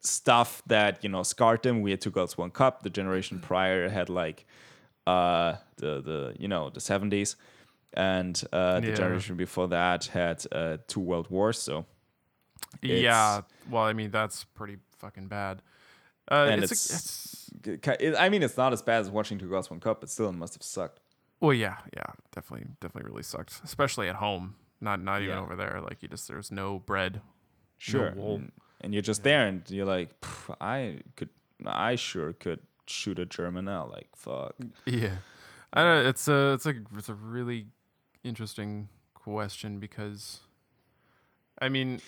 stuff 0.00 0.62
that 0.66 1.02
you 1.02 1.08
know 1.08 1.22
scarred 1.22 1.62
them. 1.62 1.82
We 1.82 1.92
had 1.92 2.00
Two 2.00 2.10
Girls 2.10 2.36
One 2.36 2.50
Cup. 2.50 2.82
The 2.82 2.90
generation 2.90 3.38
prior 3.38 3.88
had 3.88 4.08
like 4.08 4.46
uh, 5.06 5.56
the 5.76 6.00
the 6.02 6.34
you 6.38 6.48
know 6.48 6.70
the 6.70 6.80
70s, 6.80 7.36
and 7.92 8.42
uh, 8.52 8.80
the 8.80 8.88
Yeah. 8.88 8.94
generation 8.94 9.36
before 9.36 9.68
that 9.68 10.06
had 10.06 10.44
uh, 10.52 10.78
two 10.88 11.00
world 11.00 11.28
wars. 11.30 11.58
So 11.58 11.84
yeah. 12.82 13.42
Well, 13.70 13.84
I 13.84 13.92
mean, 13.92 14.10
that's 14.10 14.44
pretty 14.44 14.78
fucking 14.98 15.28
bad. 15.28 15.62
Uh, 16.30 16.48
And 16.50 16.62
it's, 16.64 16.72
it's- 16.72 17.50
a, 17.66 17.72
it's 17.72 17.88
it- 18.00 18.16
I 18.18 18.28
mean, 18.28 18.42
it's 18.42 18.56
not 18.56 18.72
as 18.72 18.82
bad 18.82 19.00
as 19.00 19.10
watching 19.10 19.38
Two 19.38 19.48
Girls 19.48 19.70
One 19.70 19.80
Cup, 19.80 20.00
but 20.00 20.10
still, 20.10 20.28
it 20.28 20.32
must 20.32 20.54
have 20.54 20.62
sucked. 20.62 21.00
well, 21.40 21.52
yeah, 21.54 21.76
yeah, 21.94 22.12
definitely, 22.34 22.66
definitely 22.80 23.10
really 23.10 23.22
sucked, 23.22 23.60
especially 23.64 24.08
at 24.08 24.16
home. 24.16 24.54
Not 24.80 25.00
not 25.02 25.22
even 25.22 25.36
Yeah. 25.36 25.42
over 25.42 25.56
there. 25.56 25.80
Like 25.82 26.02
you 26.02 26.08
just 26.08 26.28
there's 26.28 26.50
no 26.50 26.78
bread. 26.80 27.20
Sure, 27.78 28.12
wool. 28.16 28.36
and, 28.36 28.52
and 28.80 28.92
you're 28.94 29.02
just 29.02 29.22
there, 29.22 29.46
and 29.46 29.62
you're 29.70 29.86
like, 29.86 30.10
I 30.60 31.00
could, 31.16 31.28
I 31.64 31.96
sure 31.96 32.32
could 32.32 32.60
shoot 32.90 33.18
a 33.18 33.26
German 33.26 33.64
now. 33.66 33.88
Like, 33.90 34.08
fuck. 34.16 34.54
Yeah, 34.84 35.16
I 35.72 35.82
don't 35.82 36.02
know, 36.04 36.08
it's 36.08 36.28
a 36.28 36.52
it's 36.54 36.66
a 36.66 36.74
it's 36.96 37.08
a 37.08 37.14
really 37.14 37.66
interesting 38.24 38.88
question 39.14 39.78
because, 39.78 40.40
I 41.60 41.68
mean, 41.68 42.00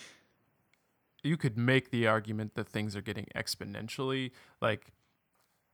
you 1.23 1.37
could 1.37 1.57
make 1.57 1.91
the 1.91 2.07
argument 2.07 2.55
that 2.55 2.67
things 2.67 2.95
are 2.95 3.01
getting 3.01 3.27
exponentially 3.35 4.31
like. 4.61 4.91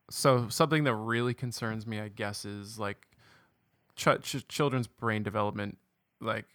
So 0.10 0.50
something 0.50 0.84
that 0.84 0.94
really 0.94 1.34
concerns 1.34 1.88
me, 1.88 2.00
I 2.00 2.10
guess, 2.10 2.46
is 2.46 2.78
like 2.78 3.08
ch- 3.96 4.22
ch- 4.22 4.48
children's 4.48 4.86
brain 4.86 5.24
development, 5.24 5.80
like 6.22 6.46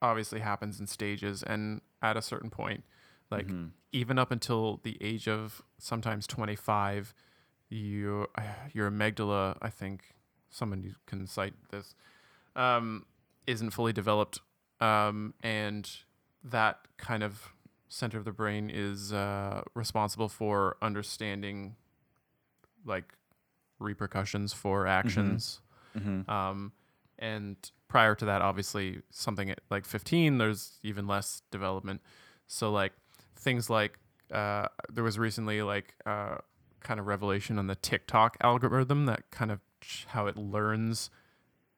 obviously 0.00 0.40
happens 0.40 0.80
in 0.80 0.88
stages, 0.88 1.44
and 1.44 1.80
at 2.02 2.16
a 2.16 2.22
certain 2.22 2.50
point, 2.50 2.82
like 3.30 3.46
Mm-hmm. 3.46 3.66
even 3.92 4.18
up 4.18 4.32
until 4.32 4.80
the 4.82 4.98
age 5.00 5.28
of 5.28 5.62
sometimes 5.78 6.26
25 6.26 7.14
your 7.72 8.28
your 8.72 8.90
amygdala 8.90 9.56
i 9.62 9.68
think 9.68 10.14
someone 10.50 10.94
can 11.06 11.26
cite 11.26 11.54
this 11.70 11.94
um, 12.54 13.06
isn't 13.46 13.70
fully 13.70 13.92
developed 13.92 14.40
um, 14.80 15.32
and 15.42 15.88
that 16.44 16.80
kind 16.98 17.22
of 17.22 17.54
center 17.88 18.18
of 18.18 18.24
the 18.24 18.32
brain 18.32 18.70
is 18.72 19.12
uh, 19.12 19.62
responsible 19.74 20.28
for 20.28 20.76
understanding 20.82 21.76
like 22.84 23.14
repercussions 23.78 24.52
for 24.52 24.86
actions 24.86 25.60
Mm-hmm. 25.98 26.30
um, 26.30 26.72
and 27.18 27.56
prior 27.86 28.14
to 28.14 28.24
that, 28.24 28.40
obviously, 28.40 29.02
something 29.10 29.50
at 29.50 29.60
like 29.70 29.84
15, 29.84 30.38
there's 30.38 30.78
even 30.82 31.06
less 31.06 31.42
development. 31.50 32.00
So, 32.46 32.72
like, 32.72 32.92
things 33.36 33.68
like 33.68 33.98
uh, 34.32 34.68
there 34.90 35.04
was 35.04 35.18
recently, 35.18 35.60
like, 35.60 35.94
uh, 36.06 36.36
kind 36.84 36.98
of 37.00 37.06
revelation 37.06 37.58
on 37.58 37.66
the 37.66 37.74
TikTok 37.74 38.36
algorithm 38.40 39.06
that 39.06 39.30
kind 39.30 39.50
of 39.50 39.60
how 40.08 40.26
it 40.26 40.36
learns 40.36 41.10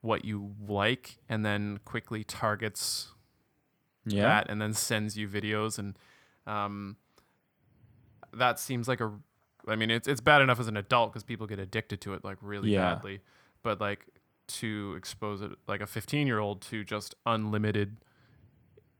what 0.02 0.24
you 0.24 0.52
like 0.68 1.16
and 1.28 1.44
then 1.44 1.78
quickly 1.84 2.22
targets 2.24 3.12
Yeah. 4.04 4.22
that 4.24 4.50
and 4.50 4.60
then 4.60 4.74
sends 4.74 5.16
you 5.16 5.26
videos 5.28 5.78
and 5.78 5.96
um, 6.46 6.96
that 8.34 8.58
seems 8.60 8.86
like 8.88 9.00
a 9.00 9.10
i 9.66 9.74
mean 9.76 9.90
it's, 9.90 10.06
it's 10.06 10.20
bad 10.20 10.42
enough 10.42 10.60
as 10.60 10.68
an 10.68 10.76
adult 10.76 11.10
because 11.12 11.22
people 11.24 11.46
get 11.46 11.58
addicted 11.58 12.00
to 12.02 12.12
it 12.12 12.22
like 12.22 12.36
really 12.42 12.70
Yeah. 12.72 12.94
badly 12.96 13.20
but 13.62 13.80
like 13.80 14.04
to 14.46 14.92
expose 14.98 15.40
it 15.40 15.52
like 15.66 15.80
a 15.80 15.86
15 15.86 16.26
year 16.26 16.38
old 16.38 16.60
to 16.62 16.84
just 16.84 17.14
unlimited 17.24 17.96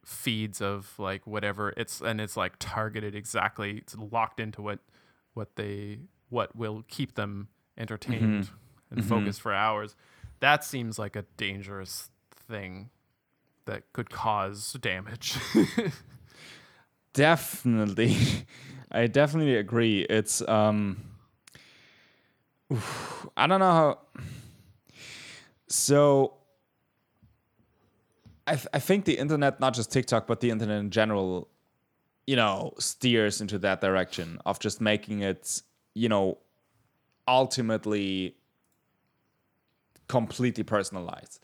feeds 0.06 0.60
of 0.62 0.94
like 0.98 1.26
whatever 1.26 1.74
it's 1.76 2.00
and 2.00 2.20
it's 2.20 2.36
like 2.36 2.54
targeted 2.58 3.14
exactly 3.14 3.78
it's 3.78 3.94
locked 3.96 4.40
into 4.40 4.62
what 4.62 4.78
what 5.34 5.56
they 5.56 5.98
what 6.30 6.56
will 6.56 6.82
keep 6.88 7.14
them 7.14 7.48
entertained 7.76 8.50
and 8.90 9.00
Mhm. 9.00 9.04
focused 9.08 9.40
for 9.40 9.52
hours 9.52 9.94
that 10.40 10.64
seems 10.64 10.98
like 10.98 11.14
a 11.16 11.24
dangerous 11.36 12.10
thing 12.30 12.90
that 13.66 13.82
could 13.92 14.10
cause 14.10 14.72
damage 14.80 15.36
Definitely. 17.12 18.16
I 18.90 19.06
definitely 19.06 19.56
agree. 19.56 20.02
It's 20.02 20.40
um 20.48 20.96
oof, 22.72 23.26
I 23.36 23.46
don't 23.46 23.60
know 23.60 23.72
how 23.72 23.98
so 25.68 26.34
I 28.46 28.54
th- 28.56 28.66
I 28.74 28.78
think 28.78 29.04
the 29.06 29.16
internet, 29.18 29.58
not 29.60 29.74
just 29.74 29.90
TikTok, 29.90 30.26
but 30.26 30.40
the 30.40 30.50
internet 30.50 30.78
in 30.80 30.90
general, 30.90 31.48
you 32.26 32.36
know, 32.36 32.72
steers 32.78 33.40
into 33.40 33.58
that 33.58 33.80
direction 33.80 34.38
of 34.46 34.58
just 34.58 34.80
making 34.80 35.20
it, 35.20 35.62
you 35.94 36.08
know, 36.08 36.38
ultimately 37.28 38.36
completely 40.08 40.64
personalized. 40.64 41.40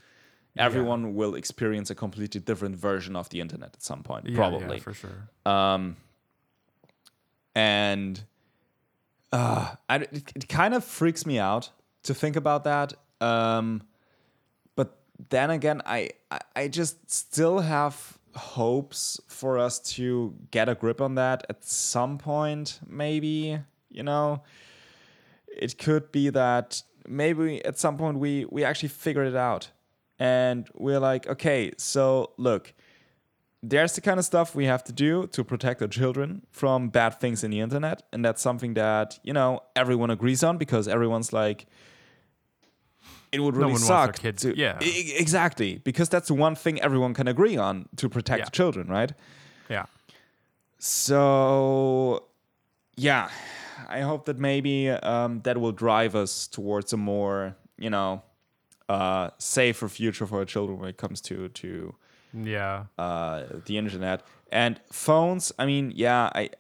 Everyone 0.57 1.15
will 1.15 1.37
experience 1.37 1.91
a 1.91 1.95
completely 1.95 2.41
different 2.41 2.77
version 2.77 3.17
of 3.17 3.29
the 3.31 3.41
internet 3.41 3.71
at 3.73 3.83
some 3.83 4.03
point, 4.03 4.29
Yeah, 4.29 4.35
probably 4.35 4.77
yeah, 4.77 4.83
for 4.83 4.93
sure 4.93 5.29
um, 5.47 5.97
and 7.55 8.23
uh, 9.33 9.75
I, 9.89 9.97
it, 9.97 10.33
it 10.35 10.49
kind 10.49 10.75
of 10.75 10.85
freaks 10.85 11.25
me 11.25 11.39
out 11.39 11.71
to 12.03 12.15
think 12.15 12.37
about 12.37 12.65
that. 12.65 12.95
Um, 13.21 13.83
but 14.77 14.99
then 15.29 15.51
again, 15.51 15.83
I, 15.85 16.11
I 16.31 16.41
I 16.57 16.69
just 16.69 17.11
still 17.11 17.61
have 17.61 18.19
hopes 18.35 19.21
for 19.29 19.59
us 19.59 19.79
to 19.79 20.35
get 20.51 20.69
a 20.69 20.75
grip 20.75 21.01
on 21.01 21.15
that 21.17 21.45
at 21.49 21.65
some 21.65 22.19
point. 22.19 22.81
Maybe 22.87 23.59
you 23.91 24.03
know, 24.03 24.43
it 25.49 25.79
could 25.79 26.13
be 26.13 26.31
that 26.31 26.83
maybe 27.09 27.65
at 27.65 27.79
some 27.79 27.97
point 27.97 28.19
we 28.19 28.47
we 28.51 28.65
actually 28.65 28.91
figured 28.91 29.27
it 29.27 29.37
out, 29.37 29.71
and 30.19 30.69
we're 30.75 31.01
like, 31.01 31.27
okay, 31.27 31.73
so 31.77 32.33
look 32.37 32.75
there's 33.63 33.95
the 33.95 34.01
kind 34.01 34.19
of 34.19 34.25
stuff 34.25 34.55
we 34.55 34.65
have 34.65 34.83
to 34.85 34.93
do 34.93 35.27
to 35.29 35.45
protect 35.45 35.83
our 35.83 35.89
children 35.89 36.43
from 36.51 36.89
bad 36.89 37.21
things 37.21 37.45
in 37.45 37.51
the 37.51 37.61
internet 37.61 38.03
and 38.13 38.25
that's 38.25 38.41
something 38.41 38.75
that 38.75 39.19
you 39.23 39.33
know 39.33 39.61
everyone 39.77 40.11
agrees 40.11 40.43
on 40.43 40.57
because 40.57 40.89
everyone's 40.89 41.33
like 41.33 41.67
it 43.33 43.41
would 43.41 43.55
No 43.55 43.61
really 43.61 43.73
their 43.75 43.87
suck 43.87 44.17
kids- 44.19 44.43
to 44.43 44.57
yeah. 44.57 44.79
E- 44.83 45.15
exactly 45.17 45.81
because 45.85 46.09
that's 46.09 46.29
the 46.29 46.35
one 46.35 46.55
thing 46.57 46.81
everyone 46.81 47.15
can 47.15 47.29
agree 47.29 47.57
on 47.57 47.89
to 47.97 48.09
protect 48.09 48.39
Yeah. 48.41 48.49
children 48.51 48.89
right 48.89 49.13
yeah 49.69 49.87
so 50.79 52.25
yeah 52.97 53.29
i 53.89 54.01
hope 54.01 54.25
that 54.27 54.39
maybe 54.39 54.89
um, 54.91 55.41
that 55.43 55.57
will 55.59 55.73
drive 55.73 56.15
us 56.15 56.47
towards 56.49 56.93
a 56.93 56.97
more 56.97 57.55
you 57.79 57.91
know 57.91 58.23
uh, 58.89 59.31
safer 59.39 59.89
future 59.89 60.27
for 60.27 60.39
our 60.41 60.45
children 60.45 60.79
when 60.81 60.89
it 60.89 60.97
comes 60.97 61.21
to 61.21 61.49
to 61.51 61.95
yeah 62.35 62.85
uh, 62.99 63.45
the 63.67 63.77
internet 63.79 64.23
and 64.53 64.81
phones. 64.91 65.53
I 65.61 65.67
mean, 65.67 65.93
yeah, 65.95 66.29
I 66.35 66.51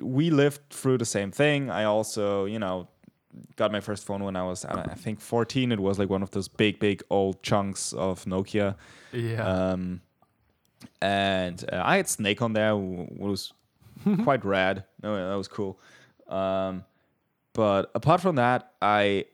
we 0.00 0.30
lived 0.30 0.60
through 0.70 0.96
the 0.98 1.04
same 1.04 1.30
thing. 1.30 1.70
I 1.70 1.84
also, 1.84 2.46
you 2.46 2.58
know, 2.58 2.88
got 3.56 3.72
my 3.72 3.80
first 3.80 4.04
phone 4.04 4.22
when 4.22 4.36
I 4.36 4.44
was, 4.44 4.64
I, 4.64 4.94
think, 4.94 5.20
14. 5.20 5.72
It 5.72 5.80
was 5.80 5.98
like 5.98 6.08
one 6.08 6.22
of 6.22 6.30
those 6.30 6.48
big, 6.48 6.78
big 6.78 7.02
old 7.10 7.42
chunks 7.42 7.92
of 7.92 8.24
Nokia. 8.24 8.76
yeah 9.12 9.46
Um, 9.72 10.00
and 11.00 11.64
uh, 11.72 11.82
I 11.84 11.96
had 11.96 12.08
Snake 12.08 12.42
on 12.42 12.52
there, 12.52 12.76
was 12.76 13.52
quite 14.22 14.44
rad. 14.44 14.84
No, 15.02 15.28
that 15.30 15.36
was 15.36 15.48
cool. 15.48 15.78
Um, 16.28 16.84
but 17.52 17.90
apart 17.94 18.20
from 18.20 18.36
that, 18.36 18.72
I 18.82 19.26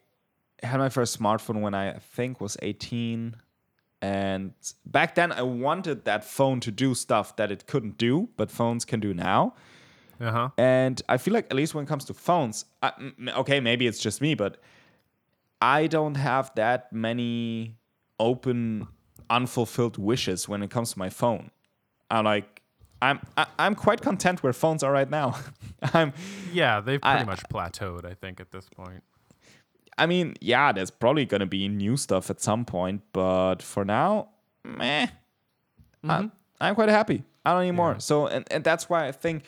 had 0.62 0.78
my 0.78 0.88
first 0.88 1.18
smartphone 1.18 1.60
when 1.60 1.74
I 1.74 1.94
think 1.94 2.40
was 2.40 2.56
18. 2.62 3.36
And 4.00 4.52
back 4.86 5.14
then, 5.14 5.32
I 5.32 5.42
wanted 5.42 6.04
that 6.04 6.24
phone 6.24 6.60
to 6.60 6.70
do 6.70 6.94
stuff 6.94 7.36
that 7.36 7.50
it 7.50 7.66
couldn't 7.66 7.98
do, 7.98 8.28
but 8.36 8.50
phones 8.50 8.84
can 8.84 9.00
do 9.00 9.14
now. 9.14 9.54
Uh-huh 10.22 10.48
And 10.58 11.02
I 11.08 11.16
feel 11.18 11.34
like, 11.34 11.46
at 11.50 11.56
least 11.56 11.74
when 11.74 11.84
it 11.84 11.88
comes 11.88 12.04
to 12.06 12.14
phones, 12.14 12.64
I, 12.82 12.92
m- 12.98 13.30
okay, 13.38 13.60
maybe 13.60 13.86
it's 13.86 13.98
just 13.98 14.20
me, 14.20 14.34
but 14.34 14.58
I 15.60 15.86
don't 15.88 16.16
have 16.16 16.52
that 16.54 16.92
many 16.92 17.76
open, 18.18 18.88
unfulfilled 19.30 19.98
wishes 19.98 20.48
when 20.48 20.62
it 20.62 20.70
comes 20.70 20.92
to 20.92 20.98
my 20.98 21.10
phone. 21.10 21.50
I'm 22.10 22.24
like, 22.24 22.62
I'm 23.00 23.18
I, 23.36 23.46
I'm 23.58 23.74
quite 23.74 24.00
content 24.00 24.42
where 24.42 24.52
phones 24.52 24.82
are 24.82 24.92
right 24.92 25.10
now. 25.10 25.36
I'm, 25.94 26.12
yeah 26.52 26.80
they've 26.80 27.00
pretty 27.00 27.20
I- 27.20 27.24
much 27.24 27.42
plateaued 27.48 28.04
i 28.04 28.14
think 28.14 28.38
at 28.40 28.50
this 28.52 28.68
point 28.68 29.02
I 29.98 30.06
mean, 30.06 30.34
yeah, 30.40 30.72
there's 30.72 30.90
probably 30.90 31.26
gonna 31.26 31.44
be 31.46 31.68
new 31.68 31.98
stuff 31.98 32.30
at 32.30 32.40
some 32.40 32.64
point, 32.64 33.02
but 33.12 33.62
for 33.62 33.84
now, 33.84 34.28
meh. 34.64 35.06
I'm, 36.02 36.32
I'm 36.60 36.74
quite 36.74 36.88
happy. 36.88 37.24
I 37.44 37.52
don't 37.52 37.62
need 37.66 37.76
Yeah. 37.76 37.98
So 37.98 38.26
and, 38.26 38.46
and 38.50 38.64
that's 38.64 38.88
why 38.88 39.06
I 39.06 39.12
think 39.12 39.44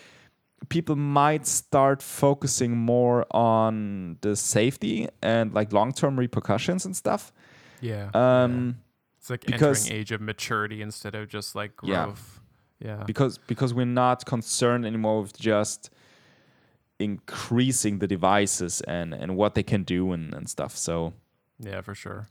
people 0.68 0.96
might 0.96 1.46
start 1.46 2.02
focusing 2.02 2.76
more 2.76 3.24
on 3.30 4.16
the 4.20 4.34
safety 4.36 5.08
and 5.22 5.52
like 5.54 5.72
long 5.72 5.92
term 5.92 6.18
repercussions 6.18 6.84
and 6.86 6.96
stuff. 6.96 7.32
Yeah. 7.80 8.10
Um 8.14 8.76
It's 9.18 9.30
like 9.30 9.44
because- 9.46 9.84
entering 9.86 10.00
age 10.00 10.12
of 10.12 10.20
maturity 10.20 10.80
instead 10.82 11.14
of 11.14 11.28
just 11.28 11.54
like 11.54 11.72
Yeah. 11.82 12.04
growth. 12.04 12.40
Yeah. 12.80 13.04
because 13.06 13.38
because 13.46 13.72
we're 13.74 13.86
not 14.04 14.24
concerned 14.26 14.84
anymore 14.86 15.22
with 15.22 15.38
just 15.38 15.90
increasing 16.98 17.98
the 17.98 18.06
devices 18.06 18.80
and 18.82 19.12
and 19.14 19.36
what 19.36 19.54
they 19.54 19.62
can 19.62 19.82
do 19.84 20.12
and, 20.12 20.34
and 20.34 20.48
stuff. 20.48 20.76
So 20.76 21.12
Yeah, 21.58 21.80
for 21.82 21.94
sure. 21.94 22.26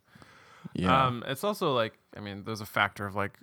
yeah. 0.73 1.07
Um, 1.07 1.23
it's 1.27 1.43
also 1.43 1.73
like, 1.73 1.93
I 2.15 2.19
mean, 2.19 2.43
there's 2.45 2.61
a 2.61 2.65
factor 2.65 3.05
of 3.05 3.15
like 3.15 3.39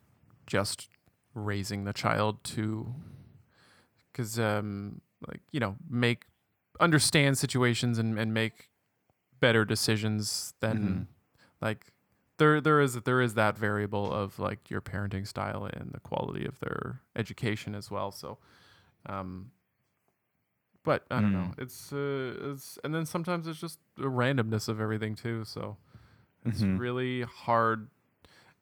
just 0.46 0.88
raising 1.34 1.84
the 1.84 1.92
child 1.92 2.42
to, 2.44 2.94
because, 4.12 4.38
um, 4.38 5.00
like, 5.28 5.40
you 5.52 5.60
know, 5.60 5.76
make, 5.88 6.26
understand 6.80 7.38
situations 7.38 7.98
and, 7.98 8.18
and 8.18 8.32
make 8.34 8.70
better 9.40 9.64
decisions 9.64 10.54
than, 10.60 11.06
Mhm. 11.06 11.06
like, 11.60 11.92
there, 12.38 12.60
there 12.60 12.80
is, 12.80 12.94
there 13.02 13.20
is 13.20 13.34
that 13.34 13.56
variable 13.58 14.12
of 14.12 14.38
like 14.38 14.70
your 14.70 14.80
parenting 14.80 15.26
style 15.26 15.66
and 15.66 15.92
the 15.92 16.00
quality 16.00 16.46
of 16.46 16.58
their 16.60 17.02
education 17.16 17.74
as 17.74 17.90
well. 17.90 18.10
So, 18.12 18.38
um, 19.06 19.52
but 20.82 21.04
I 21.10 21.20
don't 21.20 21.32
know. 21.32 21.52
It's, 21.58 21.92
uh, 21.92 22.34
it's, 22.52 22.78
and 22.82 22.94
then 22.94 23.04
sometimes 23.06 23.46
it's 23.46 23.60
just 23.60 23.78
the 23.96 24.04
randomness 24.04 24.68
of 24.68 24.80
everything 24.80 25.14
too. 25.14 25.44
So, 25.44 25.76
it's 26.46 26.62
Mhm. 26.62 26.76
really 26.76 27.22
hard, 27.22 27.88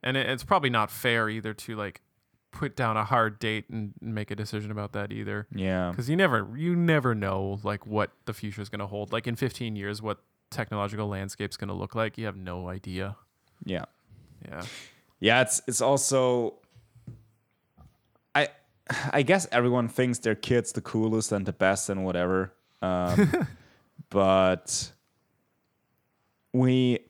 and 0.02 0.16
it, 0.16 0.28
it's 0.28 0.44
probably 0.44 0.70
not 0.70 0.90
fair 0.90 1.28
either 1.30 1.54
to 1.54 1.76
like 1.76 2.02
put 2.50 2.76
down 2.76 2.96
a 2.96 3.04
hard 3.04 3.38
date 3.38 3.68
and 3.70 3.92
make 4.00 4.30
a 4.30 4.36
decision 4.36 4.70
about 4.70 4.92
that 4.92 5.12
either, 5.12 5.46
yeah. 5.54 5.90
because 5.90 6.08
you 6.08 6.16
never 6.16 6.48
you 6.56 6.74
never 6.74 7.14
know 7.14 7.60
like 7.62 7.86
what 7.86 8.10
the 8.24 8.32
future 8.32 8.60
is 8.60 8.68
going 8.68 8.80
to 8.80 8.86
hold. 8.86 9.12
Like 9.12 9.26
in 9.26 9.36
15 9.36 9.76
years, 9.76 10.00
what 10.00 10.18
technological 10.50 11.08
landscape's 11.08 11.56
going 11.56 11.68
to 11.68 11.74
look 11.74 11.94
like, 11.94 12.18
you 12.18 12.26
have 12.26 12.36
no 12.36 12.68
idea. 12.68 13.16
Yeah. 13.64 13.84
Yeah, 14.46 14.62
Yeah, 15.20 15.40
it's 15.42 15.62
it's 15.66 15.80
also 15.80 16.54
I 18.34 18.48
I 19.12 19.22
guess 19.22 19.46
everyone 19.50 19.88
thinks 19.88 20.20
their 20.20 20.34
kid's 20.34 20.72
the 20.72 20.80
coolest 20.80 21.32
and 21.32 21.44
the 21.44 21.52
best 21.52 21.88
and 21.88 22.04
whatever. 22.04 22.52
Um, 22.80 23.48
but 24.10 24.92
we 26.52 27.00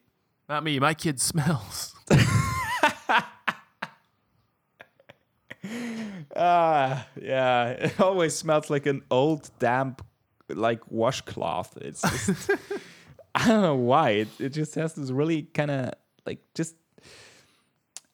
not 0.49 0.65
me. 0.65 0.79
My 0.79 0.95
kid 0.95 1.21
smells. 1.21 1.95
ah 6.37 7.07
yeah, 7.21 7.69
it 7.69 8.01
always 8.01 8.35
smells 8.35 8.71
like 8.71 8.87
an 8.87 9.03
old 9.11 9.51
damp 9.59 10.05
like 10.49 10.81
washcloth. 10.91 11.77
It's 11.81 12.03
just 12.03 12.51
I 13.35 13.47
don't 13.47 13.63
know 13.63 13.77
why. 13.77 14.11
It 14.11 14.29
it 14.39 14.49
just 14.51 14.75
has 14.75 14.95
this 14.95 15.11
really 15.11 15.43
kind 15.43 15.71
of 15.71 15.93
like 16.27 16.41
just 16.55 16.75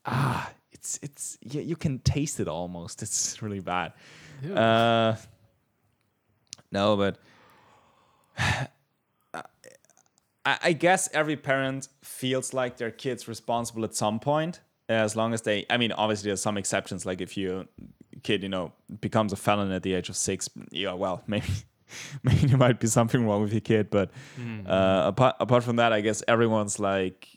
ah 0.07 0.51
it's 0.73 0.99
it's 1.03 1.39
yeah, 1.43 1.63
you 1.63 1.77
can 1.77 1.99
taste 2.01 2.41
it 2.41 2.49
almost. 2.49 3.03
It's 3.03 3.43
really 3.43 3.61
bad. 3.61 3.93
Ew. 4.43 4.55
Uh, 4.55 5.17
no, 6.71 6.97
but 6.97 7.19
I, 10.47 10.59
I 10.63 10.73
guess 10.73 11.09
every 11.13 11.37
parent 11.37 11.89
feels 12.03 12.53
like 12.53 12.77
their 12.77 12.91
kid's 12.91 13.27
responsible 13.29 13.85
at 13.85 13.95
some 13.95 14.21
point, 14.21 14.61
as 14.89 15.17
long 15.17 15.33
as 15.33 15.43
they. 15.43 15.65
I 15.71 15.79
mean, 15.79 15.93
obviously 15.93 16.29
there's 16.29 16.43
some 16.43 16.59
exceptions. 16.59 17.07
Like 17.07 17.21
if 17.21 17.37
your 17.37 17.65
kid, 18.25 18.43
you 18.43 18.49
know, 18.49 18.73
becomes 19.01 19.33
a 19.33 19.37
felon 19.37 19.71
at 19.71 19.83
the 19.83 19.95
age 19.95 20.09
of 20.09 20.17
six, 20.17 20.49
yeah, 20.73 20.95
well, 20.95 21.23
maybe. 21.29 21.47
Maybe 22.25 22.47
there 22.49 22.57
might 22.59 22.81
be 22.81 22.89
something 22.89 23.25
wrong 23.25 23.43
with 23.43 23.53
your 23.53 23.61
kid, 23.61 23.89
but 23.91 24.11
uh, 24.67 25.03
apart 25.07 25.37
apart 25.39 25.63
from 25.63 25.77
that, 25.77 25.93
I 25.93 26.01
guess 26.01 26.25
everyone's 26.27 26.81
like 26.81 27.29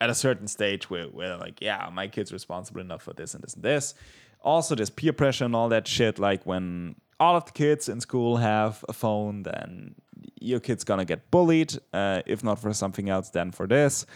at 0.00 0.10
a 0.10 0.14
certain 0.14 0.48
stage 0.48 0.90
where, 0.90 1.04
where 1.04 1.36
like, 1.36 1.60
yeah, 1.60 1.88
my 1.92 2.08
kid's 2.08 2.32
responsible 2.32 2.80
enough 2.80 3.02
for 3.02 3.12
this 3.12 3.34
and 3.34 3.44
this 3.44 3.54
and 3.54 3.62
this. 3.62 3.94
Also, 4.40 4.74
there's 4.74 4.90
peer 4.90 5.12
pressure 5.12 5.44
and 5.44 5.54
all 5.54 5.68
that 5.68 5.86
shit. 5.86 6.18
Like 6.18 6.44
when 6.44 6.96
all 7.20 7.36
of 7.36 7.44
the 7.44 7.52
kids 7.52 7.88
in 7.88 8.00
school 8.00 8.38
have 8.38 8.84
a 8.88 8.92
phone, 8.92 9.44
then 9.44 9.94
your 10.40 10.60
kid's 10.60 10.82
gonna 10.82 11.04
get 11.04 11.30
bullied. 11.30 11.78
Uh, 11.92 12.22
if 12.26 12.42
not 12.42 12.58
for 12.58 12.72
something 12.72 13.08
else, 13.08 13.30
then 13.30 13.52
for 13.52 13.66
this. 13.68 14.06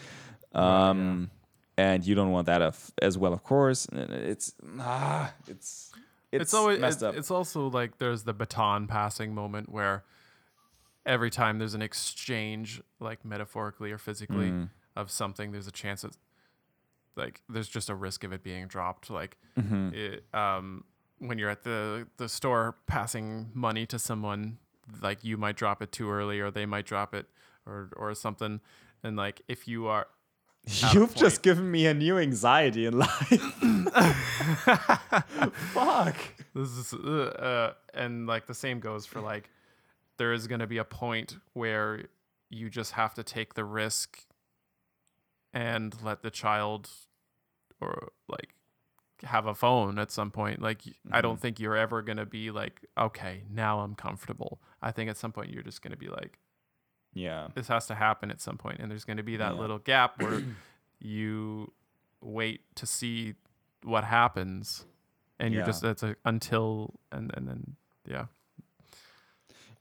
Um, 0.55 1.31
And 1.77 2.05
you 2.05 2.17
don't 2.17 2.33
want 2.33 2.47
that 2.47 2.75
as 3.01 3.17
well, 3.17 3.33
of 3.33 3.45
course. 3.45 3.87
It's 3.93 4.53
ah, 4.81 5.33
it's 5.47 5.88
it's, 6.33 6.43
it's, 6.43 6.55
always 6.55 6.79
messed 6.81 6.97
it's, 6.99 7.03
up. 7.03 7.15
it's 7.17 7.31
also 7.31 7.69
like 7.69 7.99
there's 7.99 8.25
the 8.25 8.33
baton 8.35 8.87
passing 8.87 9.35
moment 9.35 9.69
where 9.71 10.05
every 11.07 11.31
time 11.31 11.59
there's 11.59 11.75
an 11.75 11.83
exchange 11.83 12.83
like 13.01 13.25
metaphorically 13.25 13.91
or 13.93 13.99
physically 13.99 14.51
Mm. 14.51 14.71
of 14.97 15.11
something 15.11 15.53
there's 15.53 15.67
a 15.67 15.73
chance 15.73 16.03
that 16.03 16.17
like 17.17 17.43
there's 17.49 17.69
just 17.69 17.89
a 17.89 17.95
risk 17.95 18.25
of 18.25 18.33
it 18.33 18.43
being 18.43 18.67
dropped 18.67 19.11
like 19.11 19.37
Mm-hmm. 19.59 19.91
it, 19.95 20.25
um 20.35 20.85
when 21.19 21.39
you're 21.39 21.51
at 21.51 21.65
the 21.65 22.07
the 22.17 22.29
store 22.29 22.77
passing 22.87 23.51
money 23.55 23.87
to 23.87 23.99
someone 23.99 24.59
like 25.03 25.25
you 25.25 25.37
might 25.37 25.57
drop 25.57 25.83
it 25.83 25.91
too 25.93 26.11
early 26.11 26.41
or 26.41 26.51
they 26.51 26.67
might 26.67 26.85
drop 26.87 27.15
it 27.15 27.27
or 27.67 27.91
or 27.97 28.15
something 28.15 28.61
and 29.03 29.17
like 29.17 29.41
if 29.49 29.67
you 29.67 29.87
are 29.87 30.07
You've 30.93 31.15
just 31.15 31.43
given 31.43 31.71
me 31.71 31.87
a 31.87 31.95
new 31.95 32.19
anxiety 32.19 32.87
in 32.87 32.99
life. 32.99 33.29
Fuck. 35.73 36.17
this 36.55 36.71
is 36.71 36.93
uh, 36.93 37.09
uh, 37.09 37.73
and 37.95 38.27
like 38.27 38.47
the 38.47 38.55
same 38.55 38.81
goes 38.81 39.07
for 39.07 39.21
like 39.21 39.51
there 40.19 40.33
is 40.33 40.47
going 40.47 40.61
to 40.61 40.67
be 40.67 40.79
a 40.79 40.85
point 40.85 41.37
where 41.55 42.05
you 42.51 42.69
just 42.69 42.93
have 42.93 43.15
to 43.15 43.23
take 43.23 43.55
the 43.55 43.65
risk 43.65 44.27
and 45.55 45.95
let 46.03 46.23
the 46.23 46.31
child 46.31 46.91
or 47.81 48.11
like 48.29 48.55
have 49.25 49.47
a 49.47 49.55
phone 49.55 49.99
at 49.99 50.11
some 50.11 50.31
point 50.31 50.63
like 50.63 50.83
I 51.11 51.21
don't 51.21 51.41
think 51.41 51.59
you're 51.59 51.77
ever 51.77 52.03
going 52.03 52.19
to 52.19 52.27
be 52.27 52.51
like 52.51 52.83
okay 52.97 53.43
now 53.51 53.81
i'm 53.81 53.97
comfortable 53.97 54.61
i 54.81 54.93
think 54.93 55.11
at 55.11 55.17
some 55.17 55.33
point 55.33 55.51
you're 55.51 55.65
just 55.65 55.83
going 55.83 55.91
to 55.91 55.97
be 55.97 56.09
like 56.09 56.39
Yeah. 57.15 57.49
this 57.55 57.69
has 57.69 57.87
to 57.87 57.95
happen 57.95 58.31
at 58.31 58.41
some 58.41 58.59
point 58.59 58.79
and 58.81 58.91
there's 58.91 59.05
going 59.05 59.17
to 59.17 59.23
be 59.23 59.37
that 59.39 59.55
Yeah. 59.55 59.61
little 59.61 59.79
gap 59.79 60.21
where 60.23 60.43
you 61.01 61.73
wait 62.21 62.61
to 62.77 62.87
see 62.87 63.35
what 63.83 64.05
happens 64.05 64.85
and 65.39 65.55
you're 65.55 65.65
just 65.67 65.83
that's 65.83 66.03
a 66.03 66.17
until 66.25 66.95
and 67.13 67.31
and 67.37 67.47
then 67.49 67.77
yeah 68.07 68.27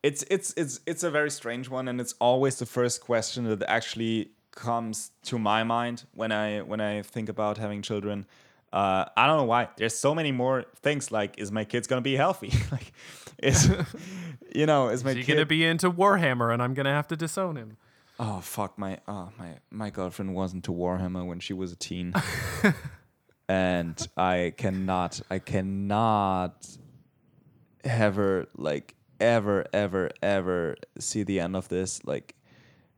It's 0.03 0.23
it's 0.29 0.53
it's 0.55 0.79
it's 0.85 1.03
a 1.03 1.09
very 1.11 1.31
strange 1.31 1.69
one, 1.69 1.87
and 1.89 1.99
it's 1.99 2.13
always 2.19 2.57
the 2.59 2.65
first 2.67 3.01
question 3.01 3.45
that 3.45 3.63
actually 3.67 4.29
comes 4.51 5.11
to 5.23 5.37
my 5.39 5.63
mind 5.63 6.05
when 6.13 6.31
I 6.31 6.61
when 6.61 6.79
I 6.79 7.01
think 7.01 7.29
about 7.29 7.57
having 7.57 7.81
children. 7.81 8.25
Uh, 8.71 9.05
I 9.15 9.27
don't 9.27 9.37
know 9.37 9.43
why. 9.45 9.69
There's 9.77 9.97
so 9.97 10.13
many 10.13 10.31
more 10.31 10.65
things 10.81 11.11
like, 11.11 11.39
is 11.39 11.51
my 11.51 11.63
kid's 11.63 11.87
gonna 11.87 12.01
be 12.01 12.15
healthy? 12.15 12.51
like, 12.71 12.91
is 13.41 13.69
you 14.53 14.65
know, 14.65 14.89
is 14.89 15.03
my 15.03 15.11
is 15.11 15.17
he 15.17 15.23
kid 15.23 15.33
gonna 15.33 15.45
be 15.45 15.63
into 15.63 15.91
warhammer 15.91 16.51
and 16.51 16.61
i'm 16.61 16.73
gonna 16.73 16.91
have 16.91 17.07
to 17.07 17.15
disown 17.15 17.55
him 17.55 17.77
Oh 18.19 18.39
fuck 18.41 18.77
my 18.79 18.99
oh 19.07 19.29
my 19.37 19.57
my 19.69 19.89
girlfriend 19.91 20.33
wasn't 20.33 20.63
to 20.65 20.71
Warhammer 20.71 21.25
when 21.25 21.39
she 21.39 21.53
was 21.53 21.71
a 21.71 21.75
teen. 21.75 22.13
and 23.49 24.07
I 24.17 24.53
cannot 24.57 25.21
I 25.29 25.39
cannot 25.39 26.67
have 27.85 28.15
her 28.15 28.47
like 28.55 28.95
ever 29.19 29.65
ever 29.71 30.09
ever 30.21 30.75
see 30.99 31.23
the 31.23 31.39
end 31.39 31.55
of 31.55 31.69
this 31.69 32.03
like 32.05 32.35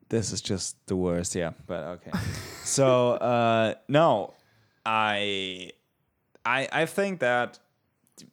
this 0.07 0.31
is 0.31 0.41
just 0.41 0.75
the 0.87 0.95
worst 0.95 1.35
yeah 1.35 1.51
but 1.67 1.83
okay 1.83 2.11
so 2.63 3.11
uh 3.11 3.75
no 3.87 4.33
I 4.91 5.71
I 6.45 6.67
I 6.81 6.85
think 6.87 7.19
that 7.19 7.59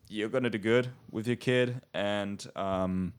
you're 0.08 0.30
gonna 0.30 0.50
do 0.50 0.58
good 0.58 0.88
with 1.10 1.26
your 1.26 1.36
kid 1.36 1.82
and 1.94 2.38
um 2.56 3.12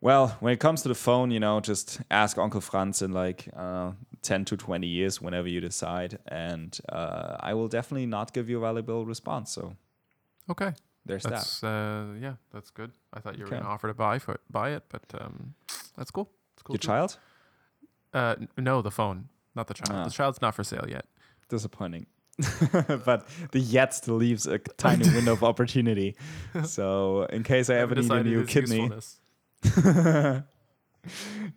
well, 0.00 0.36
when 0.40 0.52
it 0.52 0.60
comes 0.60 0.82
to 0.82 0.88
the 0.88 0.94
phone, 0.94 1.30
you 1.30 1.40
know, 1.40 1.60
just 1.60 2.00
ask 2.10 2.36
Uncle 2.36 2.60
Franz 2.60 3.00
in 3.00 3.12
like 3.12 3.48
uh, 3.56 3.92
10 4.20 4.44
to 4.44 4.56
20 4.56 4.86
years, 4.86 5.22
whenever 5.22 5.48
you 5.48 5.62
decide. 5.62 6.18
And 6.28 6.78
uh, 6.90 7.38
I 7.40 7.54
will 7.54 7.68
definitely 7.68 8.04
not 8.04 8.34
give 8.34 8.50
you 8.50 8.58
a 8.58 8.60
valuable 8.60 9.06
response. 9.06 9.50
So 9.52 9.76
okay 10.50 10.74
there's 11.06 11.22
that. 11.22 11.48
uh 11.62 12.04
yeah 12.20 12.34
that's 12.52 12.70
good 12.70 12.90
i 13.14 13.20
thought 13.20 13.38
you 13.38 13.44
were 13.44 13.50
Okay. 13.50 13.60
gonna 13.60 13.68
offer 13.74 13.88
to 13.88 13.94
buy 13.94 14.18
for 14.18 14.38
buy 14.50 14.70
it 14.76 14.82
but 14.90 15.02
um 15.20 15.54
that's 15.96 16.10
cool 16.10 16.28
it's 16.54 16.62
cool 16.62 16.74
Your 16.74 16.80
too. 16.80 16.88
child? 16.88 17.18
uh 18.12 18.34
no 18.58 18.82
the 18.82 18.90
phone 18.90 19.28
not 19.54 19.66
the 19.66 19.74
child 19.74 19.92
Ah. 20.00 20.04
the 20.04 20.10
child's 20.10 20.40
not 20.42 20.54
for 20.54 20.64
sale 20.64 20.86
yet 20.88 21.04
Disappointing. 21.48 22.06
but 23.04 23.28
the 23.52 23.60
yet 23.60 23.94
still 23.94 24.16
leaves 24.16 24.46
a 24.46 24.58
tiny 24.58 25.08
window 25.10 25.32
of 25.32 25.44
opportunity. 25.44 26.16
So 26.64 27.24
in 27.24 27.42
case 27.42 27.68
I 27.70 27.74
ever 27.76 27.94
need 27.94 28.10
a 28.10 28.22
new 28.22 28.44
kidney. 28.44 28.90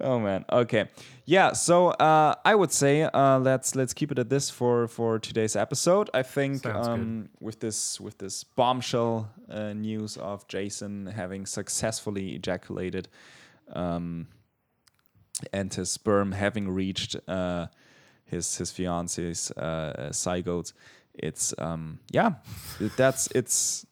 oh 0.01 0.19
man. 0.19 0.45
Okay. 0.51 0.88
Yeah. 1.25 1.53
So 1.53 1.89
uh, 1.89 2.35
I 2.43 2.55
would 2.55 2.71
say 2.71 3.03
uh, 3.03 3.39
let's 3.39 3.75
let's 3.75 3.93
keep 3.93 4.11
it 4.11 4.19
at 4.19 4.29
this 4.29 4.49
for 4.49 4.88
for 4.88 5.19
today's 5.19 5.55
episode. 5.55 6.09
I 6.13 6.23
think 6.23 6.65
um, 6.65 7.29
with 7.39 7.59
this 7.59 7.99
with 7.99 8.17
this 8.17 8.43
bombshell 8.43 9.29
uh, 9.49 9.73
news 9.73 10.17
of 10.17 10.47
Jason 10.47 11.07
having 11.07 11.45
successfully 11.45 12.35
ejaculated, 12.35 13.07
um, 13.73 14.27
and 15.53 15.73
his 15.73 15.91
sperm 15.91 16.31
having 16.31 16.69
reached 16.69 17.15
uh, 17.27 17.67
his 18.28 18.57
his 18.57 18.71
fiance's 18.71 19.51
uh, 19.51 20.09
zygote. 20.11 20.73
It's 21.13 21.53
um, 21.57 21.99
yeah, 22.11 22.34
that's 22.95 23.28
it's. 23.34 23.86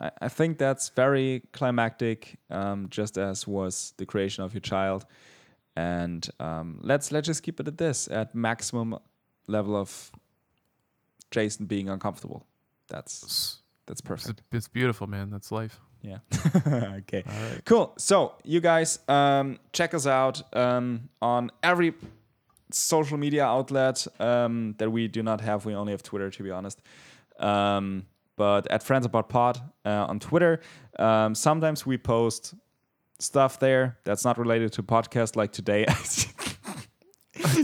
I, 0.00 0.10
I 0.22 0.28
think 0.28 0.58
that's 0.58 0.88
very 0.90 1.42
climactic, 1.52 2.38
um, 2.50 2.88
just 2.90 3.18
as 3.18 3.46
was 3.46 3.94
the 3.96 4.06
creation 4.06 4.44
of 4.44 4.52
your 4.54 4.60
child. 4.60 5.06
And 5.76 6.28
um, 6.40 6.80
let's 6.82 7.12
let's 7.12 7.26
just 7.26 7.42
keep 7.42 7.60
it 7.60 7.68
at 7.68 7.78
this 7.78 8.08
at 8.08 8.34
maximum 8.34 8.98
level 9.46 9.76
of 9.76 10.10
Jason 11.30 11.66
being 11.66 11.88
uncomfortable. 11.88 12.46
That's 12.88 13.62
that's 13.86 14.00
perfect. 14.00 14.42
it's 14.52 14.68
beautiful, 14.68 15.06
man. 15.06 15.30
That's 15.30 15.52
life. 15.52 15.80
Yeah. 16.02 16.18
okay. 16.66 17.24
Cool. 17.64 17.94
So 17.96 18.34
you 18.42 18.60
guys 18.60 18.98
um, 19.08 19.58
check 19.72 19.94
us 19.94 20.06
out 20.06 20.42
um, 20.56 21.08
on 21.20 21.50
every 21.62 21.94
social 22.72 23.18
media 23.18 23.44
outlet 23.44 24.06
um, 24.20 24.74
that 24.78 24.90
we 24.90 25.08
do 25.08 25.22
not 25.22 25.40
have. 25.40 25.64
We 25.64 25.74
only 25.74 25.92
have 25.92 26.02
Twitter, 26.02 26.30
to 26.30 26.42
be 26.42 26.50
honest. 26.50 26.80
Um, 27.38 28.06
but 28.36 28.70
at 28.70 28.82
Friends 28.82 29.06
About 29.06 29.28
Pod 29.28 29.60
uh, 29.84 30.06
on 30.08 30.18
Twitter, 30.18 30.60
um, 30.98 31.34
sometimes 31.34 31.84
we 31.86 31.98
post 31.98 32.54
stuff 33.18 33.58
there 33.58 33.98
that's 34.04 34.24
not 34.24 34.38
related 34.38 34.72
to 34.74 34.82
podcast, 34.82 35.36
like 35.36 35.52
today. 35.52 35.86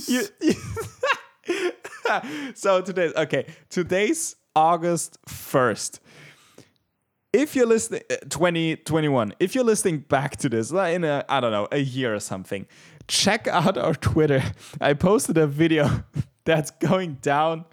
You- 0.07 0.27
you- 0.41 0.55
so 2.55 2.81
today, 2.81 3.13
okay, 3.17 3.47
today's 3.69 4.37
August 4.57 5.19
first 5.27 6.01
if 7.33 7.55
you're 7.55 7.67
listening 7.67 8.01
uh, 8.11 8.17
2021 8.31 9.35
if 9.39 9.55
you're 9.55 9.63
listening 9.63 9.99
back 9.99 10.37
to 10.37 10.49
this 10.49 10.71
in 10.73 11.05
a 11.05 11.23
i 11.29 11.39
don't 11.41 11.53
know 11.53 11.69
a 11.71 11.79
year 11.79 12.15
or 12.15 12.19
something 12.19 12.67
check 13.09 13.49
out 13.49 13.77
our 13.77 13.95
twitter 13.95 14.43
i 14.81 14.93
posted 14.93 15.37
a 15.37 15.47
video 15.47 16.05
that's 16.45 16.71
going 16.71 17.15
down 17.15 17.65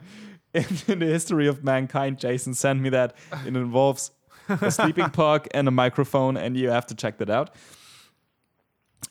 in, 0.54 0.66
in 0.88 1.00
the 1.00 1.06
history 1.06 1.48
of 1.48 1.64
mankind 1.64 2.18
jason 2.20 2.54
sent 2.54 2.82
me 2.82 2.90
that 2.90 3.16
it 3.46 3.56
involves 3.56 4.12
a 4.50 4.72
sleeping 4.72 5.10
pug 5.12 5.48
and 5.52 5.68
a 5.68 5.72
microphone 5.72 6.38
and 6.38 6.58
you 6.58 6.70
have 6.70 6.86
to 6.86 6.96
check 6.96 7.18
that 7.18 7.30
out 7.30 7.56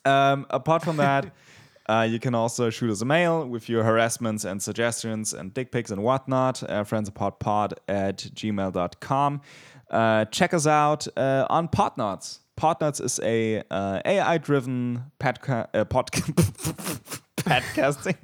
um, 0.05 0.47
apart 0.51 0.83
from 0.83 0.97
that 0.97 1.33
uh, 1.89 2.07
you 2.09 2.19
can 2.19 2.35
also 2.35 2.71
shoot 2.71 2.91
us 2.91 3.03
a 3.03 3.05
mail 3.05 3.47
with 3.47 3.69
your 3.69 3.85
harassments 3.85 4.45
and 4.45 4.63
suggestions 4.63 5.35
and 5.35 5.53
dick 5.53 5.71
pics 5.71 5.91
and 5.91 6.03
whatnot. 6.03 6.63
Uh, 6.63 6.85
friendsapodpod 6.85 7.75
at 7.89 8.19
gmail.com. 8.19 9.41
Uh, 9.91 10.25
check 10.27 10.55
us 10.55 10.67
out 10.67 11.07
uh, 11.17 11.47
on 11.51 11.69
Podnuts. 11.69 12.41
Podnuts 12.57 13.03
is 13.03 13.19
a 13.23 13.63
uh, 13.71 14.01
AI-driven 14.05 15.11
podca- 15.19 15.69
uh, 15.75 15.85
pod- 15.85 16.11
podcasting. 17.37 18.17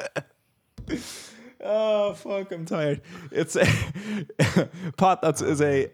oh 1.64 2.12
fuck! 2.14 2.52
I'm 2.52 2.66
tired. 2.66 3.00
It's 3.30 3.56
a 3.56 3.64
Podnuts 4.98 5.42
is 5.46 5.62
a 5.62 5.90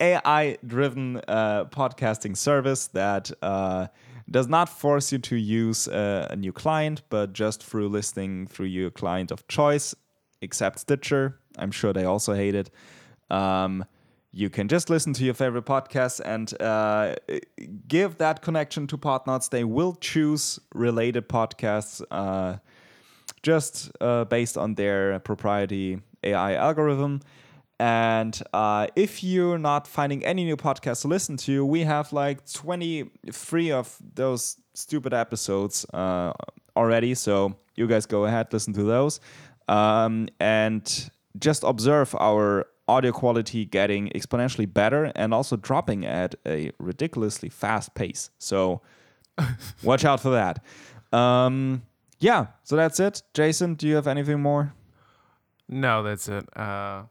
AI-driven 0.00 1.20
uh, 1.28 1.64
podcasting 1.66 2.36
service 2.36 2.88
that 2.88 3.30
uh, 3.42 3.86
does 4.30 4.48
not 4.48 4.68
force 4.68 5.12
you 5.12 5.18
to 5.18 5.36
use 5.36 5.88
uh, 5.88 6.26
a 6.30 6.36
new 6.36 6.52
client, 6.52 7.02
but 7.08 7.32
just 7.32 7.62
through 7.62 7.88
listening 7.88 8.46
through 8.46 8.66
your 8.66 8.90
client 8.90 9.30
of 9.30 9.46
choice, 9.48 9.94
except 10.40 10.80
Stitcher. 10.80 11.38
I'm 11.56 11.70
sure 11.70 11.92
they 11.92 12.04
also 12.04 12.34
hate 12.34 12.54
it. 12.54 12.70
Um, 13.30 13.84
you 14.32 14.50
can 14.50 14.68
just 14.68 14.90
listen 14.90 15.12
to 15.14 15.24
your 15.24 15.34
favorite 15.34 15.64
podcasts 15.64 16.20
and 16.20 16.60
uh, 16.60 17.16
give 17.88 18.18
that 18.18 18.42
connection 18.42 18.86
to 18.88 18.98
Podnuts. 18.98 19.50
They 19.50 19.64
will 19.64 19.94
choose 19.94 20.58
related 20.74 21.28
podcasts 21.28 22.02
uh, 22.10 22.58
just 23.42 23.90
uh, 24.00 24.24
based 24.24 24.58
on 24.58 24.74
their 24.74 25.18
proprietary 25.20 26.02
AI 26.22 26.54
algorithm. 26.54 27.20
And 27.80 28.40
uh, 28.52 28.88
if 28.96 29.22
you're 29.22 29.58
not 29.58 29.86
finding 29.86 30.24
any 30.24 30.44
new 30.44 30.56
podcasts 30.56 31.02
to 31.02 31.08
listen 31.08 31.36
to, 31.38 31.64
we 31.64 31.82
have 31.82 32.12
like 32.12 32.50
23 32.50 33.70
of 33.70 33.96
those 34.14 34.56
stupid 34.74 35.14
episodes 35.14 35.86
uh, 35.94 36.32
already. 36.76 37.14
So 37.14 37.56
you 37.76 37.86
guys 37.86 38.04
go 38.04 38.24
ahead, 38.24 38.52
listen 38.52 38.74
to 38.74 38.82
those. 38.82 39.20
Um, 39.68 40.28
and 40.40 41.10
just 41.38 41.62
observe 41.62 42.14
our 42.18 42.66
audio 42.88 43.12
quality 43.12 43.64
getting 43.64 44.08
exponentially 44.08 44.72
better 44.72 45.12
and 45.14 45.32
also 45.34 45.56
dropping 45.56 46.04
at 46.04 46.34
a 46.46 46.70
ridiculously 46.78 47.48
fast 47.48 47.94
pace. 47.94 48.30
So 48.38 48.80
watch 49.82 50.04
out 50.04 50.20
for 50.20 50.30
that. 50.30 50.64
Um, 51.16 51.82
yeah, 52.18 52.46
so 52.64 52.76
that's 52.76 52.98
it. 52.98 53.22
Jason, 53.34 53.74
do 53.74 53.86
you 53.86 53.94
have 53.94 54.06
anything 54.06 54.40
more? 54.40 54.74
No, 55.68 56.02
that's 56.02 56.28
it. 56.28 56.44
Uh, 56.56 57.02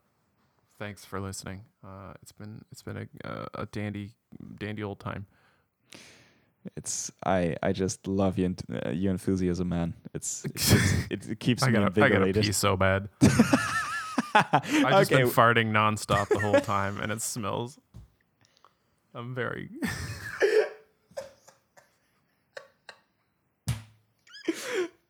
thanks 0.79 1.05
for 1.05 1.19
listening. 1.19 1.61
Uh, 1.83 2.13
it's 2.21 2.31
been 2.31 2.65
it's 2.71 2.81
been 2.81 3.07
a, 3.23 3.47
a, 3.53 3.65
dandy 3.67 4.11
dandy 4.59 4.83
old 4.83 4.99
time. 4.99 5.25
It's 6.75 7.11
I 7.25 7.55
I 7.63 7.71
just 7.71 8.07
love 8.07 8.37
your 8.37 8.51
uh, 8.85 8.89
your 8.89 9.11
enthusiasm, 9.11 9.69
man. 9.69 9.93
It's, 10.13 10.43
it's 10.43 10.73
it, 11.09 11.27
it 11.29 11.39
keeps 11.39 11.63
I 11.63 11.67
me 11.67 11.73
gotta 11.73 11.85
I 11.85 11.89
gotta 11.89 12.05
invigorated. 12.05 12.43
pee 12.43 12.51
so 12.51 12.75
bad. 12.75 13.07
I 14.37 14.91
just 14.91 15.11
okay, 15.11 15.23
been 15.23 15.31
farting 15.31 15.71
nonstop 15.71 16.27
the 16.29 16.39
whole 16.39 16.59
time, 16.61 16.99
and 16.99 17.11
it 17.11 17.21
smells. 17.21 17.79
I'm 19.13 19.33
very. 19.33 19.69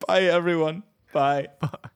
bye 0.08 0.24
everyone. 0.24 0.84
Bye. 1.12 1.48
Bye. 1.60 1.90